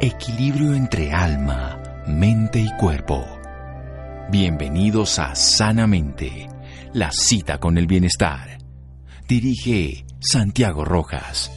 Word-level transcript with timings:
Equilibrio 0.00 0.74
entre 0.74 1.12
alma, 1.12 1.80
mente 2.06 2.58
y 2.58 2.68
cuerpo. 2.78 3.24
Bienvenidos 4.28 5.20
a 5.20 5.36
Sanamente, 5.36 6.48
la 6.92 7.12
cita 7.12 7.58
con 7.58 7.78
el 7.78 7.86
bienestar. 7.86 8.58
Dirige 9.28 10.04
Santiago 10.18 10.84
Rojas. 10.84 11.50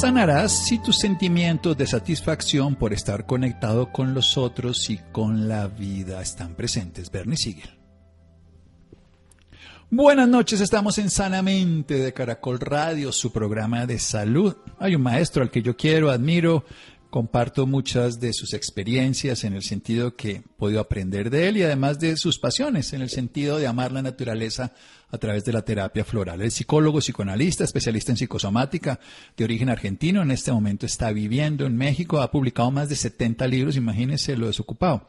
Sanarás 0.00 0.52
si 0.52 0.78
tus 0.78 0.98
sentimientos 0.98 1.76
de 1.76 1.86
satisfacción 1.86 2.76
por 2.76 2.92
estar 2.92 3.26
conectado 3.26 3.90
con 3.90 4.14
los 4.14 4.38
otros 4.38 4.88
y 4.88 4.98
con 5.10 5.48
la 5.48 5.66
vida 5.66 6.22
están 6.22 6.54
presentes. 6.54 7.10
Bernie 7.10 7.36
Siegel. 7.36 7.77
Buenas 9.90 10.28
noches, 10.28 10.60
estamos 10.60 10.98
en 10.98 11.08
Sanamente 11.08 11.94
de 11.94 12.12
Caracol 12.12 12.60
Radio, 12.60 13.10
su 13.10 13.32
programa 13.32 13.86
de 13.86 13.98
salud. 13.98 14.54
Hay 14.78 14.94
un 14.94 15.00
maestro 15.00 15.42
al 15.42 15.50
que 15.50 15.62
yo 15.62 15.78
quiero, 15.78 16.10
admiro, 16.10 16.66
comparto 17.10 17.66
muchas 17.66 18.20
de 18.20 18.32
sus 18.32 18.52
experiencias 18.52 19.44
en 19.44 19.54
el 19.54 19.62
sentido 19.62 20.14
que 20.14 20.30
he 20.30 20.42
podido 20.58 20.80
aprender 20.80 21.30
de 21.30 21.48
él 21.48 21.56
y 21.56 21.62
además 21.62 21.98
de 21.98 22.16
sus 22.16 22.38
pasiones 22.38 22.92
en 22.92 23.00
el 23.00 23.08
sentido 23.08 23.58
de 23.58 23.66
amar 23.66 23.92
la 23.92 24.02
naturaleza 24.02 24.72
a 25.10 25.16
través 25.16 25.44
de 25.44 25.54
la 25.54 25.62
terapia 25.62 26.04
floral. 26.04 26.42
El 26.42 26.50
psicólogo, 26.50 26.98
psicoanalista, 26.98 27.64
especialista 27.64 28.12
en 28.12 28.18
psicosomática 28.18 29.00
de 29.36 29.44
origen 29.44 29.70
argentino, 29.70 30.20
en 30.20 30.30
este 30.30 30.52
momento 30.52 30.84
está 30.84 31.10
viviendo 31.10 31.64
en 31.64 31.76
México, 31.76 32.20
ha 32.20 32.30
publicado 32.30 32.70
más 32.70 32.90
de 32.90 32.96
70 32.96 33.46
libros, 33.46 33.76
imagínense 33.76 34.36
lo 34.36 34.48
desocupado, 34.48 35.06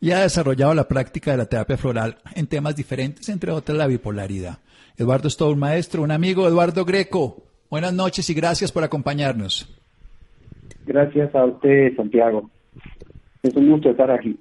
y 0.00 0.10
ha 0.10 0.20
desarrollado 0.20 0.74
la 0.74 0.86
práctica 0.86 1.30
de 1.30 1.38
la 1.38 1.46
terapia 1.46 1.78
floral 1.78 2.18
en 2.34 2.46
temas 2.46 2.76
diferentes, 2.76 3.28
entre 3.30 3.52
otras 3.52 3.78
la 3.78 3.86
bipolaridad. 3.86 4.58
Eduardo 4.98 5.28
es 5.28 5.36
todo 5.36 5.50
un 5.50 5.60
maestro, 5.60 6.02
un 6.02 6.10
amigo, 6.10 6.46
Eduardo 6.46 6.84
Greco. 6.84 7.44
Buenas 7.70 7.94
noches 7.94 8.28
y 8.28 8.34
gracias 8.34 8.70
por 8.70 8.84
acompañarnos. 8.84 9.68
Gracias 10.88 11.34
a 11.34 11.44
usted, 11.44 11.94
Santiago. 11.96 12.50
Es 13.42 13.54
un 13.54 13.70
gusto 13.70 13.90
estar 13.90 14.10
aquí. 14.10 14.38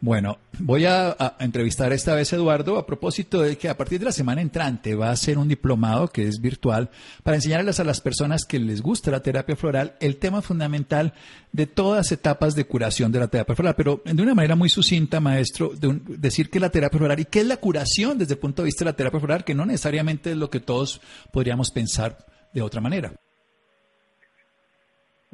Bueno, 0.00 0.38
voy 0.60 0.84
a, 0.84 1.16
entrevistar 1.40 1.92
esta 1.92 2.14
vez 2.14 2.32
a 2.32 2.36
Eduardo 2.36 2.78
a 2.78 2.86
propósito 2.86 3.40
de 3.42 3.56
que 3.56 3.68
a 3.68 3.76
partir 3.76 3.98
de 3.98 4.04
la 4.04 4.12
semana 4.12 4.42
entrante 4.42 4.94
va 4.94 5.10
a 5.10 5.16
ser 5.16 5.38
un 5.38 5.48
diplomado 5.48 6.06
que 6.08 6.28
es 6.28 6.40
virtual 6.40 6.90
para 7.24 7.36
enseñarles 7.36 7.80
a 7.80 7.84
las 7.84 8.00
personas 8.00 8.44
que 8.44 8.60
les 8.60 8.80
gusta 8.80 9.10
la 9.10 9.22
terapia 9.22 9.56
floral 9.56 9.94
el 10.00 10.18
tema 10.18 10.40
fundamental 10.40 11.14
de 11.52 11.66
todas 11.66 12.12
etapas 12.12 12.54
de 12.54 12.66
curación 12.66 13.10
de 13.10 13.18
la 13.20 13.28
terapia 13.28 13.56
floral, 13.56 13.74
pero 13.76 14.02
de 14.04 14.22
una 14.22 14.34
manera 14.34 14.54
muy 14.54 14.68
sucinta, 14.68 15.20
maestro, 15.20 15.70
de 15.74 15.98
decir 16.18 16.48
que 16.48 16.60
la 16.60 16.70
terapia 16.70 16.98
floral 16.98 17.18
y 17.18 17.24
qué 17.24 17.40
es 17.40 17.46
la 17.46 17.56
curación 17.56 18.18
desde 18.18 18.34
el 18.34 18.40
punto 18.40 18.62
de 18.62 18.66
vista 18.66 18.84
de 18.84 18.90
la 18.90 18.96
terapia 18.96 19.20
floral, 19.20 19.42
que 19.42 19.54
no 19.54 19.66
necesariamente 19.66 20.30
es 20.30 20.36
lo 20.36 20.50
que 20.50 20.60
todos 20.60 21.00
podríamos 21.32 21.72
pensar 21.72 22.18
de 22.52 22.62
otra 22.62 22.80
manera. 22.80 23.14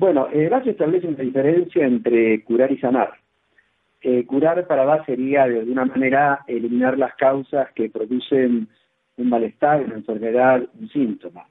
Bueno, 0.00 0.28
establece 0.32 0.70
establece 0.70 1.08
una 1.08 1.18
diferencia 1.18 1.84
entre 1.84 2.42
curar 2.44 2.72
y 2.72 2.78
sanar. 2.78 3.12
Eh, 4.00 4.24
curar 4.24 4.66
para 4.66 4.86
Bach 4.86 5.04
sería 5.04 5.46
de 5.46 5.58
alguna 5.58 5.84
manera 5.84 6.40
eliminar 6.46 6.96
las 6.96 7.14
causas 7.16 7.70
que 7.74 7.90
producen 7.90 8.66
un 9.18 9.28
malestar, 9.28 9.82
una 9.82 9.96
enfermedad, 9.96 10.62
un 10.80 10.88
síntoma. 10.88 11.44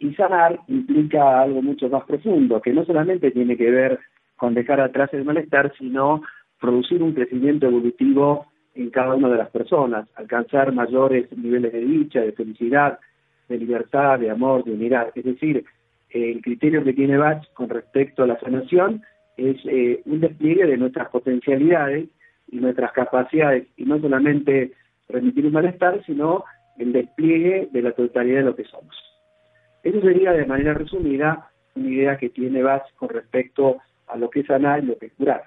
Y 0.00 0.12
sanar 0.14 0.58
implica 0.66 1.40
algo 1.40 1.62
mucho 1.62 1.88
más 1.88 2.02
profundo, 2.06 2.60
que 2.60 2.72
no 2.72 2.84
solamente 2.84 3.30
tiene 3.30 3.56
que 3.56 3.70
ver 3.70 4.00
con 4.34 4.52
dejar 4.54 4.80
atrás 4.80 5.14
el 5.14 5.24
malestar, 5.24 5.72
sino 5.78 6.22
producir 6.60 7.04
un 7.04 7.12
crecimiento 7.12 7.68
evolutivo 7.68 8.46
en 8.74 8.90
cada 8.90 9.14
una 9.14 9.28
de 9.28 9.38
las 9.38 9.50
personas, 9.50 10.08
alcanzar 10.16 10.72
mayores 10.72 11.30
niveles 11.38 11.72
de 11.72 11.82
dicha, 11.82 12.20
de 12.20 12.32
felicidad, 12.32 12.98
de 13.48 13.58
libertad, 13.58 14.18
de 14.18 14.28
amor, 14.28 14.64
de 14.64 14.72
unidad. 14.72 15.12
Es 15.14 15.24
decir, 15.24 15.64
el 16.16 16.42
criterio 16.42 16.84
que 16.84 16.92
tiene 16.92 17.16
Bach 17.16 17.42
con 17.54 17.68
respecto 17.68 18.22
a 18.22 18.26
la 18.26 18.38
sanación 18.40 19.02
es 19.36 19.56
eh, 19.66 20.02
un 20.06 20.20
despliegue 20.20 20.66
de 20.66 20.76
nuestras 20.76 21.08
potencialidades 21.08 22.08
y 22.50 22.56
nuestras 22.56 22.92
capacidades, 22.92 23.66
y 23.76 23.84
no 23.84 24.00
solamente 24.00 24.72
remitir 25.08 25.46
un 25.46 25.52
malestar, 25.52 26.02
sino 26.06 26.44
el 26.78 26.92
despliegue 26.92 27.68
de 27.72 27.82
la 27.82 27.92
totalidad 27.92 28.38
de 28.38 28.44
lo 28.44 28.56
que 28.56 28.64
somos. 28.64 28.94
Eso 29.82 30.00
sería, 30.00 30.32
de 30.32 30.46
manera 30.46 30.74
resumida, 30.74 31.50
una 31.74 31.88
idea 31.88 32.16
que 32.16 32.28
tiene 32.30 32.62
Bach 32.62 32.84
con 32.96 33.08
respecto 33.08 33.78
a 34.06 34.16
lo 34.16 34.30
que 34.30 34.40
es 34.40 34.46
sanar 34.46 34.82
y 34.82 34.86
lo 34.86 34.98
que 34.98 35.06
es 35.06 35.12
curar. 35.14 35.44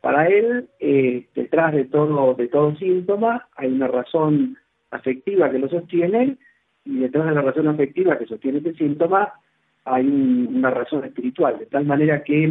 Para 0.00 0.26
él, 0.26 0.68
eh, 0.80 1.26
detrás 1.34 1.72
de 1.72 1.84
todo, 1.84 2.34
de 2.34 2.48
todo 2.48 2.74
síntoma, 2.76 3.48
hay 3.56 3.68
una 3.68 3.86
razón 3.86 4.56
afectiva 4.90 5.50
que 5.50 5.58
lo 5.58 5.68
sostiene, 5.68 6.36
y 6.84 6.98
detrás 6.98 7.26
de 7.26 7.34
la 7.34 7.42
razón 7.42 7.68
afectiva 7.68 8.18
que 8.18 8.26
sostiene 8.26 8.58
ese 8.58 8.74
síntoma, 8.74 9.32
hay 9.84 10.06
una 10.06 10.70
razón 10.70 11.04
espiritual, 11.04 11.58
de 11.58 11.66
tal 11.66 11.84
manera 11.84 12.22
que 12.22 12.44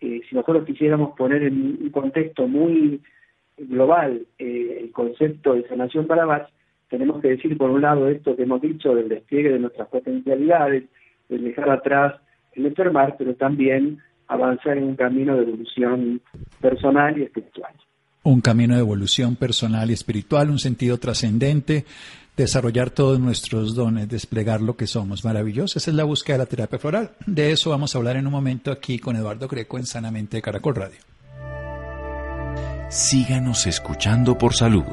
eh, 0.00 0.20
si 0.28 0.34
nosotros 0.34 0.64
quisiéramos 0.64 1.16
poner 1.16 1.42
en 1.42 1.78
un 1.80 1.90
contexto 1.90 2.46
muy 2.46 3.00
global 3.56 4.26
eh, 4.38 4.78
el 4.80 4.92
concepto 4.92 5.54
de 5.54 5.66
sanación 5.68 6.06
para 6.06 6.24
Bach, 6.24 6.48
tenemos 6.88 7.20
que 7.20 7.28
decir 7.28 7.56
por 7.56 7.70
un 7.70 7.82
lado 7.82 8.08
esto 8.08 8.36
que 8.36 8.44
hemos 8.44 8.60
dicho 8.60 8.94
del 8.94 9.08
despliegue 9.08 9.52
de 9.52 9.58
nuestras 9.58 9.88
potencialidades, 9.88 10.84
de 11.28 11.38
dejar 11.38 11.70
atrás 11.70 12.14
el 12.52 12.66
enfermar, 12.66 13.16
pero 13.18 13.34
también 13.34 13.98
avanzar 14.26 14.78
en 14.78 14.84
un 14.84 14.96
camino 14.96 15.36
de 15.36 15.42
evolución 15.42 16.20
personal 16.60 17.18
y 17.18 17.24
espiritual. 17.24 17.72
Un 18.22 18.40
camino 18.40 18.74
de 18.74 18.80
evolución 18.80 19.36
personal 19.36 19.90
y 19.90 19.94
espiritual, 19.94 20.50
un 20.50 20.58
sentido 20.58 20.98
trascendente, 20.98 21.86
desarrollar 22.36 22.90
todos 22.90 23.18
nuestros 23.18 23.74
dones, 23.74 24.08
desplegar 24.08 24.60
lo 24.60 24.76
que 24.76 24.86
somos. 24.86 25.24
Maravilloso. 25.24 25.78
Esa 25.78 25.90
es 25.90 25.96
la 25.96 26.04
búsqueda 26.04 26.36
de 26.36 26.44
la 26.44 26.46
terapia 26.46 26.78
floral. 26.78 27.12
De 27.26 27.52
eso 27.52 27.70
vamos 27.70 27.94
a 27.94 27.98
hablar 27.98 28.16
en 28.16 28.26
un 28.26 28.32
momento 28.32 28.70
aquí 28.70 28.98
con 28.98 29.16
Eduardo 29.16 29.48
Greco 29.48 29.78
en 29.78 29.86
Sanamente 29.86 30.36
de 30.36 30.42
Caracol 30.42 30.74
Radio. 30.74 30.98
Síganos 32.90 33.66
escuchando 33.66 34.38
por 34.38 34.54
salud. 34.54 34.84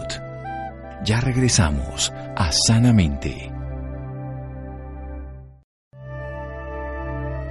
Ya 1.05 1.21
regresamos 1.21 2.11
a 2.35 2.51
Sanamente. 2.51 3.51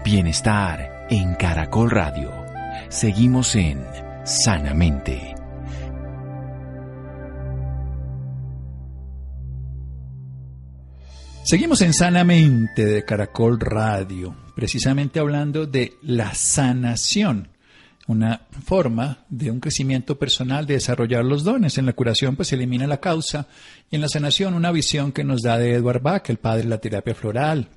Bienestar 0.05 1.07
en 1.09 1.35
Caracol 1.37 1.91
Radio. 1.91 2.31
Seguimos 2.91 3.55
en 3.57 3.83
Sanamente. 4.25 5.34
Seguimos 11.45 11.83
en 11.83 11.93
Sanamente 11.93 12.87
de 12.87 13.05
Caracol 13.05 13.61
Radio, 13.61 14.35
precisamente 14.57 15.21
hablando 15.21 15.67
de 15.67 15.93
la 16.01 16.33
sanación, 16.33 17.49
una 18.07 18.47
forma 18.65 19.27
de 19.29 19.51
un 19.51 19.61
crecimiento 19.61 20.19
personal 20.19 20.65
de 20.65 20.75
desarrollar 20.75 21.23
los 21.23 21.45
dones. 21.45 21.77
En 21.77 21.85
la 21.85 21.93
curación 21.93 22.35
pues 22.35 22.49
se 22.49 22.55
elimina 22.55 22.87
la 22.87 22.97
causa 22.97 23.47
y 23.91 23.97
en 23.97 24.01
la 24.01 24.09
sanación 24.09 24.55
una 24.55 24.73
visión 24.73 25.13
que 25.13 25.23
nos 25.23 25.43
da 25.43 25.59
de 25.59 25.75
Edward 25.75 26.01
Bach, 26.01 26.31
el 26.31 26.39
padre 26.39 26.63
de 26.63 26.69
la 26.71 26.79
terapia 26.79 27.15
floral, 27.15 27.69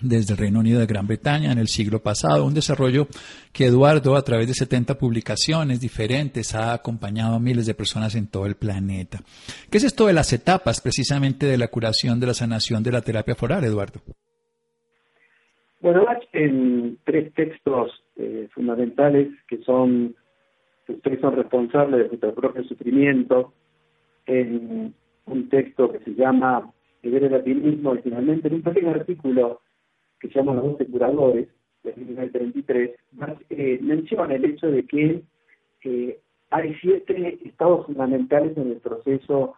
desde 0.00 0.34
el 0.34 0.38
Reino 0.38 0.60
Unido 0.60 0.80
de 0.80 0.86
Gran 0.86 1.06
Bretaña 1.06 1.52
en 1.52 1.58
el 1.58 1.68
siglo 1.68 2.00
pasado, 2.00 2.44
un 2.44 2.54
desarrollo 2.54 3.06
que 3.52 3.66
Eduardo 3.66 4.16
a 4.16 4.22
través 4.22 4.48
de 4.48 4.54
70 4.54 4.98
publicaciones 4.98 5.80
diferentes 5.80 6.54
ha 6.54 6.72
acompañado 6.72 7.36
a 7.36 7.40
miles 7.40 7.66
de 7.66 7.74
personas 7.74 8.14
en 8.14 8.28
todo 8.28 8.46
el 8.46 8.56
planeta. 8.56 9.18
¿Qué 9.70 9.78
es 9.78 9.84
esto 9.84 10.06
de 10.06 10.12
las 10.12 10.32
etapas 10.32 10.80
precisamente 10.80 11.46
de 11.46 11.58
la 11.58 11.68
curación, 11.68 12.20
de 12.20 12.26
la 12.26 12.34
sanación 12.34 12.82
de 12.82 12.92
la 12.92 13.02
terapia 13.02 13.34
floral, 13.34 13.64
Eduardo? 13.64 14.00
Bueno, 15.80 16.06
en 16.32 16.98
tres 17.04 17.34
textos 17.34 17.90
eh, 18.16 18.48
fundamentales 18.54 19.28
que 19.48 19.58
son, 19.64 20.14
ustedes 20.86 21.20
son 21.20 21.34
responsables 21.34 22.02
de 22.02 22.08
nuestro 22.08 22.34
propio 22.34 22.62
sufrimiento, 22.64 23.52
en 24.26 24.94
un 25.26 25.48
texto 25.48 25.90
que 25.90 25.98
se 26.00 26.14
llama 26.14 26.72
El 27.02 27.14
el 27.14 27.54
mismo, 27.56 27.96
y 27.96 27.98
finalmente 27.98 28.48
en 28.48 28.54
un 28.54 28.62
pequeño 28.62 28.90
artículo 28.90 29.60
que 30.22 30.28
se 30.28 30.34
llama 30.34 30.54
Los 30.54 30.78
12 30.78 30.86
Curadores, 30.86 31.48
de 31.82 31.92
1933, 31.96 32.90
eh, 33.50 33.78
menciona 33.82 34.34
el 34.34 34.44
hecho 34.44 34.70
de 34.70 34.86
que 34.86 35.22
eh, 35.82 36.18
hay 36.50 36.74
siete 36.80 37.40
estados 37.44 37.86
fundamentales 37.86 38.56
en 38.56 38.70
el 38.70 38.76
proceso 38.76 39.54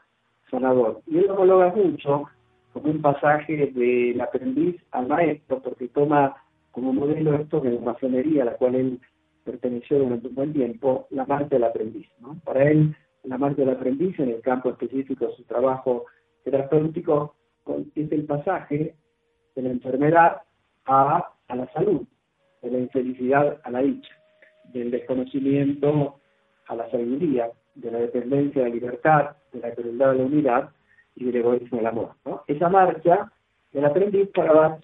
sanador. 0.51 1.03
Y 1.07 1.19
él 1.19 1.27
lo 1.27 1.35
homologa 1.35 1.75
mucho 1.75 2.25
con 2.73 2.89
un 2.89 3.03
pasaje 3.03 3.71
del 3.75 4.19
aprendiz 4.23 4.77
al 4.93 5.07
maestro, 5.07 5.61
porque 5.61 5.89
toma 5.89 6.35
como 6.73 6.95
modelo 6.95 7.35
esto 7.35 7.61
de 7.61 7.73
la 7.73 7.81
masonería 7.81 8.43
a 8.43 8.47
la 8.47 8.57
cual 8.57 8.75
él 8.75 9.01
perteneció 9.45 9.99
durante 9.99 10.29
un 10.29 10.35
buen 10.35 10.53
tiempo, 10.55 11.07
la 11.11 11.27
marcha 11.27 11.51
del 11.51 11.65
aprendiz. 11.65 12.09
¿no? 12.21 12.41
Para 12.43 12.71
él, 12.71 12.97
la 13.25 13.37
marcha 13.37 13.61
del 13.63 13.77
aprendiz 13.77 14.19
en 14.19 14.31
el 14.31 14.41
campo 14.41 14.71
específico 14.71 15.27
de 15.27 15.37
su 15.37 15.43
trabajo 15.45 16.07
terapéutico 16.43 17.35
es 17.95 18.13
el 18.13 18.25
pasaje 18.25 18.95
de 19.55 19.63
la 19.63 19.71
enfermedad 19.71 20.39
a, 20.87 21.31
a 21.49 21.57
la 21.57 21.73
salud, 21.73 22.03
de 22.63 22.71
la 22.71 22.79
infelicidad 22.79 23.61
a 23.63 23.71
la 23.71 23.81
dicha, 23.81 24.15
del 24.73 24.91
desconocimiento 24.91 26.21
a 26.67 26.77
la 26.77 26.91
sabiduría, 26.91 27.51
de 27.75 27.91
la 27.91 27.99
dependencia 27.99 28.63
a 28.63 28.69
la 28.69 28.75
libertad, 28.75 29.37
de 29.53 29.61
la 29.61 29.75
crueldad 29.75 30.11
a 30.11 30.15
la 30.15 30.25
unidad 30.25 30.71
y 31.17 31.27
del 31.27 31.37
egoísmo 31.37 31.79
del 31.79 31.87
amor. 31.87 32.13
Esa 32.47 32.69
marcha 32.69 33.31
del 33.73 33.85
aprendiz 33.85 34.29
para 34.35 34.53
Bach 34.53 34.81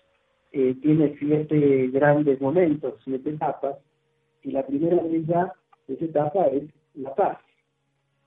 eh, 0.53 0.75
tiene 0.83 1.17
siete 1.19 1.89
grandes 1.89 2.41
momentos, 2.41 2.95
siete 3.05 3.31
etapas, 3.31 3.77
y 4.43 4.51
la 4.53 4.67
primera 4.67 4.97
de 5.03 5.17
ellas, 5.17 5.51
esa 5.87 6.05
etapa, 6.05 6.47
es 6.47 6.65
la 6.95 7.15
paz. 7.15 7.39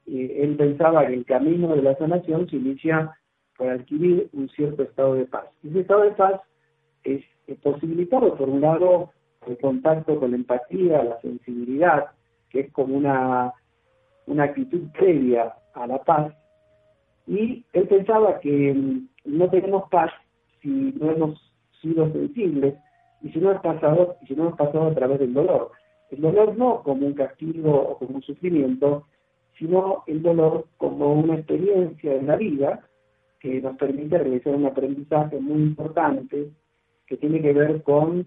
él 0.05 0.55
pensaba 0.57 1.05
que 1.07 1.13
el 1.13 1.25
camino 1.25 1.75
de 1.75 1.81
la 1.81 1.95
sanación 1.97 2.49
se 2.49 2.57
inicia 2.57 3.17
por 3.57 3.69
adquirir 3.69 4.29
un 4.33 4.49
cierto 4.49 4.83
estado 4.83 5.15
de 5.15 5.25
paz. 5.25 5.45
Ese 5.63 5.81
estado 5.81 6.01
de 6.01 6.11
paz 6.11 6.41
es, 7.03 7.23
posibilitado, 7.61 8.35
por 8.35 8.49
un 8.49 8.61
lado, 8.61 9.11
el 9.47 9.57
contacto 9.57 10.19
con 10.19 10.31
la 10.31 10.37
empatía, 10.37 11.03
la 11.03 11.19
sensibilidad, 11.21 12.05
que 12.49 12.61
es 12.61 12.71
como 12.71 12.95
una, 12.95 13.53
una 14.27 14.43
actitud 14.43 14.81
previa 14.93 15.53
a 15.73 15.87
la 15.87 15.99
paz, 16.03 16.33
y 17.27 17.63
él 17.73 17.87
pensaba 17.87 18.39
que 18.39 18.73
mm, 18.73 19.07
no 19.25 19.49
tenemos 19.49 19.89
paz 19.89 20.11
si 20.61 20.69
no 20.69 21.11
hemos 21.11 21.53
sido 21.81 22.11
sensibles 22.11 22.75
y 23.21 23.29
si 23.29 23.39
no 23.39 23.51
hemos 23.51 23.63
pasado, 23.63 24.17
si 24.27 24.35
no 24.35 24.43
hemos 24.43 24.57
pasado 24.57 24.87
a 24.87 24.93
través 24.93 25.19
del 25.19 25.33
dolor. 25.33 25.71
El 26.11 26.21
dolor 26.21 26.57
no 26.57 26.83
como 26.83 27.07
un 27.07 27.13
castigo 27.13 27.73
o 27.73 27.97
como 27.97 28.15
un 28.15 28.21
sufrimiento, 28.21 29.05
sino 29.57 30.03
el 30.07 30.21
dolor 30.21 30.67
como 30.77 31.13
una 31.13 31.35
experiencia 31.35 32.15
en 32.15 32.27
la 32.27 32.35
vida 32.35 32.81
que 33.39 33.61
nos 33.61 33.77
permite 33.77 34.17
realizar 34.17 34.55
un 34.55 34.65
aprendizaje 34.65 35.39
muy 35.39 35.61
importante 35.61 36.49
que 37.07 37.17
tiene 37.17 37.41
que 37.41 37.53
ver 37.53 37.83
con 37.83 38.25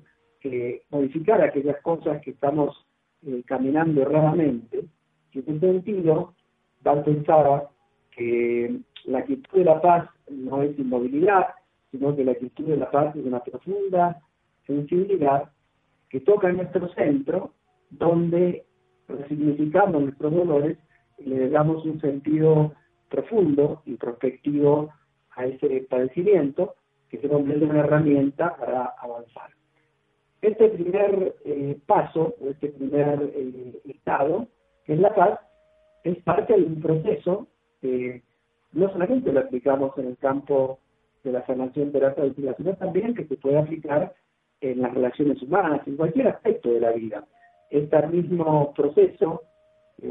modificar 0.90 1.40
aquellas 1.43 1.81
cosas 1.82 2.20
que 2.23 2.31
estamos 2.31 2.87
eh, 3.26 3.43
caminando 3.46 4.02
erradamente. 4.02 4.84
Y 5.32 5.38
en 5.38 5.56
ese 5.56 5.61
sentido, 5.61 6.34
Val 6.82 7.05
pensaba 7.05 7.70
que 8.11 8.81
la 9.05 9.19
actitud 9.19 9.58
de 9.58 9.64
la 9.64 9.81
paz 9.81 10.08
no 10.31 10.62
es 10.62 10.78
inmovilidad, 10.78 11.49
sino 11.90 12.14
que 12.14 12.25
la 12.25 12.32
actitud 12.32 12.64
de 12.64 12.76
la 12.76 12.90
paz 12.90 13.14
es 13.17 13.25
una 13.25 13.40
profunda 13.40 14.20
sensibilidad 14.67 15.50
que 16.08 16.20
toca 16.20 16.49
en 16.49 16.56
nuestro 16.56 16.88
centro, 16.94 17.52
donde 17.90 18.64
resignificando 19.08 20.00
nuestros 20.00 20.32
dolores 20.32 20.78
le 21.19 21.49
damos 21.50 21.84
un 21.84 22.00
sentido 22.00 22.75
profundo 23.08 23.82
y 23.84 23.94
prospectivo 23.94 24.90
a 25.31 25.46
ese 25.46 25.87
padecimiento 25.88 26.75
que 27.08 27.19
se 27.19 27.29
convierte 27.29 27.64
en 27.64 27.70
una 27.70 27.81
herramienta 27.81 28.56
para 28.56 28.94
avanzar. 28.99 29.50
Este 30.43 30.69
primer 30.69 31.35
eh, 31.44 31.79
paso, 31.87 32.35
o 32.41 32.50
este 32.50 32.69
primer 32.69 33.32
eh, 33.35 33.81
estado, 33.85 34.47
que 34.85 34.94
es 34.94 35.00
la 35.00 35.14
paz, 35.14 35.41
es 36.05 36.23
parte 36.23 36.55
de 36.55 36.62
un 36.62 36.81
proceso 36.81 37.49
que 37.81 38.23
no 38.73 38.91
solamente 38.93 39.32
lo 39.32 39.41
aplicamos 39.41 39.97
en 39.99 40.08
el 40.08 40.19
campo 40.19 40.79
de 41.25 41.32
la 41.32 41.44
sanación 41.47 41.91
terapéutica, 41.91 42.55
sino 42.56 42.75
también 42.76 43.14
que 43.14 43.26
se 43.26 43.37
puede 43.37 43.59
aplicar 43.59 44.14
en 44.61 44.82
las 44.82 44.94
relaciones 44.94 45.43
humanas, 45.43 45.81
en 45.87 45.97
cualquier 45.97 46.29
aspecto 46.29 46.70
de 46.70 46.81
la 46.81 46.93
vida. 46.93 47.25
Este 47.70 48.06
mismo 48.06 48.73
proceso, 48.75 49.43
que 50.00 50.09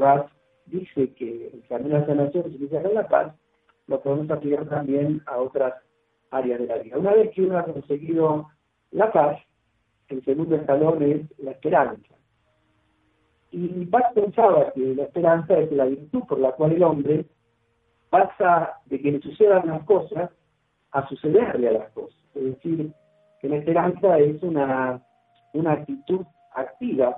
dice 0.66 1.14
que 1.14 1.48
el 1.54 1.64
camino 1.68 1.94
de 1.94 2.00
la 2.00 2.06
sanación 2.06 2.44
se 2.44 2.56
inicia 2.56 2.82
con 2.82 2.94
la 2.94 3.08
paz, 3.08 3.34
lo 3.86 4.00
podemos 4.02 4.30
aplicar 4.30 4.68
también 4.68 5.22
a 5.26 5.38
otras 5.38 5.74
áreas 6.36 6.60
de 6.60 6.66
la 6.66 6.78
vida. 6.78 6.98
Una 6.98 7.12
vez 7.12 7.30
que 7.34 7.42
uno 7.42 7.58
ha 7.58 7.64
conseguido 7.64 8.48
la 8.90 9.12
paz, 9.12 9.38
el 10.08 10.24
segundo 10.24 10.56
escalón 10.56 11.02
es 11.02 11.38
la 11.38 11.52
esperanza. 11.52 12.14
Y 13.50 13.84
Bach 13.86 14.12
pensaba 14.14 14.72
que 14.72 14.94
la 14.94 15.04
esperanza 15.04 15.58
es 15.58 15.72
la 15.72 15.86
virtud 15.86 16.22
por 16.28 16.38
la 16.38 16.52
cual 16.52 16.72
el 16.72 16.82
hombre 16.82 17.26
pasa 18.10 18.80
de 18.86 19.00
que 19.00 19.12
le 19.12 19.20
sucedan 19.20 19.66
las 19.66 19.84
cosas 19.84 20.30
a 20.92 21.08
sucederle 21.08 21.68
a 21.68 21.72
las 21.72 21.90
cosas. 21.90 22.18
Es 22.34 22.44
decir, 22.44 22.92
que 23.40 23.48
la 23.48 23.56
esperanza 23.56 24.18
es 24.18 24.42
una, 24.42 25.02
una 25.52 25.72
actitud 25.72 26.24
activa 26.54 27.16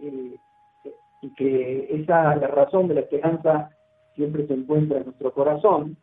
eh, 0.00 0.36
y 1.22 1.34
que 1.34 1.88
esa 1.90 2.36
la 2.36 2.48
razón 2.48 2.88
de 2.88 2.94
la 2.94 3.00
esperanza 3.00 3.70
siempre 4.14 4.46
se 4.46 4.54
encuentra 4.54 4.98
en 4.98 5.04
nuestro 5.04 5.32
corazón 5.32 5.96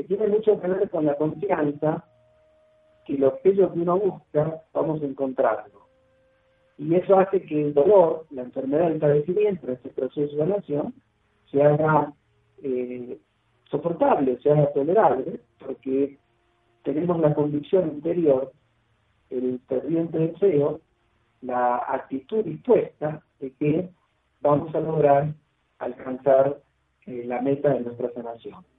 que 0.00 0.16
tiene 0.16 0.28
mucho 0.28 0.58
que 0.58 0.66
ver 0.66 0.88
con 0.88 1.04
la 1.04 1.14
confianza 1.16 2.04
que 3.04 3.18
lo 3.18 3.38
que 3.40 3.50
uno 3.50 3.98
busca 3.98 4.62
vamos 4.72 5.02
a 5.02 5.04
encontrarlo. 5.04 5.80
Y 6.78 6.94
eso 6.94 7.18
hace 7.18 7.42
que 7.42 7.60
el 7.60 7.74
dolor, 7.74 8.24
la 8.30 8.42
enfermedad, 8.42 8.90
el 8.90 8.98
padecimiento, 8.98 9.70
este 9.70 9.90
proceso 9.90 10.34
de 10.36 10.46
nación, 10.46 10.94
se 11.50 11.62
haga 11.62 12.14
eh, 12.62 13.18
soportable, 13.70 14.38
se 14.42 14.50
haga 14.50 14.72
tolerable, 14.72 15.40
porque 15.58 16.16
tenemos 16.82 17.20
la 17.20 17.34
convicción 17.34 17.90
interior, 17.90 18.52
el 19.28 19.60
ferviente 19.68 20.18
deseo, 20.18 20.80
la 21.42 21.76
actitud 21.76 22.42
dispuesta 22.42 23.22
de 23.38 23.52
que 23.52 23.90
vamos 24.40 24.74
a 24.74 24.80
lograr 24.80 25.34
alcanzar 25.78 26.58
eh, 27.06 27.24
la 27.26 27.42
meta 27.42 27.74
de 27.74 27.80
nuestra 27.80 28.10
sanación. 28.14 28.69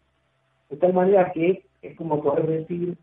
De 0.71 0.77
tal 0.77 0.93
manera 0.93 1.31
que 1.33 1.65
es 1.81 1.97
como 1.97 2.23
poder 2.23 2.47
decir, 2.47 2.97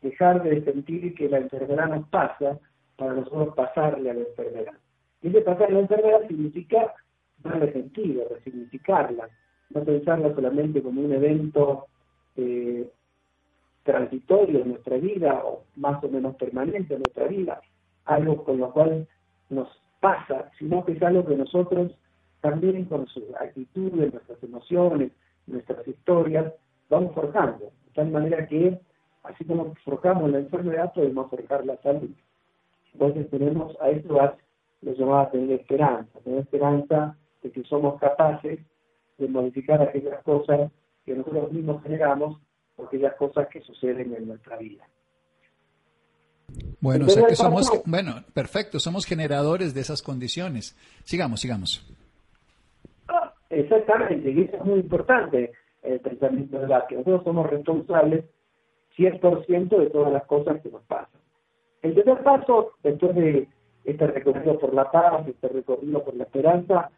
dejar 0.00 0.42
de 0.42 0.64
sentir 0.64 1.14
que 1.14 1.28
la 1.28 1.38
enfermedad 1.38 1.88
nos 1.88 2.08
pasa 2.08 2.58
para 2.96 3.12
nosotros 3.12 3.54
pasarle 3.54 4.10
a 4.10 4.14
la 4.14 4.20
enfermedad. 4.20 4.72
Y 5.22 5.28
ese 5.28 5.42
pasar 5.42 5.68
a 5.68 5.72
la 5.72 5.80
enfermedad 5.80 6.26
significa 6.26 6.94
darle 7.42 7.72
sentido, 7.72 8.24
resignificarla, 8.30 9.28
no 9.68 9.84
pensarla 9.84 10.34
solamente 10.34 10.82
como 10.82 11.02
un 11.02 11.12
evento 11.12 11.86
eh, 12.36 12.88
transitorio 13.82 14.62
en 14.62 14.70
nuestra 14.70 14.96
vida 14.96 15.42
o 15.44 15.64
más 15.76 16.02
o 16.02 16.08
menos 16.08 16.36
permanente 16.36 16.94
en 16.94 17.00
nuestra 17.00 17.26
vida, 17.26 17.60
algo 18.06 18.44
con 18.44 18.58
lo 18.58 18.72
cual 18.72 19.06
nos 19.50 19.68
pasa, 20.00 20.50
sino 20.58 20.86
que 20.86 20.92
es 20.92 21.02
algo 21.02 21.26
que 21.26 21.36
nosotros 21.36 21.92
también 22.40 22.86
con 22.86 23.06
sus 23.08 23.24
actitudes, 23.38 24.10
nuestras 24.10 24.42
emociones, 24.42 25.12
nuestras 25.46 25.86
historias, 25.86 26.54
vamos 26.90 27.14
forjando, 27.14 27.72
de 27.86 27.92
tal 27.94 28.10
manera 28.10 28.46
que, 28.46 28.78
así 29.22 29.44
como 29.44 29.74
forjamos 29.84 30.30
la 30.30 30.40
enfermedad, 30.40 30.92
podemos 30.92 31.30
forjar 31.30 31.64
la 31.64 31.76
salud. 31.78 32.10
Entonces 32.92 33.30
tenemos 33.30 33.76
a 33.80 33.90
esto 33.90 34.18
lo 34.82 34.92
llamaba 34.94 35.30
tener 35.30 35.60
esperanza, 35.60 36.18
tener 36.24 36.40
esperanza 36.40 37.16
de 37.42 37.50
que 37.50 37.62
somos 37.64 38.00
capaces 38.00 38.58
de 39.18 39.28
modificar 39.28 39.80
aquellas 39.80 40.22
cosas 40.24 40.70
que 41.04 41.14
nosotros 41.14 41.52
mismos 41.52 41.82
generamos 41.82 42.38
o 42.76 42.84
aquellas 42.84 43.14
cosas 43.16 43.46
que 43.48 43.60
suceden 43.60 44.14
en 44.14 44.26
nuestra 44.26 44.56
vida. 44.56 44.84
Bueno, 46.80 47.06
o 47.06 47.08
sea 47.08 47.26
que 47.26 47.36
somos, 47.36 47.70
bueno, 47.84 48.24
perfecto, 48.34 48.80
somos 48.80 49.06
generadores 49.06 49.74
de 49.74 49.82
esas 49.82 50.02
condiciones. 50.02 50.76
Sigamos, 51.04 51.40
sigamos. 51.40 51.86
Ah, 53.06 53.32
exactamente, 53.50 54.30
y 54.30 54.42
eso 54.42 54.56
es 54.56 54.64
muy 54.64 54.80
importante 54.80 55.52
el 55.82 56.00
pensamiento 56.00 56.58
de 56.58 56.68
la 56.68 56.86
que 56.86 56.96
nosotros 56.96 57.24
somos 57.24 57.48
responsables 57.48 58.24
100% 58.96 59.78
de 59.78 59.90
todas 59.90 60.12
las 60.12 60.24
cosas 60.26 60.60
que 60.62 60.70
nos 60.70 60.82
pasan. 60.82 61.20
El 61.82 61.94
tercer 61.94 62.22
paso, 62.22 62.72
después 62.82 63.14
de 63.14 63.48
este 63.84 64.06
recorrido 64.06 64.58
por 64.58 64.74
la 64.74 64.90
paz, 64.90 65.26
este 65.26 65.48
recorrido 65.48 66.04
por 66.04 66.14
la 66.14 66.24
esperanza, 66.24 66.90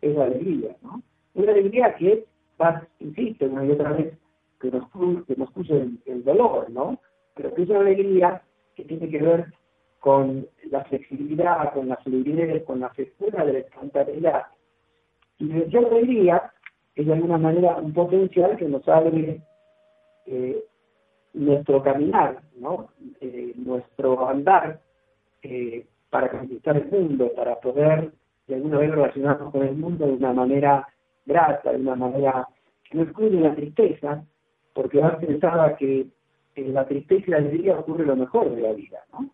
es 0.00 0.14
la 0.16 0.24
alegría, 0.24 0.76
¿no? 0.82 1.02
Una 1.34 1.52
alegría 1.52 1.94
que 1.94 2.24
paz, 2.56 2.82
insiste 2.98 3.46
una 3.46 3.64
y 3.64 3.72
otra 3.72 3.92
vez, 3.92 4.14
que 4.60 4.70
nos, 4.70 4.84
que 5.26 5.36
nos 5.36 5.50
puso 5.52 5.74
el, 5.74 6.24
dolor, 6.24 6.70
¿no? 6.70 6.98
Pero 7.34 7.54
que 7.54 7.62
es 7.62 7.68
una 7.68 7.80
alegría 7.80 8.42
que 8.74 8.84
tiene 8.84 9.08
que 9.08 9.18
ver 9.18 9.46
con 10.00 10.46
la 10.70 10.84
flexibilidad, 10.84 11.72
con 11.72 11.88
la 11.88 11.96
fluidez, 11.96 12.64
con 12.64 12.80
la 12.80 12.90
frescura 12.90 13.44
de 13.44 13.52
la 13.52 13.58
espontaneidad. 13.60 14.46
Y 15.38 15.46
la 15.46 15.78
alegría 15.78 16.52
es 17.00 17.06
de 17.06 17.14
alguna 17.14 17.38
manera 17.38 17.76
un 17.76 17.92
potencial 17.92 18.56
que 18.56 18.66
nos 18.66 18.86
abre 18.88 19.40
eh, 20.26 20.64
nuestro 21.32 21.82
caminar, 21.82 22.40
¿no? 22.58 22.90
Eh, 23.20 23.52
nuestro 23.56 24.28
andar 24.28 24.80
eh, 25.42 25.86
para 26.10 26.28
conquistar 26.28 26.76
el 26.76 26.90
mundo, 26.90 27.32
para 27.34 27.58
poder 27.60 28.12
de 28.46 28.54
alguna 28.56 28.78
vez 28.78 28.90
relacionarnos 28.90 29.50
con 29.50 29.62
el 29.62 29.76
mundo 29.76 30.06
de 30.06 30.12
una 30.12 30.32
manera 30.32 30.86
grata, 31.24 31.72
de 31.72 31.78
una 31.78 31.94
manera 31.94 32.46
que 32.84 32.98
no 32.98 33.04
excluye 33.04 33.40
la 33.40 33.54
tristeza, 33.54 34.24
porque 34.74 35.02
a 35.02 35.16
pensaba 35.18 35.76
que 35.76 36.06
en 36.56 36.74
la 36.74 36.86
tristeza 36.86 37.24
y 37.26 37.30
la 37.30 37.36
alegría 37.38 37.78
ocurre 37.78 38.04
lo 38.04 38.16
mejor 38.16 38.54
de 38.54 38.60
la 38.60 38.72
vida, 38.72 38.98
¿no? 39.12 39.30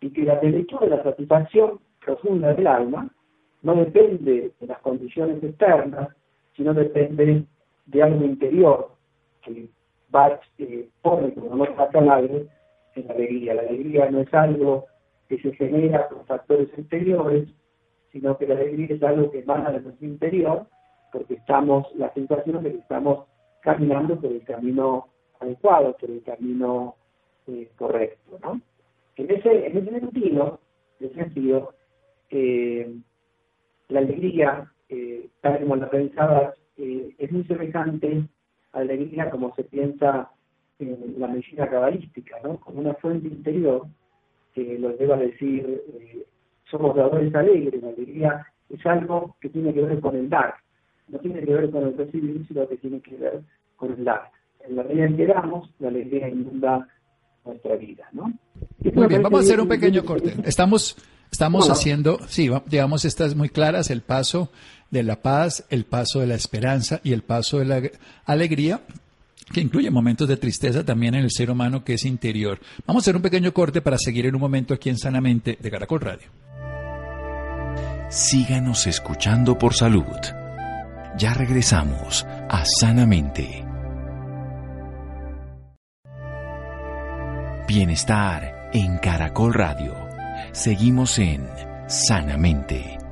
Y 0.00 0.10
que 0.10 0.22
la 0.22 0.40
plenitud 0.40 0.80
de 0.80 0.88
la 0.88 1.02
satisfacción 1.02 1.78
profunda 2.04 2.54
del 2.54 2.66
alma 2.66 3.08
no 3.62 3.74
depende 3.74 4.52
de 4.58 4.66
las 4.66 4.78
condiciones 4.80 5.42
externas, 5.42 6.08
sino 6.56 6.74
depende 6.74 7.44
de 7.86 8.02
algo 8.02 8.24
interior 8.24 8.90
que 9.42 9.68
Bach 10.08 10.40
eh, 10.58 10.88
pone 11.02 11.34
como 11.34 11.56
nota 11.56 11.88
clave 11.88 12.46
en 12.94 13.06
la 13.06 13.14
alegría. 13.14 13.54
La 13.54 13.62
alegría 13.62 14.10
no 14.10 14.20
es 14.20 14.32
algo 14.34 14.86
que 15.28 15.38
se 15.38 15.52
genera 15.54 16.08
con 16.08 16.24
factores 16.26 16.68
exteriores, 16.76 17.48
sino 18.12 18.36
que 18.38 18.46
la 18.46 18.54
alegría 18.54 18.88
es 18.90 19.02
algo 19.02 19.30
que 19.30 19.40
emana 19.40 19.72
de 19.72 19.80
nuestro 19.80 20.06
interior, 20.06 20.66
porque 21.12 21.34
estamos, 21.34 21.86
la 21.96 22.12
sensación 22.14 22.62
de 22.62 22.72
que 22.72 22.78
estamos 22.78 23.26
caminando 23.62 24.18
por 24.20 24.30
el 24.30 24.42
camino 24.44 25.08
adecuado, 25.40 25.96
por 25.96 26.10
el 26.10 26.22
camino 26.22 26.94
eh, 27.46 27.68
correcto. 27.76 28.38
¿no? 28.42 28.60
En, 29.16 29.30
ese, 29.30 29.66
en 29.66 29.76
ese 29.76 30.00
sentido, 30.00 30.60
en 31.00 31.06
ese 31.06 31.14
sentido 31.14 31.74
eh, 32.30 32.96
la 33.88 34.00
alegría, 34.00 34.72
eh, 34.88 35.28
tal 35.40 35.60
como 35.60 35.76
la 35.76 35.90
pensabas, 35.90 36.54
eh, 36.76 37.14
es 37.18 37.32
muy 37.32 37.44
semejante 37.44 38.24
a 38.72 38.78
la 38.78 38.92
alegría 38.92 39.30
como 39.30 39.54
se 39.54 39.64
piensa 39.64 40.30
en 40.78 41.14
la 41.18 41.28
medicina 41.28 41.68
cabalística, 41.68 42.36
¿no? 42.44 42.58
como 42.60 42.80
una 42.80 42.94
fuente 42.94 43.28
interior 43.28 43.86
que 44.54 44.78
los 44.78 44.98
lleva 44.98 45.16
a 45.16 45.20
decir, 45.20 45.82
eh, 45.94 46.24
somos 46.70 46.96
dadores 46.96 47.34
alegres, 47.34 47.82
la 47.82 47.88
alegría 47.88 48.46
es 48.68 48.84
algo 48.86 49.36
que 49.40 49.48
tiene 49.48 49.72
que 49.72 49.82
ver 49.82 50.00
con 50.00 50.16
el 50.16 50.28
dar, 50.28 50.54
no 51.08 51.18
tiene 51.18 51.40
que 51.40 51.54
ver 51.54 51.70
con 51.70 51.84
el 51.84 51.96
recibir, 51.96 52.46
sino 52.48 52.68
que 52.68 52.76
tiene 52.76 53.00
que 53.00 53.16
ver 53.16 53.42
con 53.76 53.92
el 53.92 54.04
dar. 54.04 54.30
En 54.66 54.76
la 54.76 54.82
medida 54.82 55.06
en 55.06 55.16
que 55.16 55.26
damos, 55.26 55.70
la 55.78 55.88
alegría 55.88 56.28
inunda 56.28 56.88
nuestra 57.44 57.76
vida, 57.76 58.08
¿no? 58.12 58.32
Muy 58.94 59.06
bien, 59.06 59.22
vamos 59.22 59.40
a 59.40 59.42
hacer 59.44 59.60
un 59.60 59.68
pequeño 59.68 60.04
corte. 60.04 60.34
Estamos, 60.44 60.96
estamos 61.30 61.70
haciendo, 61.70 62.18
sí, 62.26 62.50
llevamos 62.68 63.04
estas 63.04 63.36
muy 63.36 63.48
claras, 63.48 63.90
el 63.90 64.02
paso 64.02 64.50
de 64.90 65.02
la 65.02 65.16
paz, 65.22 65.64
el 65.70 65.84
paso 65.84 66.20
de 66.20 66.26
la 66.26 66.34
esperanza 66.34 67.00
y 67.02 67.12
el 67.12 67.22
paso 67.22 67.58
de 67.58 67.64
la 67.64 67.82
alegría, 68.24 68.80
que 69.52 69.60
incluye 69.60 69.90
momentos 69.90 70.28
de 70.28 70.36
tristeza 70.36 70.84
también 70.84 71.14
en 71.14 71.24
el 71.24 71.30
ser 71.30 71.50
humano 71.50 71.84
que 71.84 71.94
es 71.94 72.04
interior. 72.04 72.60
Vamos 72.86 73.02
a 73.02 73.04
hacer 73.04 73.16
un 73.16 73.22
pequeño 73.22 73.52
corte 73.52 73.80
para 73.80 73.98
seguir 73.98 74.26
en 74.26 74.34
un 74.34 74.40
momento 74.40 74.74
aquí 74.74 74.88
en 74.88 74.98
Sanamente 74.98 75.58
de 75.60 75.70
Caracol 75.70 76.00
Radio. 76.00 76.28
Síganos 78.08 78.86
escuchando 78.86 79.58
por 79.58 79.74
salud. 79.74 80.04
Ya 81.18 81.34
regresamos 81.34 82.24
a 82.48 82.64
Sanamente. 82.64 83.64
Bienestar 87.66 88.70
en 88.72 88.98
Caracol 88.98 89.54
Radio. 89.54 89.94
Seguimos 90.52 91.18
en 91.18 91.48
Sanamente. 91.88 93.05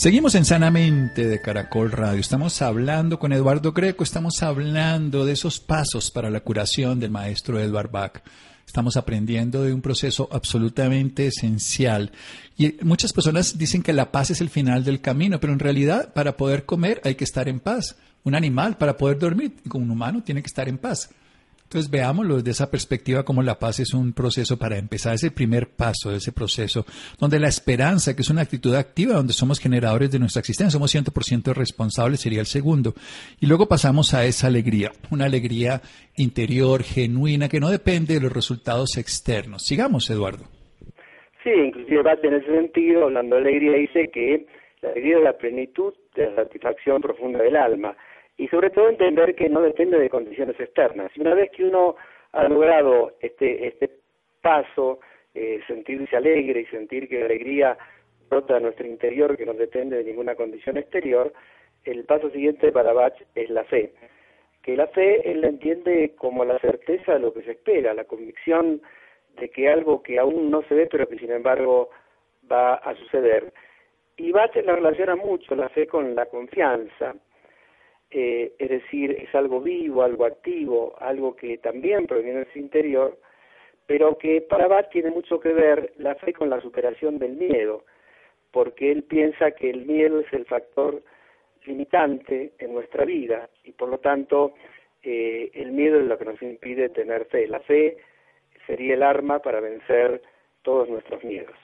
Seguimos 0.00 0.34
en 0.34 0.46
Sanamente 0.46 1.28
de 1.28 1.42
Caracol 1.42 1.92
Radio. 1.92 2.22
Estamos 2.22 2.62
hablando 2.62 3.18
con 3.18 3.34
Eduardo 3.34 3.72
Greco, 3.74 4.02
estamos 4.02 4.42
hablando 4.42 5.26
de 5.26 5.34
esos 5.34 5.60
pasos 5.60 6.10
para 6.10 6.30
la 6.30 6.40
curación 6.40 6.98
del 6.98 7.10
maestro 7.10 7.60
Edward 7.60 7.90
Bach. 7.90 8.22
Estamos 8.66 8.96
aprendiendo 8.96 9.62
de 9.62 9.74
un 9.74 9.82
proceso 9.82 10.26
absolutamente 10.32 11.26
esencial. 11.26 12.12
Y 12.56 12.76
muchas 12.80 13.12
personas 13.12 13.58
dicen 13.58 13.82
que 13.82 13.92
la 13.92 14.10
paz 14.10 14.30
es 14.30 14.40
el 14.40 14.48
final 14.48 14.84
del 14.84 15.02
camino, 15.02 15.38
pero 15.38 15.52
en 15.52 15.58
realidad 15.58 16.14
para 16.14 16.34
poder 16.34 16.64
comer 16.64 17.02
hay 17.04 17.14
que 17.14 17.24
estar 17.24 17.46
en 17.46 17.60
paz. 17.60 17.96
Un 18.24 18.34
animal 18.34 18.78
para 18.78 18.96
poder 18.96 19.18
dormir, 19.18 19.56
un 19.74 19.90
humano 19.90 20.22
tiene 20.22 20.40
que 20.40 20.46
estar 20.46 20.66
en 20.66 20.78
paz. 20.78 21.10
Entonces 21.70 21.88
veámoslo 21.88 22.38
desde 22.38 22.50
esa 22.50 22.68
perspectiva 22.68 23.22
como 23.22 23.44
la 23.44 23.60
paz 23.60 23.78
es 23.78 23.94
un 23.94 24.12
proceso 24.12 24.58
para 24.58 24.76
empezar 24.76 25.14
ese 25.14 25.30
primer 25.30 25.68
paso 25.68 26.10
de 26.10 26.16
ese 26.16 26.32
proceso, 26.32 26.84
donde 27.20 27.38
la 27.38 27.46
esperanza, 27.46 28.16
que 28.16 28.22
es 28.22 28.30
una 28.30 28.42
actitud 28.42 28.74
activa, 28.74 29.14
donde 29.14 29.32
somos 29.32 29.60
generadores 29.60 30.10
de 30.10 30.18
nuestra 30.18 30.40
existencia, 30.40 30.72
somos 30.72 30.92
100% 30.92 31.54
responsables, 31.54 32.18
sería 32.18 32.40
el 32.40 32.46
segundo. 32.46 32.94
Y 33.40 33.46
luego 33.46 33.68
pasamos 33.68 34.14
a 34.14 34.24
esa 34.24 34.48
alegría, 34.48 34.90
una 35.12 35.26
alegría 35.26 35.80
interior, 36.16 36.82
genuina, 36.82 37.48
que 37.48 37.60
no 37.60 37.70
depende 37.70 38.14
de 38.14 38.20
los 38.20 38.32
resultados 38.32 38.98
externos. 38.98 39.64
Sigamos, 39.64 40.10
Eduardo. 40.10 40.46
Sí, 41.44 41.50
inclusive 41.50 42.02
Bach 42.02 42.18
en 42.24 42.34
ese 42.34 42.50
sentido, 42.50 43.04
hablando 43.04 43.36
de 43.36 43.42
alegría, 43.42 43.74
dice 43.74 44.10
que 44.12 44.44
la 44.82 44.88
alegría 44.88 45.18
es 45.18 45.22
la 45.22 45.38
plenitud 45.38 45.94
de 46.16 46.30
la 46.30 46.34
satisfacción 46.34 47.00
profunda 47.00 47.40
del 47.40 47.54
alma 47.54 47.96
y 48.40 48.48
sobre 48.48 48.70
todo 48.70 48.88
entender 48.88 49.34
que 49.34 49.50
no 49.50 49.60
depende 49.60 49.98
de 49.98 50.08
condiciones 50.08 50.58
externas. 50.58 51.12
Y 51.14 51.20
una 51.20 51.34
vez 51.34 51.50
que 51.50 51.62
uno 51.62 51.96
ha 52.32 52.48
logrado 52.48 53.12
este, 53.20 53.66
este 53.66 53.90
paso, 54.40 55.00
eh, 55.34 55.60
sentirse 55.66 56.16
alegre 56.16 56.60
y 56.60 56.66
sentir 56.66 57.06
que 57.06 57.18
la 57.18 57.26
alegría 57.26 57.76
brota 58.30 58.54
de 58.54 58.62
nuestro 58.62 58.86
interior, 58.86 59.36
que 59.36 59.44
no 59.44 59.52
depende 59.52 59.98
de 59.98 60.04
ninguna 60.04 60.36
condición 60.36 60.78
exterior, 60.78 61.34
el 61.84 62.04
paso 62.06 62.30
siguiente 62.30 62.72
para 62.72 62.94
Bach 62.94 63.12
es 63.34 63.50
la 63.50 63.64
fe. 63.64 63.92
Que 64.62 64.74
la 64.74 64.86
fe 64.86 65.30
él 65.30 65.42
la 65.42 65.48
entiende 65.48 66.14
como 66.16 66.46
la 66.46 66.58
certeza 66.60 67.12
de 67.12 67.20
lo 67.20 67.34
que 67.34 67.42
se 67.42 67.50
espera, 67.50 67.92
la 67.92 68.04
convicción 68.04 68.80
de 69.38 69.50
que 69.50 69.68
algo 69.68 70.02
que 70.02 70.18
aún 70.18 70.50
no 70.50 70.62
se 70.62 70.74
ve, 70.74 70.88
pero 70.90 71.06
que 71.06 71.18
sin 71.18 71.30
embargo 71.30 71.90
va 72.50 72.76
a 72.76 72.94
suceder. 72.94 73.52
Y 74.16 74.32
Bach 74.32 74.56
la 74.56 74.76
relaciona 74.76 75.14
mucho 75.14 75.54
la 75.54 75.68
fe 75.68 75.86
con 75.86 76.14
la 76.14 76.24
confianza, 76.24 77.14
eh, 78.10 78.52
es 78.58 78.68
decir, 78.68 79.12
es 79.12 79.32
algo 79.34 79.60
vivo, 79.60 80.02
algo 80.02 80.24
activo, 80.24 80.96
algo 80.98 81.36
que 81.36 81.58
también 81.58 82.06
proviene 82.06 82.40
de 82.40 82.52
su 82.52 82.58
interior, 82.58 83.16
pero 83.86 84.18
que 84.18 84.40
para 84.40 84.66
Bach 84.66 84.90
tiene 84.90 85.10
mucho 85.10 85.38
que 85.38 85.52
ver 85.52 85.92
la 85.98 86.16
fe 86.16 86.32
con 86.32 86.50
la 86.50 86.60
superación 86.60 87.18
del 87.18 87.34
miedo, 87.34 87.84
porque 88.50 88.90
él 88.90 89.04
piensa 89.04 89.52
que 89.52 89.70
el 89.70 89.86
miedo 89.86 90.20
es 90.20 90.32
el 90.32 90.44
factor 90.46 91.02
limitante 91.64 92.52
en 92.58 92.72
nuestra 92.72 93.04
vida 93.04 93.48
y 93.64 93.72
por 93.72 93.88
lo 93.88 93.98
tanto 93.98 94.54
eh, 95.02 95.50
el 95.54 95.70
miedo 95.72 96.00
es 96.00 96.06
lo 96.06 96.18
que 96.18 96.24
nos 96.24 96.42
impide 96.42 96.88
tener 96.88 97.26
fe. 97.26 97.46
La 97.46 97.60
fe 97.60 97.96
sería 98.66 98.94
el 98.94 99.04
arma 99.04 99.38
para 99.40 99.60
vencer 99.60 100.20
todos 100.62 100.88
nuestros 100.88 101.22
miedos. 101.22 101.54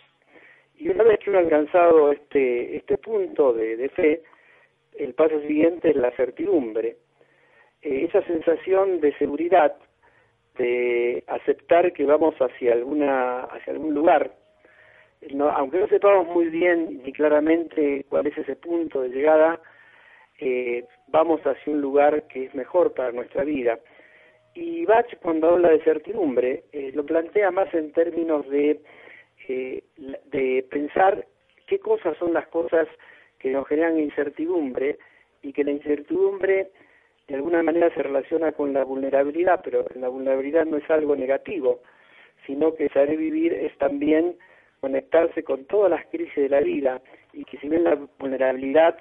Y 0.78 0.90
una 0.90 1.02
vez 1.02 1.18
que 1.18 1.30
uno 1.30 1.40
ha 1.40 1.42
alcanzado 1.42 2.12
este, 2.12 2.76
este 2.76 2.98
punto 2.98 3.52
de 3.52 3.88
fe, 3.88 4.22
el 4.98 5.14
paso 5.14 5.40
siguiente 5.40 5.90
es 5.90 5.96
la 5.96 6.10
certidumbre, 6.12 6.96
eh, 7.82 8.04
esa 8.08 8.22
sensación 8.22 9.00
de 9.00 9.16
seguridad, 9.18 9.76
de 10.58 11.22
aceptar 11.26 11.92
que 11.92 12.04
vamos 12.04 12.34
hacia 12.36 12.72
alguna 12.72 13.40
hacia 13.44 13.72
algún 13.74 13.94
lugar, 13.94 14.32
aunque 15.54 15.78
no 15.78 15.88
sepamos 15.88 16.26
muy 16.28 16.46
bien 16.46 17.02
ni 17.04 17.12
claramente 17.12 18.06
cuál 18.08 18.26
es 18.26 18.38
ese 18.38 18.56
punto 18.56 19.02
de 19.02 19.10
llegada, 19.10 19.60
eh, 20.38 20.84
vamos 21.08 21.40
hacia 21.42 21.72
un 21.72 21.80
lugar 21.80 22.26
que 22.28 22.44
es 22.44 22.54
mejor 22.54 22.94
para 22.94 23.12
nuestra 23.12 23.44
vida. 23.44 23.78
Y 24.54 24.86
Bach 24.86 25.06
cuando 25.20 25.50
habla 25.50 25.70
de 25.70 25.82
certidumbre 25.82 26.64
eh, 26.72 26.90
lo 26.94 27.04
plantea 27.04 27.50
más 27.50 27.72
en 27.74 27.92
términos 27.92 28.48
de, 28.48 28.80
de 29.46 30.66
pensar 30.70 31.26
qué 31.66 31.78
cosas 31.78 32.16
son 32.18 32.32
las 32.32 32.46
cosas 32.48 32.88
que 33.38 33.50
nos 33.50 33.66
generan 33.66 33.99
incertidumbre 33.99 34.99
y 35.43 35.52
que 35.52 35.64
la 35.64 35.71
incertidumbre 35.71 36.71
de 37.28 37.35
alguna 37.35 37.62
manera 37.62 37.93
se 37.95 38.02
relaciona 38.02 38.52
con 38.52 38.73
la 38.73 38.85
vulnerabilidad, 38.85 39.61
pero 39.64 39.85
la 39.95 40.09
vulnerabilidad 40.09 40.64
no 40.64 40.76
es 40.76 40.88
algo 40.90 41.16
negativo, 41.16 41.81
sino 42.47 42.75
que 42.75 42.88
saber 42.90 43.16
vivir 43.16 43.52
es 43.52 43.76
también 43.78 44.37
conectarse 44.81 45.43
con 45.43 45.64
todas 45.64 45.90
las 45.90 46.07
crisis 46.07 46.37
de 46.37 46.49
la 46.49 46.61
vida 46.61 47.00
y 47.33 47.45
que 47.45 47.59
si 47.59 47.69
bien 47.69 47.85
la 47.85 47.99
vulnerabilidad 48.19 48.97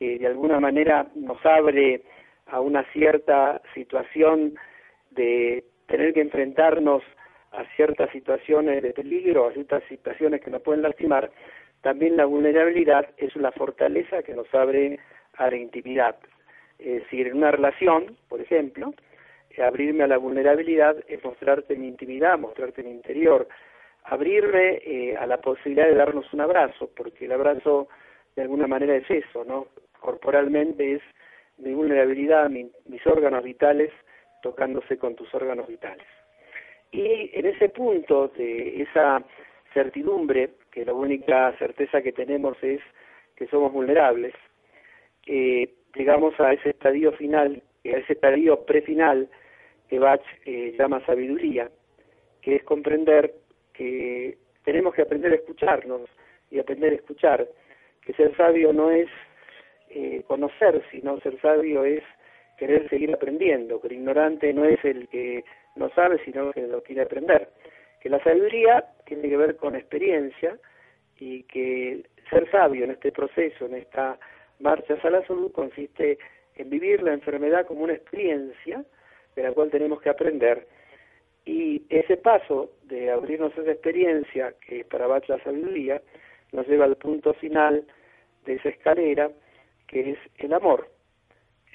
eh, 0.00 0.18
de 0.18 0.26
alguna 0.26 0.60
manera 0.60 1.08
nos 1.14 1.44
abre 1.44 2.02
a 2.46 2.60
una 2.60 2.84
cierta 2.92 3.60
situación 3.74 4.54
de 5.10 5.64
tener 5.86 6.14
que 6.14 6.20
enfrentarnos 6.20 7.02
a 7.52 7.64
ciertas 7.76 8.10
situaciones 8.10 8.82
de 8.82 8.92
peligro, 8.92 9.46
a 9.46 9.52
ciertas 9.52 9.82
situaciones 9.88 10.40
que 10.40 10.50
nos 10.50 10.62
pueden 10.62 10.82
lastimar, 10.82 11.30
también 11.82 12.16
la 12.16 12.24
vulnerabilidad 12.24 13.08
es 13.16 13.34
una 13.36 13.52
fortaleza 13.52 14.22
que 14.22 14.34
nos 14.34 14.52
abre 14.54 14.98
a 15.34 15.50
la 15.50 15.56
intimidad. 15.56 16.16
Es 16.78 17.02
decir, 17.02 17.28
en 17.28 17.36
una 17.36 17.50
relación, 17.50 18.16
por 18.28 18.40
ejemplo, 18.40 18.94
eh, 19.50 19.62
abrirme 19.62 20.04
a 20.04 20.08
la 20.08 20.18
vulnerabilidad 20.18 20.96
es 21.08 21.24
mostrarte 21.24 21.76
mi 21.76 21.88
intimidad, 21.88 22.38
mostrarte 22.38 22.82
mi 22.82 22.90
interior, 22.90 23.48
abrirme 24.04 24.80
eh, 24.84 25.16
a 25.16 25.26
la 25.26 25.40
posibilidad 25.40 25.86
de 25.86 25.94
darnos 25.94 26.32
un 26.32 26.40
abrazo, 26.40 26.90
porque 26.96 27.24
el 27.24 27.32
abrazo 27.32 27.88
de 28.34 28.42
alguna 28.42 28.66
manera 28.66 28.96
es 28.96 29.10
eso, 29.10 29.44
¿no? 29.44 29.68
Corporalmente 30.00 30.94
es 30.94 31.02
mi 31.58 31.72
vulnerabilidad, 31.72 32.50
mis 32.50 33.06
órganos 33.06 33.42
vitales 33.42 33.90
tocándose 34.42 34.98
con 34.98 35.16
tus 35.16 35.32
órganos 35.34 35.66
vitales. 35.66 36.06
Y 36.92 37.30
en 37.32 37.46
ese 37.46 37.68
punto 37.70 38.28
de 38.28 38.82
esa 38.82 39.22
certidumbre, 39.72 40.50
que 40.76 40.84
la 40.84 40.92
única 40.92 41.56
certeza 41.56 42.02
que 42.02 42.12
tenemos 42.12 42.62
es 42.62 42.82
que 43.34 43.46
somos 43.46 43.72
vulnerables, 43.72 44.34
eh, 45.26 45.70
llegamos 45.94 46.38
a 46.38 46.52
ese 46.52 46.68
estadio 46.68 47.12
final, 47.12 47.62
a 47.86 47.96
ese 47.96 48.12
estadio 48.12 48.62
prefinal 48.66 49.26
que 49.88 49.98
Bach 49.98 50.20
eh, 50.44 50.74
llama 50.78 51.02
sabiduría, 51.06 51.70
que 52.42 52.56
es 52.56 52.62
comprender 52.64 53.32
que 53.72 54.36
tenemos 54.64 54.94
que 54.94 55.00
aprender 55.00 55.32
a 55.32 55.36
escucharnos 55.36 56.10
y 56.50 56.58
aprender 56.58 56.92
a 56.92 56.96
escuchar, 56.96 57.48
que 58.04 58.12
ser 58.12 58.36
sabio 58.36 58.74
no 58.74 58.90
es 58.90 59.08
eh, 59.88 60.24
conocer, 60.26 60.82
sino 60.90 61.18
ser 61.20 61.40
sabio 61.40 61.86
es 61.86 62.02
querer 62.58 62.86
seguir 62.90 63.14
aprendiendo, 63.14 63.80
que 63.80 63.86
el 63.86 63.94
ignorante 63.94 64.52
no 64.52 64.66
es 64.66 64.84
el 64.84 65.08
que 65.08 65.42
no 65.74 65.88
sabe, 65.94 66.22
sino 66.26 66.48
el 66.48 66.52
que 66.52 66.66
lo 66.66 66.82
quiere 66.82 67.00
aprender 67.00 67.48
que 68.06 68.10
la 68.10 68.22
sabiduría 68.22 68.84
tiene 69.04 69.28
que 69.28 69.36
ver 69.36 69.56
con 69.56 69.74
experiencia 69.74 70.56
y 71.18 71.42
que 71.42 72.04
ser 72.30 72.48
sabio 72.52 72.84
en 72.84 72.92
este 72.92 73.10
proceso, 73.10 73.66
en 73.66 73.74
esta 73.74 74.16
Marchas 74.60 75.04
a 75.04 75.10
la 75.10 75.26
Salud 75.26 75.50
consiste 75.50 76.16
en 76.54 76.70
vivir 76.70 77.02
la 77.02 77.14
enfermedad 77.14 77.66
como 77.66 77.82
una 77.82 77.94
experiencia 77.94 78.84
de 79.34 79.42
la 79.42 79.50
cual 79.50 79.72
tenemos 79.72 80.00
que 80.00 80.10
aprender 80.10 80.68
y 81.44 81.82
ese 81.88 82.16
paso 82.16 82.70
de 82.84 83.10
abrirnos 83.10 83.58
a 83.58 83.62
esa 83.62 83.72
experiencia, 83.72 84.54
que 84.64 84.80
es 84.80 84.86
para 84.86 85.08
Bach 85.08 85.28
la 85.28 85.42
sabiduría, 85.42 86.00
nos 86.52 86.68
lleva 86.68 86.84
al 86.84 86.94
punto 86.94 87.34
final 87.34 87.84
de 88.44 88.54
esa 88.54 88.68
escalera, 88.68 89.32
que 89.88 90.10
es 90.12 90.18
el 90.36 90.52
amor. 90.52 90.88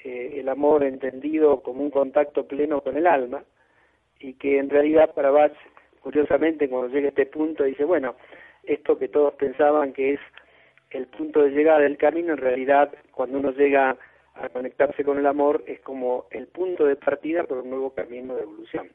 Eh, 0.02 0.36
el 0.36 0.48
amor 0.48 0.82
entendido 0.82 1.62
como 1.62 1.82
un 1.82 1.90
contacto 1.90 2.46
pleno 2.46 2.80
con 2.80 2.96
el 2.96 3.06
alma, 3.06 3.44
y 4.18 4.34
que 4.34 4.58
en 4.58 4.70
realidad 4.70 5.12
para 5.14 5.30
Bach, 5.30 5.52
curiosamente, 6.02 6.68
cuando 6.68 6.88
llega 6.88 7.06
a 7.06 7.10
este 7.10 7.26
punto, 7.26 7.64
dice, 7.64 7.84
bueno, 7.84 8.16
esto 8.64 8.98
que 8.98 9.08
todos 9.08 9.34
pensaban 9.34 9.92
que 9.92 10.14
es 10.14 10.20
el 10.90 11.06
punto 11.06 11.42
de 11.42 11.50
llegada 11.50 11.80
del 11.80 11.96
camino, 11.96 12.32
en 12.32 12.38
realidad, 12.38 12.92
cuando 13.12 13.38
uno 13.38 13.52
llega 13.52 13.96
a 14.34 14.48
conectarse 14.48 15.04
con 15.04 15.18
el 15.18 15.26
amor, 15.26 15.62
es 15.66 15.80
como 15.80 16.26
el 16.30 16.48
punto 16.48 16.84
de 16.84 16.96
partida 16.96 17.44
por 17.44 17.58
un 17.58 17.70
nuevo 17.70 17.90
camino 17.90 18.34
de 18.34 18.42
evolución 18.42 18.90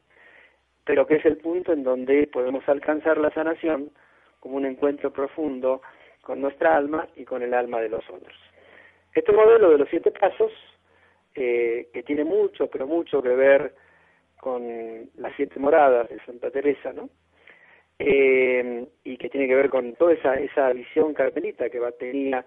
pero 0.88 1.06
que 1.06 1.16
es 1.16 1.26
el 1.26 1.38
punto 1.38 1.74
en 1.74 1.84
donde 1.84 2.28
podemos 2.28 2.68
alcanzar 2.68 3.18
la 3.18 3.30
sanación 3.32 3.92
como 4.40 4.56
un 4.56 4.66
encuentro 4.66 5.12
profundo 5.12 5.82
con 6.22 6.40
nuestra 6.40 6.78
alma 6.78 7.08
y 7.18 7.26
con 7.26 7.44
el 7.44 7.54
alma 7.54 7.82
de 7.82 7.90
los 7.90 8.10
otros. 8.10 8.36
Este 9.14 9.34
modelo 9.34 9.70
de 9.70 9.80
los 9.80 9.90
siete 9.90 10.12
pasos, 10.12 10.52
eh, 11.36 11.90
que 11.94 12.04
tiene 12.04 12.24
mucho, 12.24 12.68
pero 12.68 12.88
mucho 12.88 13.22
que 13.22 13.36
ver 13.36 13.76
con 14.40 15.10
las 15.18 15.34
siete 15.36 15.60
moradas 15.60 16.10
de 16.10 16.20
Santa 16.26 16.52
Teresa, 16.52 16.94
¿no? 16.94 17.10
Eh, 18.00 18.88
y 19.04 19.18
que 19.18 19.30
tiene 19.30 19.48
que 19.48 19.56
ver 19.56 19.70
con 19.70 19.96
toda 19.96 20.14
esa, 20.14 20.36
esa 20.36 20.72
visión 20.72 21.14
carmelita 21.14 21.70
que 21.70 21.80
tenía 21.98 22.46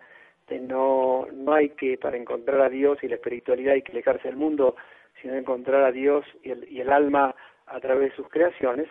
de 0.48 0.60
no, 0.60 1.26
no 1.32 1.54
hay 1.54 1.70
que, 1.70 1.98
para 1.98 2.16
encontrar 2.16 2.60
a 2.60 2.68
Dios 2.68 2.98
y 3.02 3.08
la 3.08 3.16
espiritualidad 3.16 3.74
hay 3.74 3.82
que 3.82 3.92
alejarse 3.92 4.28
del 4.28 4.36
mundo, 4.36 4.76
sino 5.20 5.34
encontrar 5.34 5.82
a 5.84 5.92
Dios 5.92 6.24
y 6.42 6.50
el, 6.50 6.70
y 6.70 6.80
el 6.80 6.90
alma 6.90 7.34
a 7.66 7.80
través 7.80 8.10
de 8.10 8.16
sus 8.16 8.28
creaciones, 8.28 8.88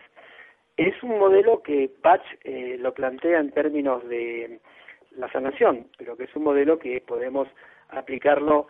es 0.78 1.02
un 1.04 1.20
modelo 1.20 1.62
que 1.62 1.92
Bach 2.02 2.22
eh, 2.44 2.78
lo 2.80 2.94
plantea 2.94 3.40
en 3.40 3.52
términos 3.52 4.08
de 4.08 4.60
la 5.12 5.30
sanación, 5.32 5.88
pero 5.98 6.16
que 6.16 6.24
es 6.24 6.36
un 6.36 6.44
modelo 6.44 6.80
que 6.80 7.02
podemos 7.02 7.50
aplicarlo 7.90 8.68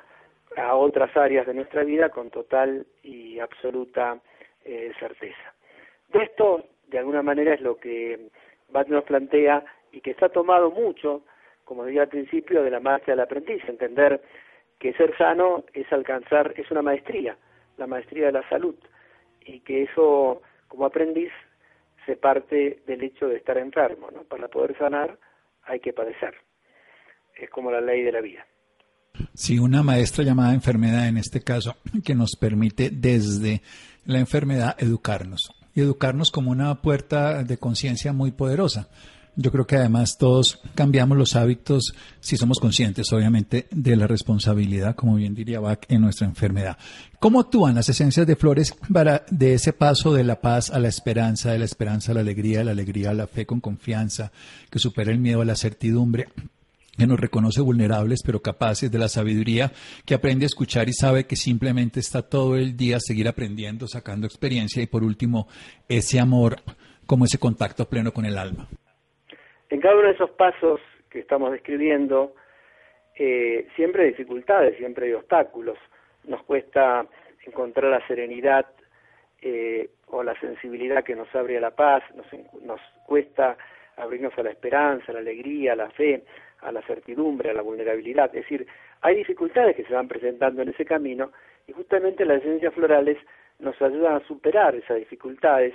a 0.57 0.75
otras 0.75 1.15
áreas 1.15 1.45
de 1.45 1.53
nuestra 1.53 1.83
vida 1.83 2.09
con 2.09 2.29
total 2.29 2.85
y 3.03 3.39
absoluta 3.39 4.19
eh, 4.65 4.91
certeza. 4.99 5.53
De 6.09 6.23
esto, 6.23 6.65
de 6.87 6.99
alguna 6.99 7.21
manera, 7.21 7.53
es 7.53 7.61
lo 7.61 7.77
que 7.77 8.29
Bach 8.69 8.87
nos 8.87 9.03
plantea 9.03 9.63
y 9.91 10.01
que 10.01 10.11
está 10.11 10.29
tomado 10.29 10.71
mucho, 10.71 11.23
como 11.65 11.85
decía 11.85 12.03
al 12.03 12.09
principio, 12.09 12.63
de 12.63 12.71
la 12.71 12.79
maestra 12.79 13.13
del 13.13 13.21
aprendiz, 13.21 13.63
entender 13.67 14.21
que 14.79 14.93
ser 14.93 15.15
sano 15.17 15.65
es 15.73 15.91
alcanzar, 15.91 16.53
es 16.55 16.69
una 16.71 16.81
maestría, 16.81 17.37
la 17.77 17.87
maestría 17.87 18.27
de 18.27 18.31
la 18.31 18.49
salud, 18.49 18.75
y 19.41 19.59
que 19.61 19.83
eso, 19.83 20.41
como 20.67 20.85
aprendiz, 20.85 21.31
se 22.05 22.15
parte 22.15 22.79
del 22.87 23.03
hecho 23.03 23.27
de 23.27 23.37
estar 23.37 23.57
enfermo, 23.57 24.09
¿no? 24.11 24.23
Para 24.23 24.47
poder 24.47 24.77
sanar 24.77 25.17
hay 25.63 25.79
que 25.79 25.93
padecer. 25.93 26.35
Es 27.35 27.49
como 27.49 27.71
la 27.71 27.81
ley 27.81 28.01
de 28.03 28.11
la 28.11 28.21
vida. 28.21 28.45
Sí, 29.33 29.59
una 29.59 29.83
maestra 29.83 30.23
llamada 30.23 30.53
enfermedad 30.53 31.07
en 31.07 31.17
este 31.17 31.41
caso, 31.41 31.75
que 32.03 32.15
nos 32.15 32.35
permite 32.35 32.89
desde 32.89 33.61
la 34.05 34.19
enfermedad 34.19 34.75
educarnos. 34.79 35.51
Y 35.75 35.81
educarnos 35.81 36.31
como 36.31 36.51
una 36.51 36.81
puerta 36.81 37.43
de 37.43 37.57
conciencia 37.57 38.11
muy 38.13 38.31
poderosa. 38.31 38.87
Yo 39.35 39.51
creo 39.51 39.65
que 39.65 39.77
además 39.77 40.17
todos 40.17 40.59
cambiamos 40.75 41.17
los 41.17 41.35
hábitos 41.37 41.93
si 42.19 42.35
somos 42.35 42.59
conscientes, 42.59 43.13
obviamente, 43.13 43.67
de 43.71 43.95
la 43.95 44.05
responsabilidad, 44.05 44.95
como 44.95 45.15
bien 45.15 45.33
diría 45.33 45.61
Bach, 45.61 45.79
en 45.87 46.01
nuestra 46.01 46.27
enfermedad. 46.27 46.77
¿Cómo 47.19 47.39
actúan 47.39 47.75
las 47.75 47.87
esencias 47.87 48.27
de 48.27 48.35
flores 48.35 48.75
para 48.91 49.23
de 49.29 49.53
ese 49.53 49.71
paso 49.71 50.13
de 50.13 50.25
la 50.25 50.41
paz 50.41 50.71
a 50.71 50.79
la 50.79 50.89
esperanza, 50.89 51.51
de 51.51 51.59
la 51.59 51.65
esperanza 51.65 52.11
a 52.11 52.15
la 52.15 52.21
alegría, 52.21 52.59
de 52.59 52.65
la 52.65 52.71
alegría 52.71 53.11
a 53.11 53.13
la 53.13 53.27
fe 53.27 53.45
con 53.45 53.61
confianza, 53.61 54.33
que 54.69 54.79
supera 54.79 55.11
el 55.11 55.19
miedo 55.19 55.41
a 55.41 55.45
la 55.45 55.55
certidumbre? 55.55 56.27
Que 56.99 57.07
nos 57.07 57.19
reconoce 57.19 57.61
vulnerables 57.61 58.21
pero 58.25 58.41
capaces 58.41 58.91
de 58.91 58.99
la 58.99 59.07
sabiduría, 59.07 59.71
que 60.05 60.13
aprende 60.13 60.45
a 60.45 60.47
escuchar 60.47 60.89
y 60.89 60.93
sabe 60.93 61.25
que 61.25 61.35
simplemente 61.35 61.99
está 61.99 62.21
todo 62.21 62.57
el 62.57 62.75
día 62.75 62.97
seguir 62.99 63.27
aprendiendo, 63.27 63.87
sacando 63.87 64.27
experiencia 64.27 64.83
y 64.83 64.87
por 64.87 65.03
último 65.03 65.47
ese 65.87 66.19
amor 66.19 66.57
como 67.07 67.25
ese 67.25 67.39
contacto 67.39 67.89
pleno 67.89 68.11
con 68.11 68.25
el 68.25 68.37
alma. 68.37 68.67
En 69.69 69.79
cada 69.79 69.95
uno 69.95 70.07
de 70.07 70.13
esos 70.13 70.29
pasos 70.31 70.79
que 71.09 71.19
estamos 71.19 71.51
describiendo, 71.51 72.35
eh, 73.17 73.67
siempre 73.75 74.03
hay 74.03 74.09
dificultades, 74.09 74.77
siempre 74.77 75.07
hay 75.07 75.13
obstáculos. 75.13 75.77
Nos 76.25 76.43
cuesta 76.43 77.07
encontrar 77.45 77.89
la 77.89 78.05
serenidad 78.07 78.65
eh, 79.41 79.89
o 80.07 80.21
la 80.21 80.37
sensibilidad 80.39 81.03
que 81.03 81.15
nos 81.15 81.33
abre 81.33 81.57
a 81.57 81.61
la 81.61 81.71
paz, 81.71 82.03
nos, 82.15 82.27
nos 82.61 82.81
cuesta 83.05 83.57
abrirnos 83.95 84.37
a 84.37 84.43
la 84.43 84.51
esperanza, 84.51 85.13
la 85.13 85.19
alegría, 85.19 85.75
la 85.75 85.89
fe, 85.91 86.23
a 86.61 86.71
la 86.71 86.81
certidumbre, 86.83 87.49
a 87.49 87.53
la 87.53 87.61
vulnerabilidad. 87.61 88.25
Es 88.35 88.43
decir, 88.43 88.67
hay 89.01 89.15
dificultades 89.15 89.75
que 89.75 89.85
se 89.85 89.93
van 89.93 90.07
presentando 90.07 90.61
en 90.61 90.69
ese 90.69 90.85
camino 90.85 91.31
y 91.67 91.73
justamente 91.73 92.25
las 92.25 92.39
esencias 92.39 92.73
florales 92.73 93.17
nos 93.59 93.79
ayudan 93.81 94.15
a 94.15 94.27
superar 94.27 94.75
esas 94.75 94.97
dificultades, 94.97 95.73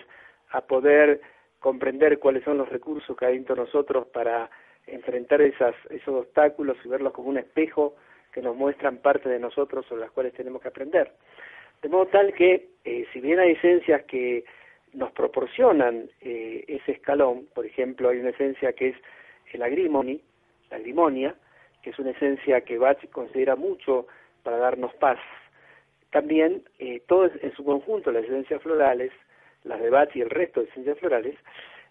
a 0.50 0.60
poder 0.62 1.20
comprender 1.58 2.18
cuáles 2.18 2.44
son 2.44 2.58
los 2.58 2.68
recursos 2.68 3.16
que 3.16 3.26
hay 3.26 3.34
dentro 3.34 3.54
de 3.54 3.62
nosotros 3.62 4.06
para 4.08 4.50
enfrentar 4.86 5.40
esas, 5.40 5.74
esos 5.90 6.14
obstáculos 6.14 6.76
y 6.84 6.88
verlos 6.88 7.12
como 7.12 7.28
un 7.28 7.38
espejo 7.38 7.96
que 8.32 8.42
nos 8.42 8.56
muestran 8.56 8.98
parte 8.98 9.28
de 9.28 9.38
nosotros 9.38 9.86
sobre 9.86 10.02
las 10.02 10.10
cuales 10.10 10.34
tenemos 10.34 10.60
que 10.60 10.68
aprender. 10.68 11.12
De 11.80 11.88
modo 11.88 12.06
tal 12.06 12.34
que, 12.34 12.68
eh, 12.84 13.06
si 13.12 13.20
bien 13.20 13.38
hay 13.38 13.52
esencias 13.52 14.04
que 14.04 14.44
nos 14.92 15.12
proporcionan 15.12 16.08
eh, 16.20 16.64
ese 16.66 16.92
escalón, 16.92 17.46
por 17.54 17.66
ejemplo, 17.66 18.08
hay 18.08 18.18
una 18.18 18.30
esencia 18.30 18.72
que 18.72 18.88
es 18.88 18.96
el 19.52 19.62
agrimony, 19.62 20.20
la 20.70 20.76
agrimonia, 20.76 21.34
que 21.82 21.90
es 21.90 21.98
una 21.98 22.10
esencia 22.10 22.62
que 22.62 22.78
Bach 22.78 22.98
considera 23.10 23.56
mucho 23.56 24.06
para 24.42 24.58
darnos 24.58 24.94
paz. 24.94 25.18
También, 26.10 26.62
eh, 26.78 27.02
todo 27.06 27.26
en 27.26 27.52
su 27.54 27.64
conjunto, 27.64 28.12
las 28.12 28.24
esencias 28.24 28.62
florales, 28.62 29.12
las 29.64 29.80
de 29.80 29.90
Bach 29.90 30.14
y 30.14 30.20
el 30.20 30.30
resto 30.30 30.60
de 30.60 30.70
ciencias 30.72 30.98
florales, 30.98 31.36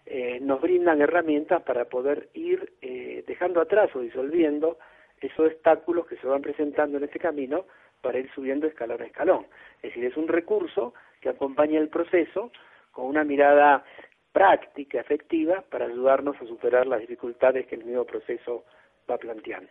eh, 0.06 0.38
nos 0.40 0.60
brindan 0.60 1.00
herramientas 1.00 1.62
para 1.62 1.86
poder 1.86 2.28
ir 2.34 2.72
eh, 2.82 3.24
dejando 3.26 3.60
atrás 3.60 3.94
o 3.94 4.00
disolviendo 4.00 4.78
esos 5.20 5.46
obstáculos 5.46 6.06
que 6.06 6.16
se 6.16 6.26
van 6.26 6.42
presentando 6.42 6.98
en 6.98 7.04
este 7.04 7.18
camino 7.18 7.64
para 8.00 8.18
ir 8.18 8.30
subiendo 8.34 8.66
escalón 8.66 9.00
a 9.00 9.06
escalón. 9.06 9.46
Es 9.76 9.90
decir, 9.90 10.04
es 10.04 10.16
un 10.16 10.28
recurso 10.28 10.92
que 11.20 11.30
acompaña 11.30 11.80
el 11.80 11.88
proceso 11.88 12.52
con 12.92 13.06
una 13.06 13.24
mirada 13.24 13.84
práctica, 14.34 15.00
efectiva, 15.00 15.64
para 15.70 15.86
ayudarnos 15.86 16.36
a 16.42 16.46
superar 16.46 16.86
las 16.86 17.00
dificultades 17.00 17.66
que 17.68 17.76
el 17.76 17.84
mismo 17.84 18.04
proceso 18.04 18.64
va 19.08 19.16
planteando. 19.16 19.70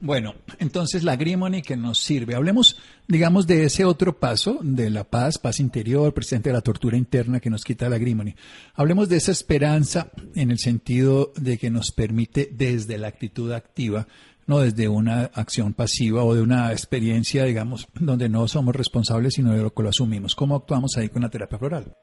Bueno, 0.00 0.34
entonces 0.60 1.02
la 1.02 1.16
Grimony 1.16 1.62
que 1.62 1.76
nos 1.76 1.98
sirve. 1.98 2.34
Hablemos, 2.36 2.80
digamos, 3.08 3.46
de 3.46 3.64
ese 3.64 3.84
otro 3.84 4.18
paso, 4.18 4.58
de 4.62 4.90
la 4.90 5.04
paz, 5.04 5.38
paz 5.38 5.58
interior, 5.60 6.14
presente 6.14 6.50
de 6.50 6.54
la 6.54 6.60
tortura 6.60 6.96
interna 6.96 7.40
que 7.40 7.50
nos 7.50 7.64
quita 7.64 7.88
la 7.88 7.98
Grimony. 7.98 8.34
Hablemos 8.74 9.08
de 9.08 9.16
esa 9.16 9.32
esperanza 9.32 10.10
en 10.36 10.50
el 10.50 10.58
sentido 10.58 11.32
de 11.36 11.58
que 11.58 11.70
nos 11.70 11.90
permite 11.90 12.48
desde 12.52 12.98
la 12.98 13.08
actitud 13.08 13.50
activa, 13.50 14.06
no 14.46 14.60
desde 14.60 14.88
una 14.88 15.24
acción 15.34 15.74
pasiva 15.74 16.22
o 16.22 16.34
de 16.34 16.42
una 16.42 16.70
experiencia, 16.70 17.44
digamos, 17.44 17.88
donde 17.94 18.28
no 18.28 18.46
somos 18.46 18.76
responsables, 18.76 19.34
sino 19.34 19.52
de 19.52 19.62
lo 19.62 19.74
que 19.74 19.82
lo 19.82 19.88
asumimos. 19.88 20.36
¿Cómo 20.36 20.54
actuamos 20.54 20.96
ahí 20.96 21.08
con 21.08 21.22
la 21.22 21.30
terapia 21.30 21.58
floral? 21.58 21.96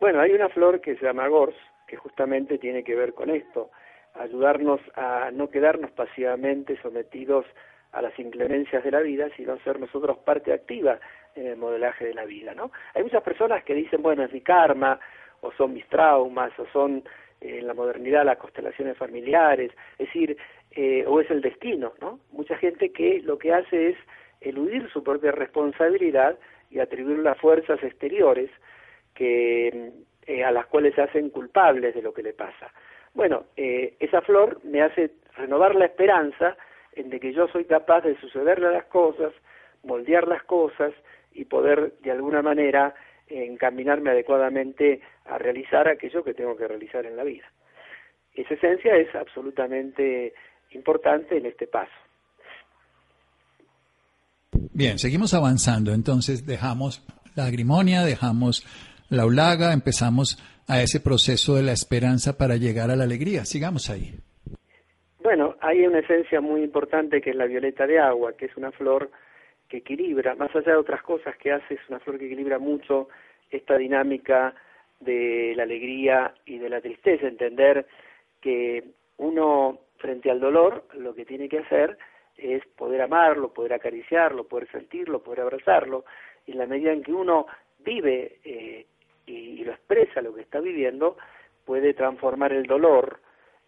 Bueno, 0.00 0.20
hay 0.20 0.32
una 0.32 0.48
flor 0.48 0.80
que 0.80 0.96
se 0.96 1.04
llama 1.04 1.26
Gors, 1.26 1.56
que 1.86 1.96
justamente 1.96 2.58
tiene 2.58 2.84
que 2.84 2.94
ver 2.94 3.14
con 3.14 3.30
esto 3.30 3.70
ayudarnos 4.14 4.80
a 4.94 5.30
no 5.32 5.50
quedarnos 5.50 5.90
pasivamente 5.92 6.80
sometidos 6.82 7.46
a 7.92 8.02
las 8.02 8.16
inclemencias 8.18 8.84
de 8.84 8.90
la 8.90 9.00
vida, 9.00 9.28
sino 9.36 9.58
ser 9.60 9.80
nosotros 9.80 10.18
parte 10.18 10.52
activa 10.52 10.98
en 11.34 11.46
el 11.46 11.56
modelaje 11.56 12.04
de 12.04 12.14
la 12.14 12.24
vida, 12.24 12.54
¿no? 12.54 12.70
Hay 12.94 13.02
muchas 13.02 13.22
personas 13.22 13.64
que 13.64 13.74
dicen, 13.74 14.02
bueno, 14.02 14.24
es 14.24 14.32
mi 14.32 14.40
karma, 14.40 15.00
o 15.40 15.52
son 15.52 15.72
mis 15.72 15.86
traumas, 15.88 16.56
o 16.58 16.66
son 16.72 17.02
eh, 17.40 17.58
en 17.58 17.66
la 17.66 17.74
modernidad 17.74 18.24
las 18.24 18.38
constelaciones 18.38 18.96
familiares, 18.96 19.72
es 19.98 20.06
decir, 20.06 20.36
eh, 20.72 21.04
o 21.06 21.20
es 21.20 21.30
el 21.30 21.40
destino, 21.40 21.94
¿no? 22.00 22.20
Mucha 22.32 22.56
gente 22.56 22.92
que 22.92 23.20
lo 23.22 23.38
que 23.38 23.52
hace 23.52 23.90
es 23.90 23.96
eludir 24.40 24.88
su 24.90 25.02
propia 25.02 25.32
responsabilidad 25.32 26.38
y 26.70 26.80
atribuir 26.80 27.18
las 27.20 27.38
fuerzas 27.38 27.82
exteriores 27.82 28.50
que 29.18 29.92
eh, 30.26 30.44
a 30.44 30.52
las 30.52 30.66
cuales 30.66 30.94
se 30.94 31.02
hacen 31.02 31.30
culpables 31.30 31.92
de 31.92 32.02
lo 32.02 32.14
que 32.14 32.22
le 32.22 32.34
pasa. 32.34 32.72
Bueno, 33.14 33.46
eh, 33.56 33.96
esa 33.98 34.22
flor 34.22 34.60
me 34.64 34.80
hace 34.80 35.10
renovar 35.36 35.74
la 35.74 35.86
esperanza 35.86 36.56
en 36.92 37.10
de 37.10 37.18
que 37.18 37.32
yo 37.32 37.48
soy 37.48 37.64
capaz 37.64 38.02
de 38.02 38.16
sucederle 38.20 38.68
a 38.68 38.70
las 38.70 38.84
cosas, 38.84 39.32
moldear 39.82 40.28
las 40.28 40.44
cosas 40.44 40.92
y 41.32 41.46
poder 41.46 41.94
de 42.00 42.12
alguna 42.12 42.42
manera 42.42 42.94
encaminarme 43.26 44.10
adecuadamente 44.10 45.00
a 45.26 45.36
realizar 45.36 45.88
aquello 45.88 46.22
que 46.22 46.32
tengo 46.32 46.56
que 46.56 46.68
realizar 46.68 47.04
en 47.04 47.16
la 47.16 47.24
vida. 47.24 47.44
Esa 48.34 48.54
esencia 48.54 48.96
es 48.96 49.12
absolutamente 49.14 50.32
importante 50.70 51.36
en 51.36 51.46
este 51.46 51.66
paso. 51.66 51.92
Bien, 54.72 54.98
seguimos 54.98 55.34
avanzando. 55.34 55.92
Entonces 55.92 56.46
dejamos 56.46 57.04
la 57.34 57.46
agrimonia, 57.46 58.02
dejamos 58.02 58.64
la 59.10 59.26
ulaga, 59.26 59.72
empezamos 59.72 60.36
a 60.68 60.82
ese 60.82 61.00
proceso 61.00 61.54
de 61.54 61.62
la 61.62 61.72
esperanza 61.72 62.36
para 62.36 62.56
llegar 62.56 62.90
a 62.90 62.96
la 62.96 63.04
alegría. 63.04 63.44
Sigamos 63.44 63.88
ahí. 63.90 64.14
Bueno, 65.22 65.56
hay 65.60 65.86
una 65.86 66.00
esencia 66.00 66.40
muy 66.40 66.62
importante 66.62 67.20
que 67.20 67.30
es 67.30 67.36
la 67.36 67.46
violeta 67.46 67.86
de 67.86 67.98
agua, 67.98 68.34
que 68.36 68.46
es 68.46 68.56
una 68.56 68.70
flor 68.72 69.10
que 69.68 69.78
equilibra, 69.78 70.34
más 70.34 70.54
allá 70.54 70.72
de 70.72 70.78
otras 70.78 71.02
cosas 71.02 71.36
que 71.36 71.52
hace, 71.52 71.74
es 71.74 71.80
una 71.88 72.00
flor 72.00 72.18
que 72.18 72.26
equilibra 72.26 72.58
mucho 72.58 73.08
esta 73.50 73.76
dinámica 73.76 74.54
de 75.00 75.52
la 75.56 75.64
alegría 75.64 76.34
y 76.46 76.58
de 76.58 76.68
la 76.68 76.80
tristeza, 76.80 77.26
entender 77.26 77.86
que 78.40 78.84
uno 79.18 79.80
frente 79.98 80.30
al 80.30 80.40
dolor 80.40 80.86
lo 80.94 81.14
que 81.14 81.24
tiene 81.24 81.48
que 81.48 81.58
hacer 81.58 81.98
es 82.36 82.64
poder 82.76 83.02
amarlo, 83.02 83.52
poder 83.52 83.74
acariciarlo, 83.74 84.46
poder 84.46 84.70
sentirlo, 84.70 85.22
poder 85.22 85.40
abrazarlo, 85.40 86.04
y 86.46 86.52
en 86.52 86.58
la 86.58 86.66
medida 86.66 86.92
en 86.92 87.02
que 87.02 87.12
uno 87.12 87.46
vive 87.80 88.38
eh, 88.44 88.86
y, 89.28 89.64
lo 89.64 89.72
expresa 89.72 90.22
lo 90.22 90.34
que 90.34 90.42
está 90.42 90.60
viviendo, 90.60 91.16
puede 91.64 91.94
transformar 91.94 92.52
el 92.52 92.64
dolor 92.64 93.20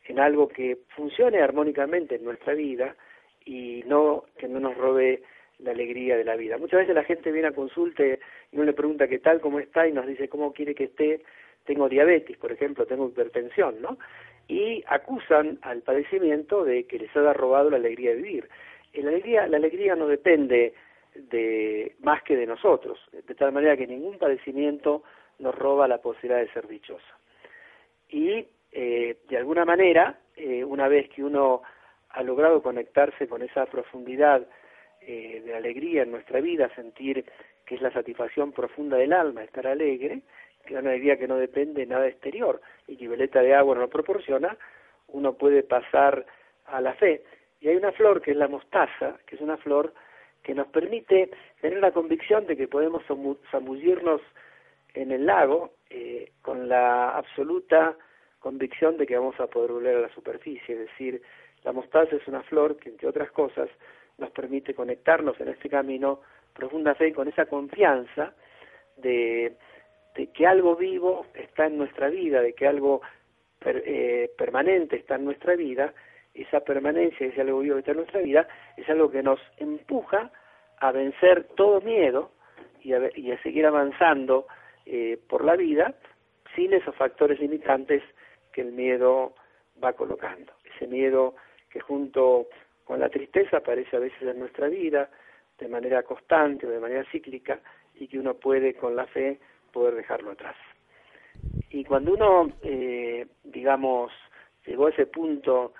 en 0.06 0.18
algo 0.18 0.48
que 0.48 0.78
funcione 0.96 1.40
armónicamente 1.40 2.16
en 2.16 2.24
nuestra 2.24 2.54
vida 2.54 2.96
y 3.44 3.84
no 3.86 4.24
que 4.38 4.48
no 4.48 4.60
nos 4.60 4.76
robe 4.76 5.22
la 5.58 5.72
alegría 5.72 6.16
de 6.16 6.24
la 6.24 6.36
vida. 6.36 6.56
Muchas 6.58 6.80
veces 6.80 6.94
la 6.94 7.04
gente 7.04 7.32
viene 7.32 7.48
a 7.48 7.52
consulte 7.52 8.20
y 8.50 8.56
uno 8.56 8.64
le 8.64 8.72
pregunta 8.72 9.08
qué 9.08 9.18
tal, 9.18 9.40
cómo 9.40 9.60
está 9.60 9.86
y 9.86 9.92
nos 9.92 10.06
dice 10.06 10.28
cómo 10.28 10.52
quiere 10.52 10.74
que 10.74 10.84
esté. 10.84 11.22
Tengo 11.64 11.88
diabetes, 11.88 12.38
por 12.38 12.50
ejemplo, 12.50 12.86
tengo 12.86 13.06
hipertensión, 13.08 13.80
¿no? 13.82 13.98
Y 14.48 14.82
acusan 14.86 15.58
al 15.62 15.82
padecimiento 15.82 16.64
de 16.64 16.84
que 16.84 16.98
les 16.98 17.14
haya 17.14 17.34
robado 17.34 17.70
la 17.70 17.76
alegría 17.76 18.10
de 18.10 18.16
vivir. 18.16 18.48
la 18.94 19.10
alegría, 19.10 19.46
la 19.46 19.58
alegría 19.58 19.94
no 19.94 20.06
depende 20.08 20.72
de 21.14 21.94
más 22.00 22.22
que 22.22 22.36
de 22.36 22.46
nosotros, 22.46 22.98
de 23.12 23.34
tal 23.34 23.52
manera 23.52 23.76
que 23.76 23.86
ningún 23.86 24.18
padecimiento 24.18 25.02
nos 25.40 25.54
roba 25.54 25.88
la 25.88 25.98
posibilidad 25.98 26.40
de 26.40 26.52
ser 26.52 26.68
dichoso. 26.68 27.04
Y 28.08 28.46
eh, 28.72 29.16
de 29.28 29.36
alguna 29.36 29.64
manera, 29.64 30.18
eh, 30.36 30.64
una 30.64 30.88
vez 30.88 31.08
que 31.10 31.24
uno 31.24 31.62
ha 32.10 32.22
logrado 32.22 32.62
conectarse 32.62 33.28
con 33.28 33.42
esa 33.42 33.66
profundidad 33.66 34.46
eh, 35.00 35.42
de 35.44 35.54
alegría 35.54 36.02
en 36.02 36.12
nuestra 36.12 36.40
vida, 36.40 36.72
sentir 36.74 37.24
que 37.64 37.76
es 37.76 37.82
la 37.82 37.92
satisfacción 37.92 38.52
profunda 38.52 38.96
del 38.96 39.12
alma, 39.12 39.44
estar 39.44 39.66
alegre, 39.66 40.22
que 40.64 40.74
es 40.74 40.80
una 40.80 40.90
alegría 40.90 41.18
que 41.18 41.28
no 41.28 41.36
depende 41.36 41.82
de 41.82 41.86
nada 41.86 42.06
exterior 42.06 42.60
y 42.86 42.96
que 42.96 43.08
Violeta 43.08 43.42
de 43.42 43.54
Agua 43.54 43.76
nos 43.76 43.90
proporciona, 43.90 44.56
uno 45.08 45.34
puede 45.34 45.62
pasar 45.62 46.26
a 46.66 46.80
la 46.80 46.94
fe. 46.94 47.22
Y 47.60 47.68
hay 47.68 47.76
una 47.76 47.92
flor 47.92 48.22
que 48.22 48.32
es 48.32 48.36
la 48.36 48.48
mostaza, 48.48 49.18
que 49.26 49.36
es 49.36 49.40
una 49.40 49.56
flor 49.56 49.92
que 50.42 50.54
nos 50.54 50.68
permite 50.68 51.30
tener 51.60 51.80
la 51.80 51.92
convicción 51.92 52.46
de 52.46 52.56
que 52.56 52.68
podemos 52.68 53.02
zambullirnos 53.50 54.20
en 54.94 55.12
el 55.12 55.26
lago 55.26 55.72
eh, 55.88 56.32
con 56.42 56.68
la 56.68 57.16
absoluta 57.16 57.96
convicción 58.38 58.96
de 58.96 59.06
que 59.06 59.16
vamos 59.16 59.38
a 59.38 59.46
poder 59.46 59.72
volver 59.72 59.96
a 59.96 60.00
la 60.00 60.14
superficie, 60.14 60.74
es 60.74 60.80
decir, 60.80 61.22
la 61.62 61.72
mostaza 61.72 62.16
es 62.16 62.26
una 62.26 62.42
flor 62.42 62.76
que, 62.76 62.88
entre 62.88 63.08
otras 63.08 63.30
cosas, 63.32 63.68
nos 64.18 64.30
permite 64.30 64.74
conectarnos 64.74 65.38
en 65.40 65.48
este 65.48 65.68
camino 65.68 66.20
profunda 66.54 66.94
fe 66.94 67.12
con 67.12 67.28
esa 67.28 67.46
confianza 67.46 68.34
de, 68.96 69.56
que 70.34 70.46
algo 70.46 70.76
vivo 70.76 71.26
está 71.34 71.66
en 71.66 71.78
nuestra 71.78 72.08
vida, 72.08 72.40
de 72.42 72.52
que 72.54 72.66
algo 72.66 73.00
eh, 73.64 74.30
permanente 74.36 74.96
está 74.96 75.16
en 75.16 75.24
nuestra 75.24 75.54
vida, 75.54 75.92
esa 76.34 76.60
permanencia, 76.60 77.26
ese 77.26 77.40
algo 77.40 77.60
vivo 77.60 77.76
que 77.76 77.80
está 77.80 77.92
en 77.92 77.98
nuestra 77.98 78.20
vida, 78.20 78.48
es 78.76 78.88
algo 78.88 79.10
que 79.10 79.22
nos 79.22 79.40
empuja 79.58 80.30
a 80.78 80.92
vencer 80.92 81.44
todo 81.56 81.80
miedo 81.80 82.32
y 82.82 82.92
a, 82.92 83.10
y 83.14 83.32
a 83.32 83.42
seguir 83.42 83.66
avanzando 83.66 84.46
eh, 84.86 85.18
por 85.28 85.44
la 85.44 85.56
vida 85.56 85.94
sin 86.54 86.72
esos 86.72 86.94
factores 86.96 87.38
limitantes 87.40 88.02
que 88.52 88.62
el 88.62 88.72
miedo 88.72 89.34
va 89.82 89.92
colocando. 89.92 90.52
Ese 90.74 90.86
miedo 90.86 91.34
que 91.70 91.80
junto 91.80 92.48
con 92.84 93.00
la 93.00 93.08
tristeza 93.08 93.58
aparece 93.58 93.96
a 93.96 94.00
veces 94.00 94.22
en 94.22 94.38
nuestra 94.38 94.68
vida 94.68 95.10
de 95.58 95.68
manera 95.68 96.02
constante 96.02 96.66
o 96.66 96.70
de 96.70 96.80
manera 96.80 97.04
cíclica 97.12 97.60
y 97.94 98.08
que 98.08 98.18
uno 98.18 98.34
puede 98.34 98.74
con 98.74 98.96
la 98.96 99.06
fe 99.06 99.38
poder 99.72 99.94
dejarlo 99.94 100.32
atrás. 100.32 100.56
Y 101.70 101.84
cuando 101.84 102.14
uno, 102.14 102.50
eh, 102.62 103.26
digamos, 103.44 104.10
llegó 104.66 104.86
a 104.86 104.90
ese 104.90 105.06
punto 105.06 105.74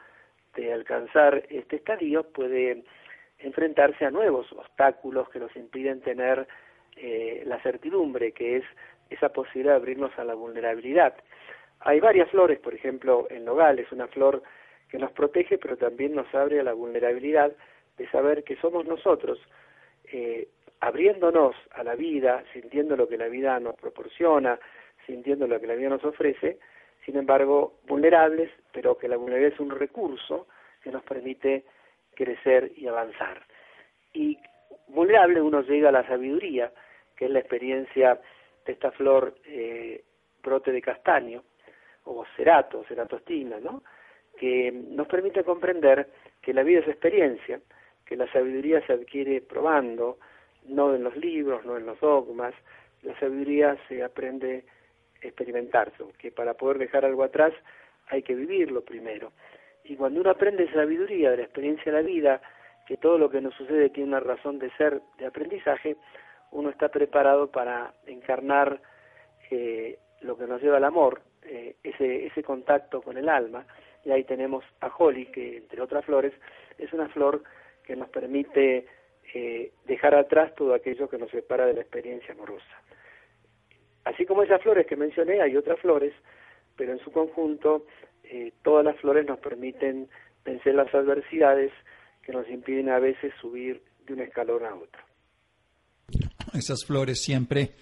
de 0.55 0.73
alcanzar 0.73 1.45
este 1.49 1.77
estadio, 1.77 2.25
puede 2.25 2.85
enfrentarse 3.39 4.05
a 4.05 4.11
nuevos 4.11 4.53
obstáculos 4.53 5.29
que 5.31 5.41
nos 5.41 5.55
impiden 5.57 6.01
tener 6.01 6.47
eh, 6.97 7.43
la 7.47 7.61
certidumbre, 7.63 8.33
que 8.33 8.59
es 8.59 8.65
esa 9.11 9.31
posibilidad 9.31 9.73
de 9.73 9.79
abrirnos 9.79 10.19
a 10.19 10.25
la 10.25 10.35
vulnerabilidad. 10.35 11.15
Hay 11.81 12.01
varias 12.01 12.31
flores, 12.31 12.59
por 12.59 12.75
ejemplo, 12.75 13.27
en 13.31 13.45
Nogales, 13.45 13.91
una 13.91 14.07
flor 14.09 14.43
que 14.89 14.99
nos 14.99 15.13
protege, 15.13 15.59
pero 15.59 15.77
también 15.77 16.15
nos 16.15 16.33
abre 16.35 16.61
a 16.61 16.65
la 16.65 16.73
vulnerabilidad 16.73 17.53
de 17.97 18.09
saber 18.11 18.45
que 18.45 18.57
somos 18.57 18.85
nosotros, 18.87 19.39
eh, 20.13 20.49
abriéndonos 20.81 21.55
a 21.73 21.85
la 21.85 21.95
vida, 21.95 22.45
sintiendo 22.53 22.97
lo 22.97 23.09
que 23.09 23.17
la 23.17 23.29
vida 23.29 23.59
nos 23.61 23.77
proporciona, 23.77 24.59
sintiendo 25.07 25.47
lo 25.47 25.61
que 25.61 25.67
la 25.67 25.75
vida 25.75 25.91
nos 25.91 26.05
ofrece, 26.05 26.59
sin 27.05 27.17
embargo, 27.17 27.79
vulnerables, 27.87 28.51
pero 28.73 28.99
que 28.99 29.09
la 29.09 29.17
vulnerabilidad 29.17 29.55
es 29.55 29.61
un 29.61 29.71
recurso 29.71 30.47
que 30.83 30.91
nos 30.91 31.03
permite 31.03 31.65
crecer 32.15 32.73
y 32.77 32.87
avanzar. 32.87 33.43
Y 34.13 34.39
vulnerable 34.93 35.41
uno 35.41 35.63
llega 35.63 35.89
a 35.89 35.93
la 35.93 36.07
sabiduría, 36.07 36.73
que 37.17 37.27
es 37.27 37.31
la 37.31 37.41
experiencia 37.41 38.21
de 38.65 38.73
esta 38.73 38.91
flor 38.93 39.35
eh, 39.45 40.03
brote 40.43 40.73
de 40.73 40.83
castaño, 40.83 41.43
o 42.05 42.25
cerato, 42.37 42.85
ceratostina, 42.89 43.59
¿no? 43.61 43.83
que 44.39 44.73
nos 44.73 45.07
permite 45.07 45.45
comprender 45.45 46.09
que 46.41 46.55
la 46.55 46.63
vida 46.63 46.81
es 46.81 46.89
experiencia, 46.89 47.61
que 48.07 48.17
la 48.17 48.31
sabiduría 48.33 48.85
se 48.87 48.95
adquiere 48.95 49.43
probando, 49.43 50.19
no 50.67 50.95
en 50.95 51.05
los 51.05 51.17
libros, 51.17 51.65
no 51.65 51.77
en 51.77 51.87
los 51.87 52.01
dogmas, 52.01 52.55
la 53.03 53.19
sabiduría 53.19 53.77
se 53.89 54.03
aprende 54.03 54.65
experimentarse, 55.23 56.05
que 56.19 56.31
para 56.31 56.55
poder 56.55 56.79
dejar 56.79 57.05
algo 57.05 57.23
atrás 57.23 57.53
hay 58.09 58.23
que 58.23 58.35
vivirlo 58.35 58.83
primero. 58.83 59.33
Y 59.85 59.97
cuando 59.97 60.21
uno 60.21 60.31
aprende 60.31 60.71
sabiduría 60.73 61.31
de 61.31 61.39
la 61.39 61.43
experiencia 61.45 61.93
de 61.93 62.03
la 62.03 62.07
vida, 62.07 62.43
que 62.87 62.97
todo 62.97 63.19
lo 63.19 63.31
que 63.31 63.41
nos 63.41 63.55
sucede 63.55 63.91
tiene 63.91 64.09
una 64.09 64.21
razón 64.21 64.59
de 64.59 64.71
ser, 64.73 65.01
de 65.19 65.27
aprendizaje, 65.27 65.97
uno 66.51 66.71
está 66.71 66.89
preparado 66.89 67.51
para 67.51 67.95
encarnar 68.07 68.81
eh, 69.51 69.99
lo 70.23 70.37
que 70.37 70.47
nos 70.47 70.61
lleva 70.61 70.79
al 70.79 70.85
amor, 70.85 71.23
eh, 71.43 71.77
ese, 71.83 72.27
ese 72.27 72.43
contacto 72.43 73.01
con 73.03 73.17
el 73.17 73.29
alma, 73.29 73.65
y 74.05 74.11
ahí 74.11 74.25
tenemos 74.25 74.65
a 74.81 74.89
Holly, 74.89 75.27
que 75.27 75.59
entre 75.59 75.81
otras 75.81 76.05
flores 76.05 76.33
es 76.79 76.93
una 76.93 77.09
flor 77.09 77.43
que 77.85 77.97
nos 77.97 78.09
permite 78.09 78.87
eh, 79.35 79.73
dejar 79.85 80.15
atrás 80.15 80.55
todo 80.55 80.75
aquello 80.75 81.09
que 81.09 81.19
nos 81.19 81.31
separa 81.31 81.67
de 81.67 81.75
la 81.75 81.83
experiencia 81.83 82.35
amorosa. 82.35 82.83
Así 84.05 84.25
como 84.27 84.43
esas 84.43 84.63
flores 84.63 84.87
que 84.87 84.97
mencioné, 84.97 85.41
hay 85.41 85.57
otras 85.57 85.79
flores, 85.81 86.13
pero 86.77 86.93
en 86.93 86.99
su 87.01 87.13
conjunto 87.13 87.87
eh, 88.25 88.53
todas 88.63 88.85
las 88.85 88.97
flores 88.97 89.27
nos 89.27 89.39
permiten 89.39 90.09
vencer 90.45 90.75
las 90.75 90.93
adversidades 90.95 91.71
que 92.31 92.37
nos 92.37 92.49
impiden 92.49 92.89
a 92.91 93.01
veces 93.01 93.33
subir 93.41 93.83
de 94.07 94.15
un 94.15 94.21
escalón 94.21 94.65
a 94.65 94.75
otro. 94.75 95.03
Esas 96.55 96.85
flores 96.87 97.21
siempre 97.23 97.73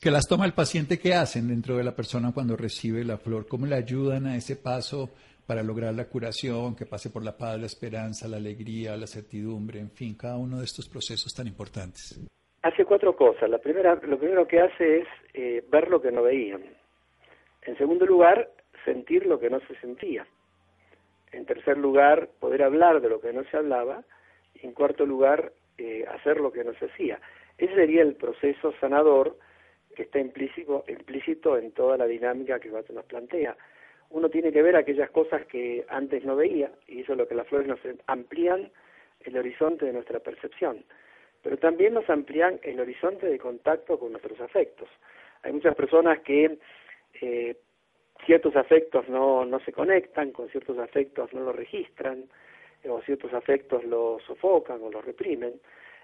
que 0.00 0.10
las 0.10 0.28
toma 0.28 0.46
el 0.46 0.52
paciente, 0.52 0.98
¿qué 0.98 1.14
hacen 1.14 1.48
dentro 1.48 1.76
de 1.76 1.84
la 1.84 1.94
persona 1.94 2.32
cuando 2.32 2.56
recibe 2.56 3.04
la 3.04 3.18
flor? 3.18 3.46
¿Cómo 3.46 3.66
le 3.66 3.76
ayudan 3.76 4.26
a 4.26 4.36
ese 4.36 4.56
paso 4.56 5.10
para 5.46 5.62
lograr 5.62 5.94
la 5.94 6.06
curación, 6.06 6.74
que 6.74 6.86
pase 6.86 7.10
por 7.10 7.22
la 7.24 7.36
paz, 7.36 7.58
la 7.58 7.66
esperanza, 7.66 8.28
la 8.28 8.38
alegría, 8.38 8.96
la 8.96 9.06
certidumbre, 9.06 9.80
en 9.80 9.90
fin, 9.90 10.14
cada 10.14 10.38
uno 10.38 10.58
de 10.58 10.64
estos 10.64 10.88
procesos 10.88 11.34
tan 11.34 11.46
importantes? 11.46 12.18
Hace 12.62 12.84
cuatro 12.84 13.14
cosas. 13.14 13.50
La 13.50 13.58
primera, 13.58 13.94
lo 13.94 14.18
primero 14.18 14.46
que 14.46 14.60
hace 14.60 15.00
es 15.00 15.08
eh, 15.34 15.64
ver 15.70 15.88
lo 15.88 16.00
que 16.00 16.12
no 16.12 16.22
veían. 16.22 16.62
En 17.62 17.76
segundo 17.76 18.06
lugar, 18.06 18.50
sentir 18.84 19.26
lo 19.26 19.38
que 19.38 19.50
no 19.50 19.60
se 19.60 19.74
sentía. 19.80 20.26
Tercer 21.50 21.78
lugar, 21.78 22.28
poder 22.38 22.62
hablar 22.62 23.00
de 23.00 23.08
lo 23.08 23.20
que 23.20 23.32
no 23.32 23.42
se 23.42 23.56
hablaba. 23.56 24.04
Y 24.54 24.66
en 24.66 24.72
cuarto 24.72 25.04
lugar, 25.04 25.52
eh, 25.78 26.04
hacer 26.08 26.38
lo 26.38 26.52
que 26.52 26.62
no 26.62 26.72
se 26.74 26.84
hacía. 26.84 27.20
Ese 27.58 27.74
sería 27.74 28.02
el 28.02 28.14
proceso 28.14 28.72
sanador 28.78 29.36
que 29.96 30.02
está 30.02 30.20
implícito, 30.20 30.84
implícito 30.86 31.58
en 31.58 31.72
toda 31.72 31.96
la 31.96 32.06
dinámica 32.06 32.60
que 32.60 32.70
Bato 32.70 32.92
nos 32.92 33.04
plantea 33.06 33.56
uno 34.10 34.28
tiene 34.28 34.52
que 34.52 34.62
ver 34.62 34.76
aquellas 34.76 35.10
cosas 35.10 35.46
que 35.46 35.84
antes 35.88 36.24
no 36.24 36.36
veía, 36.36 36.70
y 36.88 37.00
eso 37.00 37.12
es 37.12 37.18
lo 37.18 37.28
que 37.28 37.34
las 37.34 37.46
flores 37.46 37.68
nos 37.68 37.78
amplían 38.06 38.70
el 39.20 39.36
horizonte 39.36 39.86
de 39.86 39.92
nuestra 39.92 40.18
percepción, 40.18 40.84
pero 41.42 41.56
también 41.58 41.94
nos 41.94 42.08
amplían 42.10 42.58
el 42.62 42.80
horizonte 42.80 43.26
de 43.26 43.38
contacto 43.38 43.98
con 43.98 44.10
nuestros 44.12 44.40
afectos. 44.40 44.88
Hay 45.42 45.52
muchas 45.52 45.76
personas 45.76 46.20
que 46.20 46.58
eh, 47.20 47.56
ciertos 48.26 48.56
afectos 48.56 49.08
no, 49.08 49.44
no 49.44 49.60
se 49.60 49.72
conectan, 49.72 50.32
con 50.32 50.48
ciertos 50.48 50.78
afectos 50.78 51.32
no 51.32 51.40
lo 51.40 51.52
registran, 51.52 52.24
o 52.88 53.00
ciertos 53.02 53.32
afectos 53.34 53.84
los 53.84 54.22
sofocan 54.22 54.82
o 54.82 54.90
los 54.90 55.04
reprimen, 55.04 55.60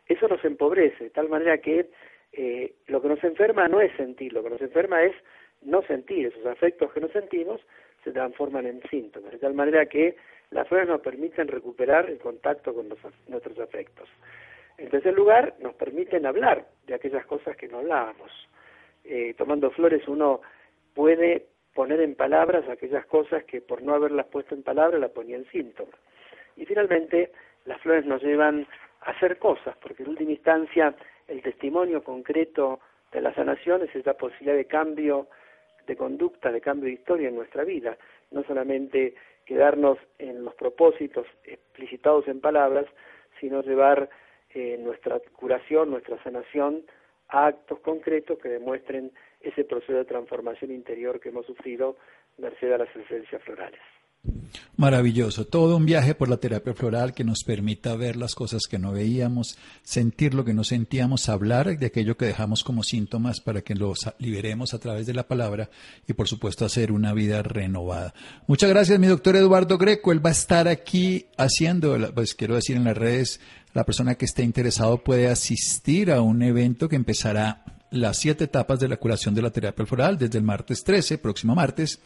eso 0.06 0.28
nos 0.28 0.44
empobrece, 0.44 1.04
de 1.04 1.10
tal 1.10 1.28
manera 1.28 1.58
que 1.58 1.90
eh, 2.32 2.74
lo 2.86 3.00
que 3.00 3.08
nos 3.08 3.22
enferma 3.24 3.66
no 3.68 3.80
es 3.80 3.94
sentir, 3.96 4.32
lo 4.32 4.42
que 4.42 4.50
nos 4.50 4.60
enferma 4.60 5.02
es 5.02 5.14
no 5.62 5.82
sentir, 5.82 6.26
esos 6.26 6.46
afectos 6.46 6.92
que 6.92 7.00
no 7.00 7.08
sentimos 7.08 7.60
se 8.04 8.12
transforman 8.12 8.66
en 8.66 8.82
síntomas, 8.88 9.32
de 9.32 9.38
tal 9.38 9.54
manera 9.54 9.86
que 9.86 10.16
las 10.50 10.68
flores 10.68 10.86
nos 10.86 11.00
permiten 11.00 11.48
recuperar 11.48 12.08
el 12.08 12.18
contacto 12.18 12.72
con 12.72 12.88
nuestros 12.88 13.58
afectos. 13.58 14.08
En 14.78 14.90
tercer 14.90 15.14
lugar, 15.14 15.54
nos 15.60 15.74
permiten 15.74 16.26
hablar 16.26 16.66
de 16.86 16.94
aquellas 16.94 17.24
cosas 17.26 17.56
que 17.56 17.66
no 17.66 17.78
hablábamos. 17.78 18.30
Eh, 19.04 19.34
tomando 19.36 19.70
flores 19.70 20.06
uno 20.06 20.40
puede 20.94 21.46
poner 21.76 22.00
en 22.00 22.14
palabras 22.14 22.66
aquellas 22.70 23.04
cosas 23.04 23.44
que 23.44 23.60
por 23.60 23.82
no 23.82 23.94
haberlas 23.94 24.26
puesto 24.26 24.54
en 24.54 24.62
palabras 24.62 24.98
las 24.98 25.10
ponía 25.10 25.36
en 25.36 25.44
síntomas. 25.50 25.94
Y 26.56 26.64
finalmente, 26.64 27.30
las 27.66 27.78
flores 27.82 28.06
nos 28.06 28.22
llevan 28.22 28.66
a 29.02 29.10
hacer 29.10 29.38
cosas, 29.38 29.76
porque 29.82 30.02
en 30.02 30.08
última 30.08 30.32
instancia 30.32 30.94
el 31.28 31.42
testimonio 31.42 32.02
concreto 32.02 32.80
de 33.12 33.20
la 33.20 33.34
sanación 33.34 33.82
es 33.82 33.94
esa 33.94 34.14
posibilidad 34.14 34.56
de 34.56 34.64
cambio 34.64 35.28
de 35.86 35.96
conducta, 35.96 36.50
de 36.50 36.62
cambio 36.62 36.86
de 36.86 36.94
historia 36.94 37.28
en 37.28 37.36
nuestra 37.36 37.62
vida, 37.62 37.98
no 38.30 38.42
solamente 38.44 39.14
quedarnos 39.44 39.98
en 40.18 40.44
los 40.44 40.54
propósitos 40.54 41.26
explicitados 41.44 42.26
en 42.26 42.40
palabras, 42.40 42.86
sino 43.38 43.62
llevar 43.62 44.08
eh, 44.54 44.78
nuestra 44.80 45.20
curación, 45.36 45.90
nuestra 45.90 46.20
sanación 46.22 46.84
a 47.28 47.46
actos 47.46 47.80
concretos 47.80 48.38
que 48.38 48.48
demuestren 48.48 49.12
ese 49.40 49.64
proceso 49.64 49.94
de 49.94 50.04
transformación 50.04 50.70
interior 50.70 51.20
que 51.20 51.30
hemos 51.30 51.46
sufrido 51.46 51.96
merced 52.38 52.72
a 52.72 52.78
las 52.78 52.94
esencias 52.94 53.42
florales. 53.42 53.80
Maravilloso, 54.76 55.46
todo 55.46 55.76
un 55.76 55.86
viaje 55.86 56.14
por 56.14 56.28
la 56.28 56.36
terapia 56.36 56.74
floral 56.74 57.14
que 57.14 57.24
nos 57.24 57.44
permita 57.44 57.96
ver 57.96 58.16
las 58.16 58.34
cosas 58.34 58.62
que 58.68 58.78
no 58.78 58.92
veíamos, 58.92 59.56
sentir 59.82 60.34
lo 60.34 60.44
que 60.44 60.52
no 60.52 60.64
sentíamos, 60.64 61.30
hablar 61.30 61.78
de 61.78 61.86
aquello 61.86 62.18
que 62.18 62.26
dejamos 62.26 62.62
como 62.62 62.82
síntomas 62.82 63.40
para 63.40 63.62
que 63.62 63.74
los 63.74 64.10
liberemos 64.18 64.74
a 64.74 64.78
través 64.78 65.06
de 65.06 65.14
la 65.14 65.26
palabra 65.26 65.70
y 66.06 66.12
por 66.12 66.28
supuesto 66.28 66.66
hacer 66.66 66.92
una 66.92 67.14
vida 67.14 67.42
renovada. 67.42 68.12
Muchas 68.46 68.68
gracias 68.68 68.98
mi 68.98 69.06
doctor 69.06 69.36
Eduardo 69.36 69.78
Greco, 69.78 70.12
él 70.12 70.24
va 70.24 70.30
a 70.30 70.34
estar 70.34 70.68
aquí 70.68 71.26
haciendo, 71.38 71.96
pues 72.14 72.34
quiero 72.34 72.56
decir 72.56 72.76
en 72.76 72.84
las 72.84 72.96
redes, 72.96 73.40
la 73.72 73.84
persona 73.84 74.16
que 74.16 74.26
esté 74.26 74.42
interesado 74.42 75.02
puede 75.02 75.28
asistir 75.28 76.10
a 76.10 76.20
un 76.20 76.42
evento 76.42 76.88
que 76.88 76.96
empezará 76.96 77.75
las 77.90 78.18
siete 78.18 78.44
etapas 78.44 78.80
de 78.80 78.88
la 78.88 78.96
curación 78.96 79.34
de 79.34 79.42
la 79.42 79.50
terapia 79.50 79.86
floral 79.86 80.18
desde 80.18 80.38
el 80.38 80.44
martes 80.44 80.82
13, 80.84 81.18
próximo 81.18 81.54
martes, 81.54 82.02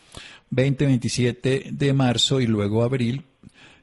20, 0.51 0.87
27 0.87 1.65
de 1.71 1.93
marzo 1.93 2.41
y 2.41 2.47
luego 2.47 2.83
abril, 2.83 3.25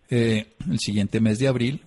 eh, 0.09 0.45
el 0.69 0.79
siguiente 0.79 1.19
mes 1.19 1.39
de 1.39 1.47
abril. 1.47 1.81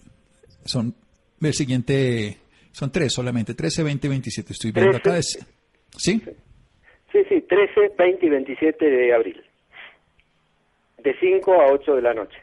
Son 0.65 0.95
el 1.41 1.55
siguiente, 1.55 2.37
son 2.73 2.93
tres 2.93 3.13
solamente, 3.13 3.55
13, 3.55 3.83
20 3.83 4.09
27. 4.09 4.53
Estoy 4.53 4.73
viendo 4.73 4.97
acá. 4.97 5.17
Es, 5.17 5.39
¿Sí? 5.97 6.23
Sí, 7.13 7.19
sí, 7.29 7.41
13, 7.41 7.93
20 7.99 8.27
y 8.27 8.29
27 8.29 8.85
de 8.85 9.15
abril. 9.15 9.43
De 10.99 11.15
5 11.19 11.53
a 11.53 11.73
8 11.73 11.97
de 11.97 12.03
la 12.03 12.15
noche. 12.15 12.39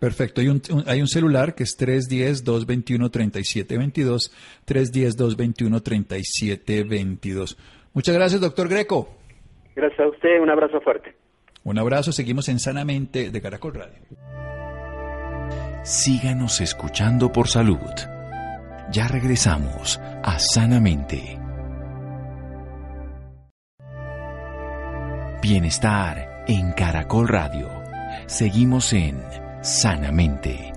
Perfecto. 0.00 0.40
Hay 0.40 0.48
un, 0.48 0.60
hay 0.86 1.00
un 1.02 1.06
celular 1.06 1.54
que 1.54 1.62
es 1.64 1.78
310-221-3722, 1.78 4.32
310-221-3722. 4.66 7.58
Muchas 7.92 8.14
gracias, 8.14 8.40
doctor 8.40 8.68
Greco. 8.68 9.10
Gracias 9.76 10.00
a 10.00 10.08
usted, 10.08 10.40
un 10.40 10.48
abrazo 10.48 10.80
fuerte. 10.80 11.14
Un 11.64 11.78
abrazo, 11.78 12.12
seguimos 12.12 12.48
en 12.48 12.58
Sanamente 12.58 13.30
de 13.30 13.42
Caracol 13.42 13.74
Radio. 13.74 13.98
Síganos 15.84 16.62
escuchando 16.62 17.30
por 17.30 17.48
salud. 17.48 17.76
Ya 18.90 19.06
regresamos 19.06 20.00
a 20.22 20.38
Sanamente. 20.38 21.38
Bienestar 25.42 26.44
en 26.48 26.72
Caracol 26.72 27.28
Radio. 27.28 27.68
Seguimos 28.26 28.94
en 28.94 29.18
sanamente. 29.62 30.72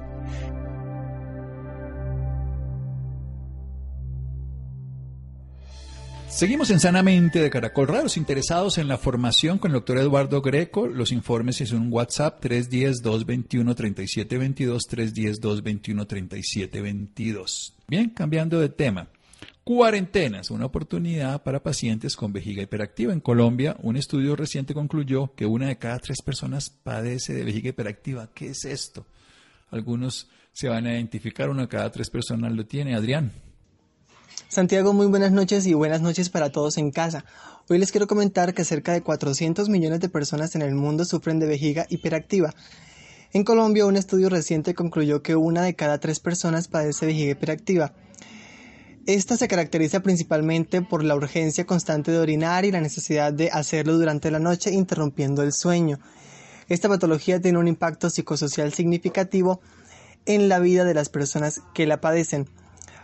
Seguimos 6.27 6.69
en 6.71 6.79
Sanamente 6.79 7.39
de 7.39 7.51
Caracol 7.51 7.87
Raros, 7.87 8.17
interesados 8.17 8.79
en 8.79 8.87
la 8.87 8.97
formación 8.97 9.59
con 9.59 9.69
el 9.69 9.75
doctor 9.75 9.99
Eduardo 9.99 10.41
Greco. 10.41 10.87
Los 10.87 11.11
informes 11.11 11.61
es 11.61 11.73
un 11.73 11.93
WhatsApp 11.93 12.43
310-221-3722, 12.43 14.79
310-221-3722. 14.89 17.73
Bien, 17.87 18.09
cambiando 18.09 18.59
de 18.59 18.69
tema. 18.69 19.09
Cuarentenas, 19.63 20.51
una 20.51 20.65
oportunidad 20.65 21.41
para 21.41 21.63
pacientes 21.63 22.17
con 22.17 22.33
vejiga 22.33 22.61
hiperactiva. 22.61 23.13
En 23.13 23.21
Colombia, 23.21 23.77
un 23.81 23.95
estudio 23.95 24.35
reciente 24.35 24.73
concluyó 24.73 25.33
que 25.35 25.45
una 25.45 25.67
de 25.67 25.77
cada 25.77 25.99
tres 25.99 26.21
personas 26.21 26.69
padece 26.69 27.33
de 27.33 27.45
vejiga 27.45 27.69
hiperactiva. 27.69 28.29
¿Qué 28.33 28.47
es 28.47 28.65
esto? 28.65 29.05
Algunos 29.71 30.27
se 30.51 30.67
van 30.67 30.85
a 30.85 30.91
identificar, 30.91 31.49
una 31.49 31.61
de 31.61 31.67
cada 31.69 31.89
tres 31.93 32.09
personas 32.09 32.51
lo 32.51 32.65
tiene. 32.65 32.93
Adrián. 32.93 33.31
Santiago, 34.49 34.91
muy 34.91 35.07
buenas 35.07 35.31
noches 35.31 35.65
y 35.65 35.73
buenas 35.73 36.01
noches 36.01 36.29
para 36.29 36.51
todos 36.51 36.77
en 36.77 36.91
casa. 36.91 37.23
Hoy 37.69 37.77
les 37.77 37.93
quiero 37.93 38.05
comentar 38.05 38.53
que 38.53 38.65
cerca 38.65 38.91
de 38.91 39.01
400 39.01 39.69
millones 39.69 40.01
de 40.01 40.09
personas 40.09 40.55
en 40.55 40.61
el 40.61 40.75
mundo 40.75 41.05
sufren 41.05 41.39
de 41.39 41.47
vejiga 41.47 41.85
hiperactiva. 41.89 42.53
En 43.31 43.45
Colombia, 43.45 43.85
un 43.85 43.95
estudio 43.95 44.27
reciente 44.27 44.75
concluyó 44.75 45.23
que 45.23 45.37
una 45.37 45.63
de 45.63 45.73
cada 45.73 46.01
tres 46.01 46.19
personas 46.19 46.67
padece 46.67 47.05
vejiga 47.05 47.31
hiperactiva. 47.31 47.93
Esta 49.05 49.35
se 49.35 49.49
caracteriza 49.49 49.99
principalmente 49.99 50.81
por 50.81 51.03
la 51.03 51.15
urgencia 51.15 51.65
constante 51.65 52.11
de 52.11 52.19
orinar 52.19 52.63
y 52.63 52.71
la 52.71 52.79
necesidad 52.79 53.33
de 53.33 53.49
hacerlo 53.51 53.97
durante 53.97 54.31
la 54.31 54.39
noche 54.39 54.71
interrumpiendo 54.71 55.43
el 55.43 55.51
sueño. 55.51 55.99
Esta 56.69 56.87
patología 56.87 57.41
tiene 57.41 57.59
un 57.59 57.67
impacto 57.67 58.09
psicosocial 58.09 58.71
significativo 58.71 59.59
en 60.25 60.47
la 60.47 60.59
vida 60.59 60.85
de 60.85 60.93
las 60.93 61.09
personas 61.09 61.59
que 61.73 61.85
la 61.85 61.99
padecen. 61.99 62.47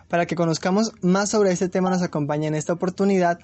Para 0.08 0.26
que 0.26 0.36
conozcamos 0.36 0.94
más 1.02 1.32
sobre 1.32 1.52
este 1.52 1.68
tema 1.68 1.90
nos 1.90 2.02
acompaña 2.02 2.48
en 2.48 2.56
esta 2.56 2.72
oportunidad 2.72 3.40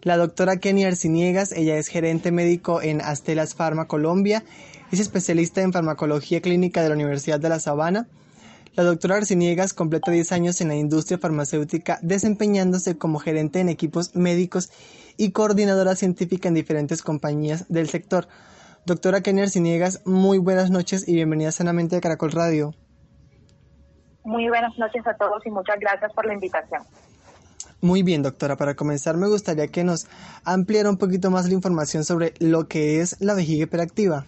la 0.00 0.16
doctora 0.16 0.56
Kenny 0.56 0.84
Arciniegas, 0.84 1.52
ella 1.52 1.76
es 1.76 1.88
gerente 1.88 2.30
médico 2.30 2.82
en 2.82 3.00
Astelas 3.00 3.54
Pharma 3.54 3.88
Colombia, 3.88 4.44
es 4.90 5.00
especialista 5.00 5.62
en 5.62 5.72
farmacología 5.72 6.40
clínica 6.40 6.82
de 6.82 6.88
la 6.88 6.94
Universidad 6.94 7.40
de 7.40 7.48
La 7.48 7.58
Sabana, 7.58 8.06
la 8.76 8.82
doctora 8.82 9.16
Arciniegas 9.16 9.72
completa 9.72 10.10
10 10.10 10.32
años 10.32 10.60
en 10.60 10.68
la 10.68 10.74
industria 10.74 11.18
farmacéutica 11.18 11.98
desempeñándose 12.02 12.98
como 12.98 13.20
gerente 13.20 13.60
en 13.60 13.68
equipos 13.68 14.16
médicos 14.16 14.70
y 15.16 15.30
coordinadora 15.30 15.94
científica 15.94 16.48
en 16.48 16.54
diferentes 16.54 17.02
compañías 17.02 17.66
del 17.68 17.88
sector. 17.88 18.26
Doctora 18.84 19.20
Kenny 19.20 19.42
Arciniegas, 19.42 20.02
muy 20.04 20.38
buenas 20.38 20.70
noches 20.70 21.08
y 21.08 21.14
bienvenida 21.14 21.52
sanamente 21.52 21.96
a 21.96 22.00
Caracol 22.00 22.32
Radio. 22.32 22.74
Muy 24.24 24.48
buenas 24.48 24.76
noches 24.76 25.06
a 25.06 25.14
todos 25.16 25.46
y 25.46 25.50
muchas 25.50 25.78
gracias 25.78 26.12
por 26.12 26.26
la 26.26 26.34
invitación. 26.34 26.82
Muy 27.80 28.02
bien, 28.02 28.22
doctora. 28.22 28.56
Para 28.56 28.74
comenzar, 28.74 29.16
me 29.16 29.28
gustaría 29.28 29.68
que 29.68 29.84
nos 29.84 30.06
ampliara 30.44 30.88
un 30.88 30.96
poquito 30.96 31.30
más 31.30 31.46
la 31.46 31.54
información 31.54 32.02
sobre 32.02 32.32
lo 32.40 32.66
que 32.66 33.00
es 33.00 33.20
la 33.20 33.34
vejiga 33.34 33.64
hiperactiva. 33.64 34.26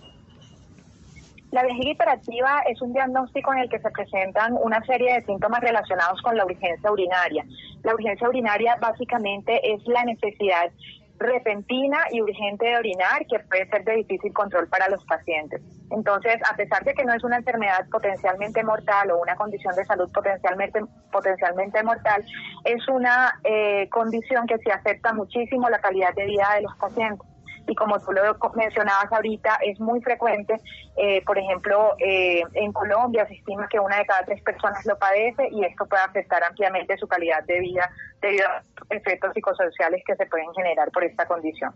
La 1.56 1.62
vejiga 1.62 1.92
hiperactiva 1.92 2.64
es 2.68 2.82
un 2.82 2.92
diagnóstico 2.92 3.50
en 3.54 3.60
el 3.60 3.70
que 3.70 3.78
se 3.78 3.90
presentan 3.90 4.58
una 4.60 4.84
serie 4.84 5.14
de 5.14 5.24
síntomas 5.24 5.62
relacionados 5.62 6.20
con 6.20 6.36
la 6.36 6.44
urgencia 6.44 6.92
urinaria. 6.92 7.46
La 7.82 7.94
urgencia 7.94 8.28
urinaria 8.28 8.76
básicamente 8.78 9.72
es 9.72 9.80
la 9.86 10.04
necesidad 10.04 10.70
repentina 11.18 11.96
y 12.10 12.20
urgente 12.20 12.66
de 12.66 12.76
orinar 12.76 13.24
que 13.24 13.38
puede 13.38 13.66
ser 13.70 13.84
de 13.84 13.94
difícil 13.94 14.34
control 14.34 14.68
para 14.68 14.90
los 14.90 15.02
pacientes. 15.06 15.62
Entonces, 15.90 16.36
a 16.46 16.54
pesar 16.56 16.84
de 16.84 16.92
que 16.92 17.06
no 17.06 17.14
es 17.14 17.24
una 17.24 17.38
enfermedad 17.38 17.88
potencialmente 17.90 18.62
mortal 18.62 19.12
o 19.12 19.22
una 19.22 19.34
condición 19.36 19.74
de 19.76 19.86
salud 19.86 20.12
potencialmente, 20.12 20.80
potencialmente 21.10 21.82
mortal, 21.82 22.22
es 22.64 22.86
una 22.86 23.40
eh, 23.44 23.88
condición 23.88 24.46
que 24.46 24.58
sí 24.58 24.70
afecta 24.70 25.14
muchísimo 25.14 25.70
la 25.70 25.78
calidad 25.78 26.12
de 26.14 26.26
vida 26.26 26.48
de 26.56 26.64
los 26.64 26.76
pacientes 26.76 27.26
y 27.66 27.74
como 27.74 27.98
tú 27.98 28.12
lo 28.12 28.22
mencionabas 28.54 29.12
ahorita, 29.12 29.58
es 29.64 29.78
muy 29.80 30.00
frecuente. 30.00 30.60
Eh, 30.96 31.22
por 31.24 31.38
ejemplo, 31.38 31.94
eh, 31.98 32.42
en 32.54 32.72
Colombia 32.72 33.26
se 33.26 33.34
estima 33.34 33.68
que 33.68 33.80
una 33.80 33.98
de 33.98 34.06
cada 34.06 34.24
tres 34.24 34.42
personas 34.42 34.84
lo 34.86 34.98
padece 34.98 35.48
y 35.50 35.64
esto 35.64 35.86
puede 35.86 36.02
afectar 36.02 36.42
ampliamente 36.44 36.96
su 36.96 37.06
calidad 37.06 37.44
de 37.44 37.60
vida 37.60 37.90
debido 38.20 38.46
a 38.46 38.62
efectos 38.90 39.32
psicosociales 39.34 40.02
que 40.06 40.14
se 40.16 40.26
pueden 40.26 40.52
generar 40.54 40.90
por 40.90 41.04
esta 41.04 41.26
condición. 41.26 41.74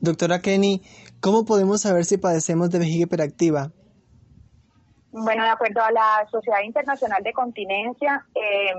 Doctora 0.00 0.40
Kenny, 0.40 0.82
¿cómo 1.20 1.44
podemos 1.44 1.80
saber 1.80 2.04
si 2.04 2.18
padecemos 2.18 2.70
de 2.70 2.78
vejiga 2.78 3.04
hiperactiva? 3.04 3.70
Bueno, 5.10 5.44
de 5.44 5.48
acuerdo 5.48 5.82
a 5.82 5.90
la 5.90 6.26
Sociedad 6.30 6.60
Internacional 6.62 7.22
de 7.22 7.32
Continencia, 7.32 8.26
eh, 8.34 8.74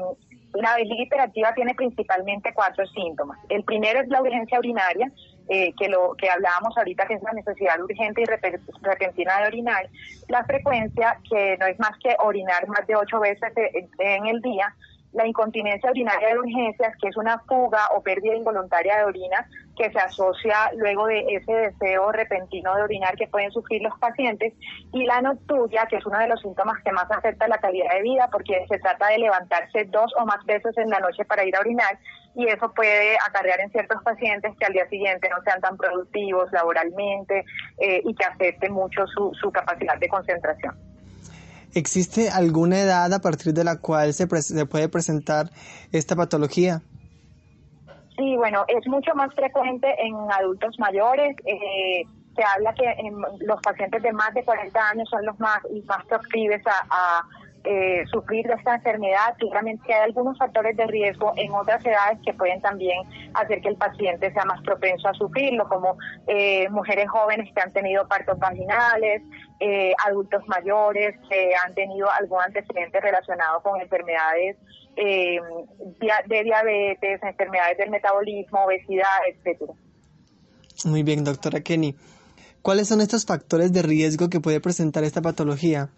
La 0.53 0.75
vejiga 0.75 1.03
hiperactiva 1.03 1.53
tiene 1.53 1.75
principalmente 1.75 2.53
cuatro 2.53 2.86
síntomas. 2.88 3.38
El 3.49 3.63
primero 3.63 3.99
es 3.99 4.07
la 4.07 4.21
urgencia 4.21 4.60
urinaria, 4.60 5.12
eh, 5.49 5.73
que 5.77 5.88
lo 5.88 6.13
que 6.17 6.29
hablábamos 6.29 6.77
ahorita, 6.77 7.05
que 7.05 7.15
es 7.15 7.23
la 7.23 7.33
necesidad 7.33 7.79
urgente 7.81 8.21
y 8.21 8.25
repentina 8.25 9.41
de 9.41 9.47
orinar. 9.47 9.89
La 10.27 10.43
frecuencia, 10.45 11.19
que 11.29 11.57
no 11.57 11.67
es 11.67 11.79
más 11.79 11.97
que 12.03 12.15
orinar 12.19 12.67
más 12.67 12.86
de 12.88 12.95
ocho 12.95 13.19
veces 13.19 13.51
en 13.99 14.25
el 14.25 14.41
día. 14.41 14.73
La 15.13 15.25
incontinencia 15.25 15.89
urinaria 15.89 16.29
de 16.29 16.39
urgencias, 16.39 16.93
que 17.01 17.07
es 17.09 17.17
una 17.17 17.39
fuga 17.39 17.79
o 17.95 18.01
pérdida 18.01 18.35
involuntaria 18.35 18.97
de 18.97 19.05
orina, 19.05 19.47
que 19.75 19.91
se 19.91 19.99
asocia 19.99 20.71
luego 20.75 21.07
de 21.07 21.19
ese 21.29 21.51
deseo 21.51 22.11
repentino 22.11 22.75
de 22.75 22.81
orinar 22.81 23.15
que 23.15 23.27
pueden 23.27 23.51
sufrir 23.51 23.81
los 23.81 23.97
pacientes, 23.99 24.53
y 24.91 25.05
la 25.05 25.21
nocturia, 25.21 25.85
que 25.85 25.97
es 25.97 26.05
uno 26.05 26.19
de 26.19 26.27
los 26.27 26.41
síntomas 26.41 26.81
que 26.83 26.91
más 26.91 27.09
afecta 27.11 27.47
la 27.47 27.59
calidad 27.59 27.93
de 27.93 28.01
vida, 28.01 28.29
porque 28.31 28.65
se 28.69 28.79
trata 28.79 29.07
de 29.07 29.19
levantarse 29.19 29.85
dos 29.85 30.13
o 30.19 30.25
más 30.25 30.43
veces 30.45 30.77
en 30.77 30.89
la 30.89 30.99
noche 30.99 31.25
para 31.25 31.45
ir 31.45 31.55
a 31.55 31.61
orinar, 31.61 31.97
y 32.35 32.47
eso 32.47 32.71
puede 32.73 33.17
acarrear 33.27 33.59
en 33.61 33.71
ciertos 33.71 34.01
pacientes 34.03 34.55
que 34.59 34.65
al 34.65 34.73
día 34.73 34.87
siguiente 34.89 35.29
no 35.29 35.41
sean 35.43 35.61
tan 35.61 35.77
productivos 35.77 36.51
laboralmente 36.51 37.43
eh, 37.79 38.01
y 38.03 38.13
que 38.13 38.25
afecte 38.25 38.69
mucho 38.69 39.07
su, 39.07 39.33
su 39.33 39.51
capacidad 39.51 39.97
de 39.97 40.07
concentración. 40.07 40.87
¿Existe 41.73 42.30
alguna 42.30 42.80
edad 42.80 43.13
a 43.13 43.19
partir 43.19 43.53
de 43.53 43.63
la 43.63 43.77
cual 43.80 44.13
se, 44.13 44.27
se 44.41 44.65
puede 44.65 44.89
presentar 44.89 45.49
esta 45.91 46.15
patología? 46.15 46.82
Sí, 48.17 48.36
bueno, 48.36 48.65
es 48.67 48.88
mucho 48.88 49.13
más 49.13 49.34
frecuente 49.36 49.88
en 49.99 50.15
adultos 50.32 50.80
mayores. 50.80 51.36
Eh, 51.45 52.03
se 52.36 52.43
habla 52.43 52.73
que 52.73 52.86
en 52.86 53.15
los 53.45 53.62
pacientes 53.62 54.01
de 54.01 54.12
más 54.12 54.34
de 54.34 54.43
40 54.43 54.89
años 54.89 55.10
son 55.10 55.25
los 55.25 55.39
más, 55.39 55.60
más 55.86 56.06
proclives 56.06 56.62
a, 56.65 57.21
eh, 57.67 58.06
sufrir 58.12 58.47
de 58.47 58.53
esta 58.53 58.75
enfermedad. 58.75 59.36
Claramente 59.38 59.93
hay 59.93 60.03
algunos 60.03 60.38
factores 60.38 60.77
de 60.77 60.88
riesgo 60.88 61.34
en 61.36 61.53
otras 61.53 61.86
edades 61.86 62.19
que 62.25 62.34
pueden 62.34 62.62
también 62.62 62.99
hacer 63.34 63.62
que 63.62 63.69
el 63.69 63.75
paciente 63.75 64.32
sea 64.32 64.45
más 64.45 64.62
propenso 64.63 65.10
a 65.10 65.13
sufrirlo, 65.13 65.67
como 65.67 65.97
eh, 66.27 66.69
mujeres 66.69 67.10
jóvenes 67.10 67.53
que 67.53 67.62
han 67.62 67.73
tenido 67.73 68.08
partos 68.08 68.39
vaginales, 68.39 69.21
adultos 70.06 70.47
mayores 70.47 71.15
que 71.30 71.51
han 71.65 71.73
tenido 71.73 72.08
algún 72.12 72.39
antecedente 72.41 73.01
relacionado 73.01 73.62
con 73.63 73.82
enfermedades 73.82 74.56
eh, 74.99 75.39
de 76.27 76.43
diabetes, 76.43 77.21
enfermedades 77.21 77.77
del 77.77 77.91
metabolismo, 77.91 78.65
obesidad, 78.65 79.06
etcétera. 79.27 79.73
Muy 80.86 81.03
bien, 81.03 81.23
doctora 81.23 81.62
Kenny. 81.62 81.95
¿Cuáles 82.63 82.88
son 82.88 83.01
estos 83.01 83.25
factores 83.25 83.71
de 83.71 83.84
riesgo 83.84 84.30
que 84.30 84.39
puede 84.39 84.60
presentar 84.60 85.03
esta 85.03 85.21
patología? 85.21 85.89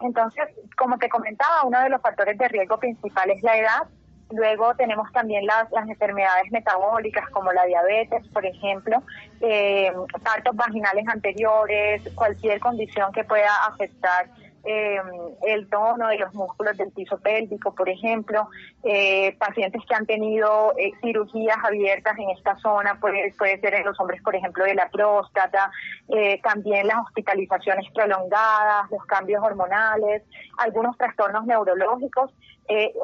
Entonces, 0.00 0.48
como 0.76 0.98
te 0.98 1.08
comentaba, 1.08 1.64
uno 1.64 1.80
de 1.80 1.90
los 1.90 2.00
factores 2.00 2.38
de 2.38 2.48
riesgo 2.48 2.78
principal 2.78 3.30
es 3.30 3.42
la 3.42 3.56
edad. 3.56 3.82
Luego 4.30 4.74
tenemos 4.76 5.10
también 5.12 5.44
las, 5.44 5.66
enfermedades 5.88 6.50
metabólicas 6.52 7.28
como 7.30 7.52
la 7.52 7.64
diabetes, 7.64 8.26
por 8.28 8.46
ejemplo, 8.46 9.02
eh, 9.40 9.92
partos 10.22 10.54
vaginales 10.54 11.04
anteriores, 11.08 12.02
cualquier 12.14 12.60
condición 12.60 13.12
que 13.12 13.24
pueda 13.24 13.50
afectar 13.66 14.28
eh, 14.64 15.00
el 15.46 15.68
tono 15.68 16.08
de 16.08 16.18
los 16.18 16.34
músculos 16.34 16.76
del 16.76 16.90
piso 16.92 17.18
pélvico, 17.18 17.74
por 17.74 17.88
ejemplo, 17.88 18.48
eh, 18.82 19.34
pacientes 19.38 19.82
que 19.88 19.94
han 19.94 20.06
tenido 20.06 20.74
eh, 20.76 20.92
cirugías 21.00 21.56
abiertas 21.64 22.18
en 22.18 22.30
esta 22.30 22.56
zona, 22.58 22.98
puede, 23.00 23.32
puede 23.38 23.58
ser 23.60 23.74
en 23.74 23.84
los 23.84 23.98
hombres, 23.98 24.22
por 24.22 24.34
ejemplo, 24.34 24.64
de 24.64 24.74
la 24.74 24.88
próstata, 24.90 25.70
eh, 26.08 26.40
también 26.42 26.86
las 26.86 26.98
hospitalizaciones 27.06 27.90
prolongadas, 27.94 28.90
los 28.90 29.04
cambios 29.06 29.42
hormonales, 29.42 30.22
algunos 30.58 30.96
trastornos 30.96 31.46
neurológicos. 31.46 32.30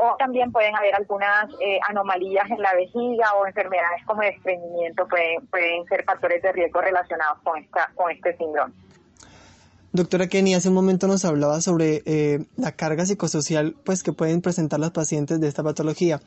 o 0.00 0.16
también 0.16 0.52
pueden 0.52 0.76
haber 0.76 0.94
algunas 0.94 1.46
anomalías 1.88 2.48
en 2.50 2.62
la 2.62 2.72
vejiga 2.74 3.34
o 3.34 3.46
enfermedades 3.46 4.04
como 4.06 4.22
el 4.22 4.34
estreñimiento 4.34 5.08
pueden, 5.08 5.44
pueden 5.48 5.84
ser 5.86 6.04
factores 6.04 6.40
de 6.42 6.52
riesgo 6.52 6.80
relacionados 6.80 7.38
con, 7.42 7.58
esta, 7.58 7.90
con 7.96 8.12
este 8.12 8.36
síndrome. 8.36 8.72
Doctora 9.96 10.26
Kenny, 10.26 10.54
hace 10.54 10.68
un 10.68 10.74
momento 10.74 11.06
nos 11.06 11.24
hablaba 11.24 11.62
sobre 11.62 12.02
eh, 12.04 12.44
la 12.58 12.72
carga 12.72 13.06
psicosocial 13.06 13.74
pues, 13.82 14.02
que 14.02 14.12
pueden 14.12 14.42
presentar 14.42 14.78
los 14.78 14.90
pacientes 14.90 15.40
de 15.40 15.48
esta 15.48 15.62
patología. 15.62 16.20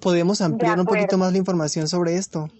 ¿Podemos 0.00 0.40
ampliar 0.40 0.80
un 0.80 0.86
poquito 0.86 1.16
más 1.16 1.30
la 1.30 1.38
información 1.38 1.86
sobre 1.86 2.16
esto? 2.16 2.50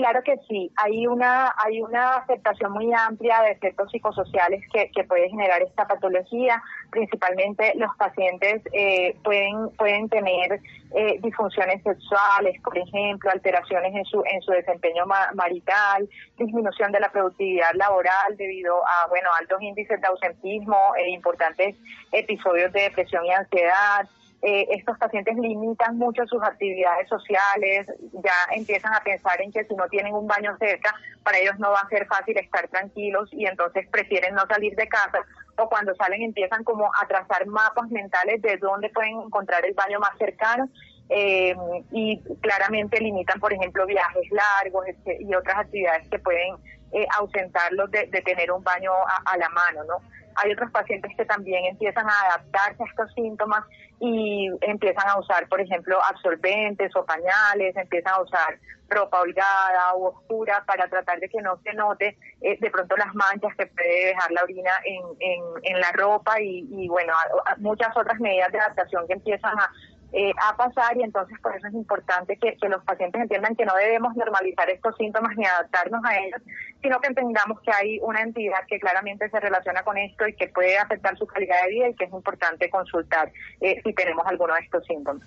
Claro 0.00 0.22
que 0.22 0.38
sí, 0.48 0.72
hay 0.76 1.06
una 1.06 1.52
hay 1.62 1.82
una 1.82 2.14
aceptación 2.14 2.72
muy 2.72 2.90
amplia 2.90 3.42
de 3.42 3.50
efectos 3.50 3.90
psicosociales 3.90 4.64
que, 4.72 5.04
puede 5.04 5.28
generar 5.28 5.60
esta 5.60 5.86
patología. 5.86 6.62
Principalmente 6.90 7.74
los 7.74 7.94
pacientes 7.98 8.62
eh, 8.72 9.14
pueden 9.22 9.68
pueden 9.76 10.08
tener 10.08 10.58
eh, 10.94 11.18
disfunciones 11.20 11.82
sexuales, 11.82 12.58
por 12.62 12.78
ejemplo, 12.78 13.30
alteraciones 13.30 13.94
en 13.94 14.06
su 14.06 14.22
en 14.24 14.40
su 14.40 14.52
desempeño 14.52 15.04
marital, 15.34 16.08
disminución 16.38 16.92
de 16.92 17.00
la 17.00 17.12
productividad 17.12 17.74
laboral 17.74 18.38
debido 18.38 18.82
a 18.82 19.06
bueno 19.10 19.28
altos 19.38 19.60
índices 19.60 20.00
de 20.00 20.06
ausentismo 20.06 20.78
e 20.96 21.10
importantes 21.10 21.76
episodios 22.10 22.72
de 22.72 22.84
depresión 22.84 23.26
y 23.26 23.32
ansiedad 23.32 24.08
eh, 24.42 24.66
estos 24.70 24.96
pacientes 24.96 25.36
limitan 25.36 25.98
mucho 25.98 26.26
sus 26.26 26.42
actividades 26.42 27.08
sociales, 27.08 27.86
ya 28.12 28.54
empiezan 28.54 28.94
a 28.94 29.00
pensar 29.00 29.40
en 29.42 29.52
que 29.52 29.64
si 29.64 29.74
no 29.74 29.86
tienen 29.88 30.14
un 30.14 30.26
baño 30.26 30.56
cerca, 30.58 30.94
para 31.22 31.38
ellos 31.38 31.58
no 31.58 31.70
va 31.70 31.80
a 31.80 31.88
ser 31.88 32.06
fácil 32.06 32.38
estar 32.38 32.66
tranquilos 32.68 33.28
y 33.32 33.44
entonces 33.44 33.86
prefieren 33.88 34.34
no 34.34 34.46
salir 34.46 34.74
de 34.76 34.88
casa 34.88 35.20
o 35.58 35.68
cuando 35.68 35.94
salen 35.94 36.22
empiezan 36.22 36.64
como 36.64 36.86
a 36.86 37.06
trazar 37.06 37.46
mapas 37.46 37.90
mentales 37.90 38.40
de 38.40 38.56
dónde 38.56 38.88
pueden 38.88 39.20
encontrar 39.20 39.64
el 39.66 39.74
baño 39.74 40.00
más 40.00 40.16
cercano 40.16 40.68
eh, 41.10 41.54
y 41.92 42.18
claramente 42.40 43.00
limitan, 43.00 43.40
por 43.40 43.52
ejemplo, 43.52 43.84
viajes 43.84 44.30
largos 44.30 44.86
este, 44.86 45.18
y 45.20 45.34
otras 45.34 45.58
actividades 45.58 46.08
que 46.08 46.18
pueden 46.18 46.54
eh, 46.92 47.06
ausentarlos 47.18 47.90
de, 47.90 48.06
tener 48.06 48.50
un 48.52 48.62
baño 48.62 48.92
a, 48.92 49.32
a 49.32 49.36
la 49.36 49.48
mano, 49.48 49.84
¿no? 49.84 49.96
Hay 50.36 50.52
otros 50.52 50.70
pacientes 50.70 51.10
que 51.16 51.24
también 51.24 51.64
empiezan 51.64 52.08
a 52.08 52.20
adaptarse 52.28 52.82
a 52.82 52.86
estos 52.86 53.12
síntomas 53.14 53.64
y 53.98 54.48
empiezan 54.62 55.08
a 55.08 55.18
usar, 55.18 55.48
por 55.48 55.60
ejemplo, 55.60 55.98
absorbentes 56.04 56.94
o 56.96 57.04
pañales, 57.04 57.76
empiezan 57.76 58.14
a 58.14 58.22
usar 58.22 58.58
ropa 58.88 59.20
holgada 59.20 59.94
o 59.94 60.08
oscura 60.08 60.64
para 60.66 60.88
tratar 60.88 61.20
de 61.20 61.28
que 61.28 61.40
no 61.40 61.58
se 61.62 61.72
note 61.74 62.18
eh, 62.40 62.58
de 62.60 62.70
pronto 62.70 62.96
las 62.96 63.14
manchas 63.14 63.54
que 63.56 63.66
puede 63.66 64.06
dejar 64.06 64.30
la 64.32 64.42
orina 64.42 64.72
en, 64.84 65.02
en, 65.20 65.42
en 65.62 65.80
la 65.80 65.92
ropa 65.92 66.40
y, 66.40 66.66
y 66.70 66.88
bueno, 66.88 67.12
muchas 67.58 67.96
otras 67.96 68.18
medidas 68.18 68.50
de 68.50 68.58
adaptación 68.58 69.06
que 69.06 69.14
empiezan 69.14 69.56
a, 69.58 69.70
eh, 70.12 70.32
a 70.42 70.56
pasar 70.56 70.96
y 70.96 71.02
entonces 71.02 71.38
por 71.40 71.54
eso 71.56 71.68
es 71.68 71.74
importante 71.74 72.36
que, 72.36 72.56
los 72.68 72.84
pacientes 72.84 73.22
entiendan 73.22 73.56
que 73.56 73.64
no 73.64 73.74
debemos 73.74 74.14
normalizar 74.16 74.68
estos 74.70 74.96
síntomas 74.96 75.36
ni 75.36 75.44
adaptarnos 75.44 76.04
a 76.04 76.18
ellos, 76.18 76.40
sino 76.82 77.00
que 77.00 77.08
entendamos 77.08 77.60
que 77.60 77.70
hay 77.72 77.98
una 78.00 78.20
entidad 78.20 78.60
que 78.68 78.78
claramente 78.78 79.28
se 79.28 79.40
relaciona 79.40 79.82
con 79.82 79.98
esto 79.98 80.26
y 80.26 80.34
que 80.34 80.48
puede 80.48 80.78
afectar 80.78 81.16
su 81.16 81.26
calidad 81.26 81.62
de 81.64 81.70
vida 81.70 81.88
y 81.88 81.94
que 81.94 82.04
es 82.04 82.12
importante 82.12 82.70
consultar 82.70 83.30
eh, 83.60 83.80
si 83.84 83.92
tenemos 83.92 84.26
alguno 84.26 84.54
de 84.54 84.60
estos 84.60 84.84
síntomas. 84.86 85.26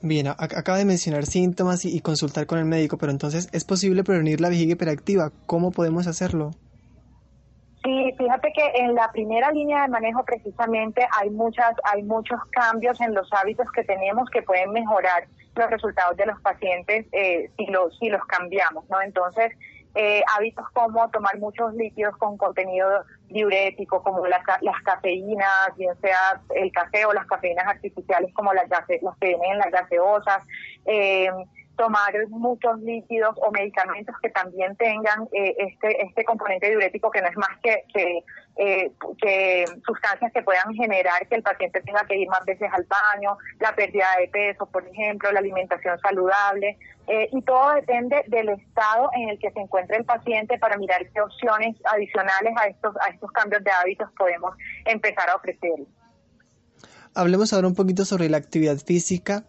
Bien, 0.00 0.28
acaba 0.28 0.78
de 0.78 0.84
mencionar 0.84 1.26
síntomas 1.26 1.84
y, 1.84 2.00
consultar 2.00 2.46
con 2.46 2.58
el 2.58 2.66
médico, 2.66 2.98
pero 2.98 3.10
entonces, 3.10 3.48
¿es 3.52 3.64
posible 3.64 4.04
prevenir 4.04 4.40
la 4.40 4.48
vejiga 4.48 4.72
hiperactiva? 4.72 5.32
¿Cómo 5.46 5.72
podemos 5.72 6.06
hacerlo? 6.06 6.52
Sí, 7.84 8.12
fíjate 8.18 8.52
que 8.52 8.72
en 8.74 8.94
la 8.94 9.10
primera 9.12 9.50
línea 9.52 9.82
de 9.82 9.88
manejo 9.88 10.24
precisamente 10.24 11.06
hay 11.16 11.30
muchas, 11.30 11.74
hay 11.84 12.02
muchos 12.02 12.40
cambios 12.50 13.00
en 13.00 13.14
los 13.14 13.32
hábitos 13.32 13.70
que 13.72 13.84
tenemos 13.84 14.28
que 14.30 14.42
pueden 14.42 14.72
mejorar 14.72 15.28
los 15.54 15.70
resultados 15.70 16.16
de 16.16 16.26
los 16.26 16.40
pacientes 16.40 17.06
eh, 17.12 17.50
si 17.56 17.66
los 17.66 17.96
si 17.98 18.08
los 18.08 18.24
cambiamos, 18.26 18.88
¿no? 18.88 19.00
Entonces 19.00 19.52
eh, 19.94 20.22
hábitos 20.36 20.68
como 20.72 21.08
tomar 21.10 21.38
muchos 21.38 21.74
líquidos 21.74 22.16
con 22.18 22.36
contenido 22.36 23.04
diurético, 23.28 24.02
como 24.02 24.26
las, 24.26 24.42
las 24.60 24.80
cafeínas, 24.82 25.76
bien 25.76 25.94
sea 26.00 26.40
el 26.54 26.70
café 26.72 27.04
o 27.06 27.12
las 27.12 27.26
cafeínas 27.26 27.66
artificiales 27.66 28.32
como 28.34 28.52
las, 28.52 28.68
las 28.68 28.86
que 28.86 29.28
vienen 29.28 29.52
en 29.52 29.58
las 29.58 29.70
gaseosas, 29.70 30.42
eh, 30.86 31.30
tomar 31.78 32.12
muchos 32.28 32.78
líquidos 32.80 33.36
o 33.40 33.50
medicamentos 33.52 34.14
que 34.20 34.28
también 34.30 34.76
tengan 34.76 35.28
eh, 35.32 35.54
este 35.58 36.02
este 36.02 36.24
componente 36.24 36.68
diurético 36.68 37.10
que 37.10 37.22
no 37.22 37.28
es 37.28 37.36
más 37.36 37.56
que 37.62 37.84
eh, 38.56 38.90
que, 39.22 39.64
sustancias 39.86 40.32
que 40.32 40.42
puedan 40.42 40.74
generar 40.74 41.26
que 41.28 41.36
el 41.36 41.44
paciente 41.44 41.80
tenga 41.82 42.04
que 42.06 42.16
ir 42.16 42.28
más 42.28 42.44
veces 42.44 42.68
al 42.72 42.84
baño, 42.84 43.38
la 43.60 43.72
pérdida 43.76 44.06
de 44.18 44.26
peso, 44.26 44.66
por 44.66 44.84
ejemplo, 44.84 45.30
la 45.30 45.38
alimentación 45.38 45.96
saludable, 46.00 46.76
eh, 47.06 47.28
y 47.32 47.40
todo 47.42 47.74
depende 47.74 48.24
del 48.26 48.48
estado 48.48 49.10
en 49.14 49.28
el 49.28 49.38
que 49.38 49.52
se 49.52 49.60
encuentre 49.60 49.98
el 49.98 50.04
paciente 50.04 50.58
para 50.58 50.76
mirar 50.76 51.08
qué 51.10 51.20
opciones 51.20 51.76
adicionales 51.84 52.52
a 52.60 52.66
estos, 52.66 52.96
a 52.96 53.10
estos 53.10 53.30
cambios 53.30 53.62
de 53.62 53.70
hábitos 53.70 54.10
podemos 54.18 54.56
empezar 54.84 55.30
a 55.30 55.36
ofrecer. 55.36 55.86
Hablemos 57.14 57.52
ahora 57.52 57.68
un 57.68 57.76
poquito 57.76 58.04
sobre 58.04 58.28
la 58.28 58.38
actividad 58.38 58.76
física 58.78 59.44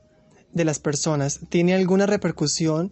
de 0.53 0.65
las 0.65 0.79
personas. 0.79 1.39
¿Tiene 1.49 1.73
alguna 1.73 2.05
repercusión 2.05 2.91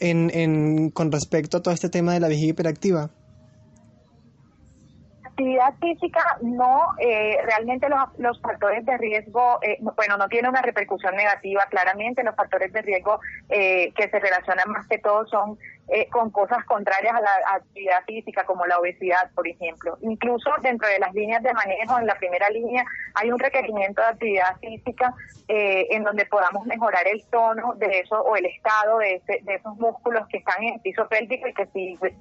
en, 0.00 0.30
en, 0.32 0.90
con 0.90 1.12
respecto 1.12 1.58
a 1.58 1.62
todo 1.62 1.74
este 1.74 1.88
tema 1.88 2.12
de 2.12 2.20
la 2.20 2.28
vejiga 2.28 2.50
hiperactiva? 2.50 3.10
actividad 5.38 5.74
física 5.80 6.20
no, 6.42 6.94
eh, 6.98 7.38
realmente 7.44 7.88
los, 7.88 8.00
los, 8.18 8.40
factores 8.40 8.84
de 8.84 8.96
riesgo, 8.98 9.60
eh, 9.62 9.78
bueno, 9.80 10.16
no 10.16 10.26
tiene 10.26 10.48
una 10.48 10.62
repercusión 10.62 11.14
negativa, 11.14 11.62
claramente 11.70 12.24
los 12.24 12.34
factores 12.34 12.72
de 12.72 12.82
riesgo 12.82 13.20
eh, 13.48 13.92
que 13.94 14.10
se 14.10 14.18
relacionan 14.18 14.68
más 14.68 14.88
que 14.88 14.98
todo 14.98 15.26
son 15.28 15.56
eh, 15.90 16.08
con 16.10 16.30
cosas 16.30 16.64
contrarias 16.66 17.14
a 17.14 17.20
la 17.20 17.30
actividad 17.54 18.04
física, 18.04 18.44
como 18.44 18.66
la 18.66 18.78
obesidad, 18.78 19.30
por 19.34 19.48
ejemplo. 19.48 19.96
Incluso 20.02 20.50
dentro 20.60 20.86
de 20.88 20.98
las 20.98 21.14
líneas 21.14 21.42
de 21.42 21.52
manejo, 21.54 21.98
en 21.98 22.06
la 22.06 22.14
primera 22.16 22.50
línea, 22.50 22.84
hay 23.14 23.30
un 23.30 23.38
requerimiento 23.38 24.02
de 24.02 24.08
actividad 24.08 24.56
física 24.60 25.14
eh, 25.48 25.86
en 25.90 26.04
donde 26.04 26.26
podamos 26.26 26.66
mejorar 26.66 27.08
el 27.08 27.24
tono 27.30 27.74
de 27.76 28.00
eso 28.00 28.20
o 28.20 28.36
el 28.36 28.44
estado 28.44 28.98
de, 28.98 29.22
de 29.42 29.54
esos 29.54 29.76
músculos 29.76 30.26
que 30.28 30.38
están 30.38 30.62
en 30.62 30.74
el 30.74 30.80
piso 30.80 31.08
pélvico 31.08 31.48
y 31.48 31.54
que 31.54 31.66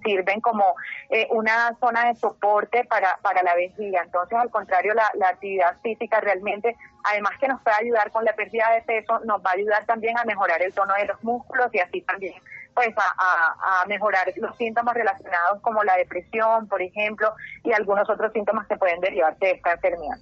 sirven 0.03 0.39
como 0.39 0.63
eh, 1.09 1.27
una 1.31 1.75
zona 1.79 2.07
de 2.07 2.15
soporte 2.15 2.85
para, 2.85 3.17
para 3.21 3.43
la 3.43 3.53
vejiga. 3.55 4.01
Entonces, 4.03 4.37
al 4.37 4.49
contrario, 4.49 4.93
la, 4.93 5.11
la 5.15 5.29
actividad 5.29 5.75
física 5.81 6.21
realmente, 6.21 6.75
además 7.03 7.33
que 7.39 7.49
nos 7.49 7.61
puede 7.61 7.75
ayudar 7.81 8.11
con 8.11 8.23
la 8.23 8.33
pérdida 8.33 8.71
de 8.71 8.81
peso, 8.83 9.19
nos 9.25 9.41
va 9.41 9.51
a 9.51 9.53
ayudar 9.55 9.85
también 9.85 10.17
a 10.17 10.23
mejorar 10.23 10.61
el 10.61 10.73
tono 10.73 10.93
de 10.93 11.05
los 11.05 11.21
músculos 11.23 11.67
y 11.73 11.79
así 11.79 12.01
también 12.03 12.33
pues 12.77 12.93
a, 12.95 13.85
mejorar 13.87 14.31
los 14.35 14.55
síntomas 14.55 14.93
relacionados 14.93 15.59
como 15.61 15.83
la 15.83 15.97
depresión, 15.97 16.67
por 16.67 16.79
ejemplo, 16.79 17.33
y 17.63 17.73
algunos 17.73 18.07
otros 18.07 18.31
síntomas 18.33 18.67
que 18.67 18.77
pueden 18.77 18.99
derivarse 19.01 19.43
de 19.47 19.51
esta 19.53 19.73
enfermedad. 19.73 20.19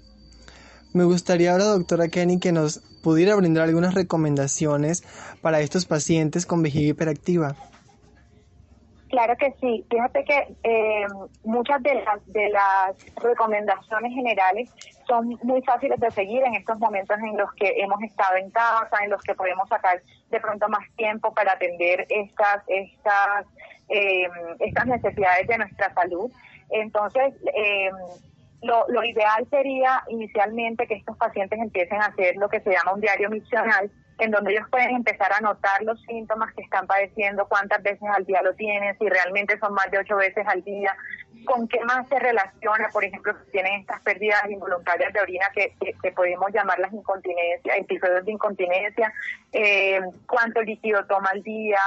Me 0.94 1.04
gustaría 1.04 1.52
ahora, 1.52 1.66
doctora 1.66 2.08
Kenny, 2.08 2.40
que 2.40 2.54
nos 2.54 2.80
pudiera 3.04 3.36
brindar 3.36 3.66
algunas 3.66 3.94
recomendaciones 3.94 5.04
para 5.42 5.60
estos 5.60 5.86
pacientes 5.86 6.46
con 6.46 6.64
vejiga 6.64 6.92
hiperactiva. 6.92 7.58
Claro 9.16 9.38
que 9.38 9.54
sí. 9.62 9.86
Fíjate 9.90 10.26
que 10.26 10.56
eh, 10.64 11.08
muchas 11.46 11.82
de 11.82 11.96
las, 11.96 12.34
de 12.34 12.50
las 12.50 12.98
recomendaciones 13.24 14.14
generales 14.14 14.70
son 15.08 15.40
muy 15.42 15.62
fáciles 15.62 15.98
de 16.02 16.12
seguir 16.12 16.44
en 16.44 16.56
estos 16.56 16.78
momentos 16.80 17.18
en 17.20 17.38
los 17.38 17.50
que 17.54 17.76
hemos 17.78 18.04
estado 18.04 18.36
en 18.36 18.52
casa, 18.52 18.98
en 19.06 19.12
los 19.12 19.22
que 19.22 19.34
podemos 19.34 19.70
sacar 19.70 20.02
de 20.30 20.40
pronto 20.42 20.68
más 20.68 20.86
tiempo 20.98 21.34
para 21.34 21.54
atender 21.54 22.06
estas, 22.10 22.62
estas, 22.68 23.46
eh, 23.88 24.28
estas 24.60 24.86
necesidades 24.86 25.48
de 25.48 25.60
nuestra 25.60 25.94
salud. 25.94 26.30
Entonces, 26.72 27.36
eh, 27.56 27.92
lo, 28.64 28.86
lo 28.90 29.02
ideal 29.06 29.48
sería 29.50 30.04
inicialmente 30.10 30.88
que 30.88 30.96
estos 30.96 31.16
pacientes 31.16 31.58
empiecen 31.58 32.02
a 32.02 32.08
hacer 32.08 32.36
lo 32.36 32.50
que 32.50 32.60
se 32.60 32.72
llama 32.72 32.96
un 32.96 33.00
diario 33.00 33.30
misional, 33.30 33.90
en 34.18 34.32
donde 34.32 34.54
ellos 34.54 34.68
pueden 34.70 34.96
empezar 34.96 35.32
a 35.34 35.42
notar 35.42 35.82
los 35.84 36.02
síntomas 36.04 36.54
que 36.54 36.62
están 36.62 36.88
padeciendo, 36.88 37.48
cuántas 37.48 37.84
veces 37.84 38.08
al 38.14 38.26
día 38.26 38.42
lo 38.42 38.54
tienen, 38.54 38.98
si 38.98 39.10
realmente 39.10 39.60
son 39.60 39.74
más 39.74 39.92
de 39.92 40.00
ocho 40.00 40.16
veces 40.16 40.46
al 40.48 40.64
día, 40.64 40.96
con 41.46 41.68
qué 41.68 41.80
más 41.84 42.08
se 42.08 42.18
relaciona, 42.18 42.90
por 42.92 43.04
ejemplo, 43.04 43.34
si 43.46 43.52
tienen 43.52 43.82
estas 43.82 44.02
pérdidas 44.02 44.50
involuntarias 44.50 45.14
de 45.14 45.22
orina 45.22 45.46
que, 45.54 45.76
que, 46.02 46.12
podemos 46.12 46.52
llamarlas 46.52 46.94
incontinencia, 46.94 47.76
episodios 47.76 48.26
de 48.26 48.32
incontinencia, 48.32 49.14
eh, 49.52 50.00
cuánto 50.28 50.62
líquido 50.62 51.06
toma 51.06 51.30
al 51.32 51.44
día, 51.44 51.80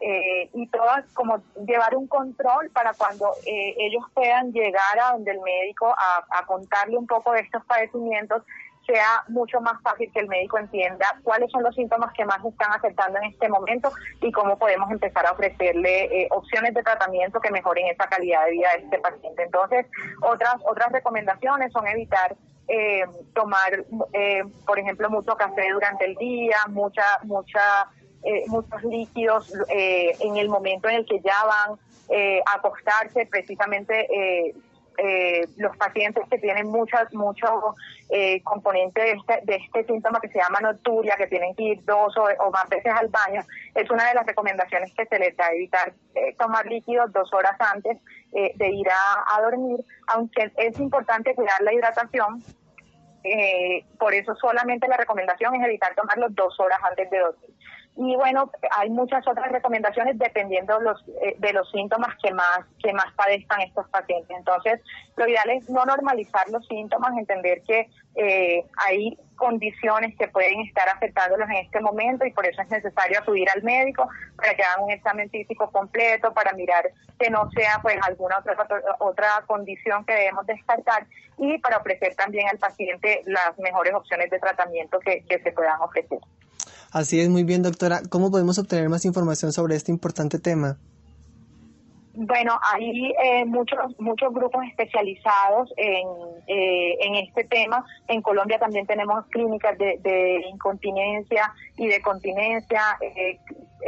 eh, 0.00 0.50
y 0.52 0.66
todas 0.68 1.04
como 1.14 1.42
llevar 1.66 1.96
un 1.96 2.06
control 2.08 2.68
para 2.70 2.92
cuando 2.94 3.30
eh, 3.46 3.74
ellos 3.78 4.04
puedan 4.12 4.52
llegar 4.52 4.98
a 5.00 5.12
donde 5.12 5.30
el 5.30 5.40
médico 5.40 5.94
a 5.96 6.44
contarle 6.46 6.98
un 6.98 7.06
poco 7.06 7.32
de 7.32 7.40
estos 7.40 7.64
padecimientos 7.64 8.42
sea 8.86 9.24
mucho 9.28 9.60
más 9.60 9.80
fácil 9.82 10.10
que 10.12 10.20
el 10.20 10.28
médico 10.28 10.58
entienda 10.58 11.06
cuáles 11.22 11.50
son 11.50 11.62
los 11.62 11.74
síntomas 11.74 12.12
que 12.12 12.24
más 12.24 12.44
están 12.44 12.72
afectando 12.72 13.18
en 13.18 13.24
este 13.30 13.48
momento 13.48 13.92
y 14.20 14.30
cómo 14.32 14.58
podemos 14.58 14.90
empezar 14.90 15.26
a 15.26 15.32
ofrecerle 15.32 16.22
eh, 16.22 16.28
opciones 16.30 16.74
de 16.74 16.82
tratamiento 16.82 17.40
que 17.40 17.50
mejoren 17.50 17.86
esa 17.86 18.06
calidad 18.06 18.44
de 18.46 18.52
vida 18.52 18.68
de 18.76 18.84
este 18.84 18.98
paciente. 18.98 19.42
Entonces, 19.42 19.86
otras 20.22 20.56
otras 20.66 20.92
recomendaciones 20.92 21.72
son 21.72 21.86
evitar 21.86 22.36
eh, 22.68 23.04
tomar, 23.34 23.84
eh, 24.12 24.42
por 24.66 24.78
ejemplo, 24.78 25.10
mucho 25.10 25.36
café 25.36 25.70
durante 25.72 26.06
el 26.06 26.14
día, 26.16 26.56
mucha 26.68 27.04
mucha 27.22 27.88
muchos 28.46 28.82
líquidos 28.84 29.52
en 29.68 30.38
el 30.38 30.48
momento 30.48 30.88
en 30.88 30.94
el 30.94 31.04
que 31.04 31.20
ya 31.20 31.44
van 31.44 31.78
a 32.46 32.54
acostarse, 32.54 33.26
precisamente 33.26 34.08
eh, 34.98 35.46
los 35.56 35.76
pacientes 35.76 36.24
que 36.30 36.38
tienen 36.38 36.68
muchos 36.68 37.12
muchos 37.12 37.50
eh, 38.10 38.42
componentes 38.42 39.02
de 39.02 39.10
este, 39.12 39.40
de 39.44 39.56
este 39.56 39.84
síntoma 39.84 40.20
que 40.20 40.28
se 40.28 40.38
llama 40.38 40.60
nocturia, 40.60 41.14
que 41.16 41.26
tienen 41.26 41.54
que 41.54 41.62
ir 41.62 41.84
dos 41.84 42.14
o, 42.16 42.50
más 42.50 42.68
veces 42.68 42.92
al 42.94 43.08
baño, 43.08 43.42
es 43.74 43.90
una 43.90 44.08
de 44.08 44.14
las 44.14 44.26
recomendaciones 44.26 44.92
que 44.94 45.06
se 45.06 45.18
les 45.18 45.36
da 45.36 45.48
evitar 45.52 45.92
eh, 46.14 46.34
tomar 46.38 46.66
líquidos 46.66 47.12
dos 47.12 47.32
horas 47.32 47.56
antes 47.58 47.98
eh, 48.32 48.52
de 48.56 48.70
ir 48.70 48.86
a, 48.88 49.40
dormir, 49.42 49.80
aunque 50.08 50.52
es 50.56 50.78
importante 50.78 51.34
cuidar 51.34 51.60
la 51.62 51.72
hidratación. 51.72 52.42
por 53.98 54.12
eso 54.12 54.34
solamente 54.36 54.86
la 54.86 54.98
recomendación 54.98 55.54
es 55.54 55.64
evitar 55.66 55.94
tomarlo 55.94 56.28
dos 56.30 56.60
horas 56.60 56.78
antes 56.88 57.10
de 57.10 57.18
dormir. 57.18 57.50
Y 57.96 58.16
bueno, 58.16 58.50
hay 58.76 58.90
muchas 58.90 59.26
otras 59.28 59.52
recomendaciones 59.52 60.18
dependiendo 60.18 60.80
los, 60.80 61.00
eh, 61.22 61.36
de 61.38 61.52
los 61.52 61.70
síntomas 61.70 62.16
que 62.20 62.32
más, 62.32 62.60
que 62.82 62.92
más 62.92 63.06
padezcan 63.14 63.60
estos 63.60 63.88
pacientes. 63.88 64.36
Entonces, 64.36 64.80
lo 65.16 65.28
ideal 65.28 65.48
es 65.50 65.70
no 65.70 65.84
normalizar 65.84 66.48
los 66.50 66.66
síntomas, 66.66 67.16
entender 67.16 67.62
que 67.62 67.88
eh, 68.16 68.64
hay 68.84 69.16
condiciones 69.36 70.16
que 70.16 70.26
pueden 70.26 70.60
estar 70.62 70.88
afectándolos 70.88 71.48
en 71.50 71.56
este 71.56 71.80
momento 71.80 72.24
y 72.24 72.32
por 72.32 72.46
eso 72.46 72.62
es 72.62 72.70
necesario 72.70 73.18
acudir 73.18 73.48
al 73.54 73.62
médico 73.62 74.08
para 74.36 74.54
que 74.54 74.62
hagan 74.62 74.84
un 74.84 74.90
examen 74.90 75.30
físico 75.30 75.70
completo, 75.70 76.32
para 76.34 76.52
mirar 76.52 76.90
que 77.18 77.30
no 77.30 77.48
sea 77.52 77.78
pues 77.80 77.96
alguna 78.02 78.38
otra, 78.38 78.56
otra 78.98 79.28
condición 79.46 80.04
que 80.04 80.14
debemos 80.14 80.46
descartar 80.46 81.06
y 81.38 81.58
para 81.58 81.78
ofrecer 81.78 82.14
también 82.16 82.48
al 82.48 82.58
paciente 82.58 83.22
las 83.26 83.56
mejores 83.58 83.94
opciones 83.94 84.30
de 84.30 84.38
tratamiento 84.38 84.98
que, 85.00 85.24
que 85.26 85.38
se 85.40 85.52
puedan 85.52 85.80
ofrecer. 85.80 86.18
Así 86.94 87.20
es, 87.20 87.28
muy 87.28 87.42
bien, 87.42 87.64
doctora. 87.64 88.02
¿Cómo 88.08 88.30
podemos 88.30 88.56
obtener 88.56 88.88
más 88.88 89.04
información 89.04 89.52
sobre 89.52 89.74
este 89.74 89.90
importante 89.90 90.38
tema? 90.38 90.78
Bueno, 92.16 92.52
hay 92.72 93.12
eh, 93.24 93.44
muchos 93.44 93.98
muchos 93.98 94.32
grupos 94.32 94.64
especializados 94.68 95.74
en, 95.76 96.06
eh, 96.46 96.96
en 97.00 97.16
este 97.16 97.42
tema. 97.42 97.84
En 98.06 98.22
Colombia 98.22 98.60
también 98.60 98.86
tenemos 98.86 99.26
clínicas 99.26 99.76
de, 99.76 100.44
incontinencia 100.48 101.52
y 101.76 101.88
de 101.88 102.00
continencia, 102.00 102.80
eh, 103.00 103.40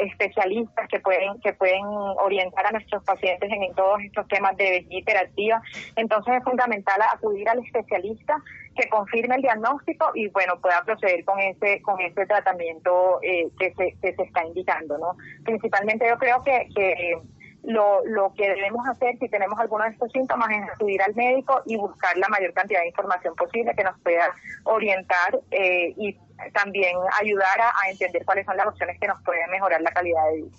especialistas 0.04 0.88
que 0.88 0.98
pueden 0.98 1.40
que 1.40 1.52
pueden 1.52 1.84
orientar 1.84 2.66
a 2.66 2.72
nuestros 2.72 3.04
pacientes 3.04 3.48
en, 3.52 3.72
todos 3.76 4.00
estos 4.02 4.26
temas 4.26 4.56
de 4.56 4.68
vejiga 4.68 4.98
hiperactiva. 4.98 5.62
Entonces 5.94 6.34
es 6.38 6.42
fundamental 6.42 7.00
acudir 7.14 7.48
al 7.48 7.60
especialista 7.60 8.42
que 8.76 8.88
confirme 8.88 9.36
el 9.36 9.42
diagnóstico 9.42 10.10
y 10.14 10.28
bueno 10.28 10.60
pueda 10.60 10.82
proceder 10.84 11.24
con 11.24 11.38
ese 11.40 11.82
con 11.82 12.00
ese 12.00 12.26
tratamiento 12.26 13.20
que 13.22 13.74
se 13.74 13.96
que 14.00 14.14
se 14.14 14.22
está 14.22 14.44
indicando, 14.44 14.98
¿no? 14.98 15.16
Principalmente 15.44 16.06
yo 16.08 16.18
creo 16.18 16.42
que, 16.42 16.68
que 16.74 17.18
lo, 17.66 18.04
lo 18.06 18.32
que 18.34 18.48
debemos 18.48 18.86
hacer 18.88 19.18
si 19.18 19.28
tenemos 19.28 19.58
alguno 19.58 19.84
de 19.84 19.90
estos 19.90 20.10
síntomas 20.12 20.48
es 20.50 20.70
acudir 20.72 21.02
al 21.02 21.14
médico 21.14 21.62
y 21.66 21.76
buscar 21.76 22.16
la 22.16 22.28
mayor 22.28 22.52
cantidad 22.52 22.80
de 22.80 22.88
información 22.88 23.34
posible 23.34 23.74
que 23.76 23.82
nos 23.82 23.98
pueda 24.00 24.34
orientar 24.64 25.40
eh, 25.50 25.92
y 25.96 26.16
también 26.52 26.96
ayudar 27.20 27.60
a, 27.60 27.90
entender 27.90 28.24
cuáles 28.24 28.46
son 28.46 28.56
las 28.56 28.66
opciones 28.66 28.98
que 29.00 29.08
nos 29.08 29.20
pueden 29.22 29.50
mejorar 29.50 29.80
la 29.80 29.90
calidad 29.90 30.20
de 30.30 30.42
vida. 30.42 30.56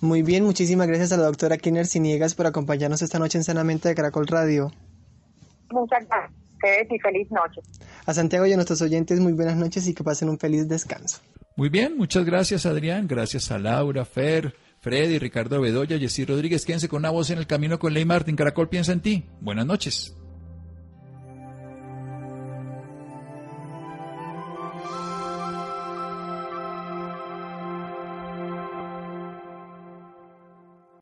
Muy 0.00 0.22
bien, 0.22 0.44
muchísimas 0.44 0.86
gracias 0.86 1.12
a 1.12 1.16
la 1.16 1.24
doctora 1.24 1.56
Kiner 1.56 1.86
Siniegas 1.86 2.34
por 2.34 2.46
acompañarnos 2.46 3.00
esta 3.00 3.18
noche 3.18 3.38
en 3.38 3.44
Sanamente 3.44 3.88
de 3.88 3.94
Caracol 3.94 4.26
Radio. 4.26 4.70
Muchas 5.70 6.06
gracias 6.08 6.47
y 6.90 6.98
feliz 6.98 7.30
noche. 7.30 7.60
A 8.06 8.14
Santiago 8.14 8.46
y 8.46 8.52
a 8.52 8.56
nuestros 8.56 8.82
oyentes, 8.82 9.20
muy 9.20 9.32
buenas 9.32 9.56
noches 9.56 9.86
y 9.88 9.94
que 9.94 10.04
pasen 10.04 10.28
un 10.28 10.38
feliz 10.38 10.68
descanso. 10.68 11.18
Muy 11.56 11.68
bien, 11.68 11.96
muchas 11.96 12.24
gracias 12.24 12.66
Adrián, 12.66 13.08
gracias 13.08 13.50
a 13.50 13.58
Laura, 13.58 14.04
Fer. 14.04 14.54
Freddy, 14.80 15.18
Ricardo 15.18 15.60
Bedoya, 15.60 15.98
Jessy 15.98 16.24
Rodríguez, 16.24 16.64
quédense 16.64 16.88
con 16.88 17.00
una 17.00 17.10
voz 17.10 17.30
en 17.30 17.38
el 17.38 17.48
camino 17.48 17.80
con 17.80 17.92
Ley 17.92 18.04
Martin. 18.04 18.36
Caracol 18.36 18.68
piensa 18.68 18.92
en 18.92 19.00
ti. 19.00 19.24
Buenas 19.40 19.66
noches. 19.66 20.16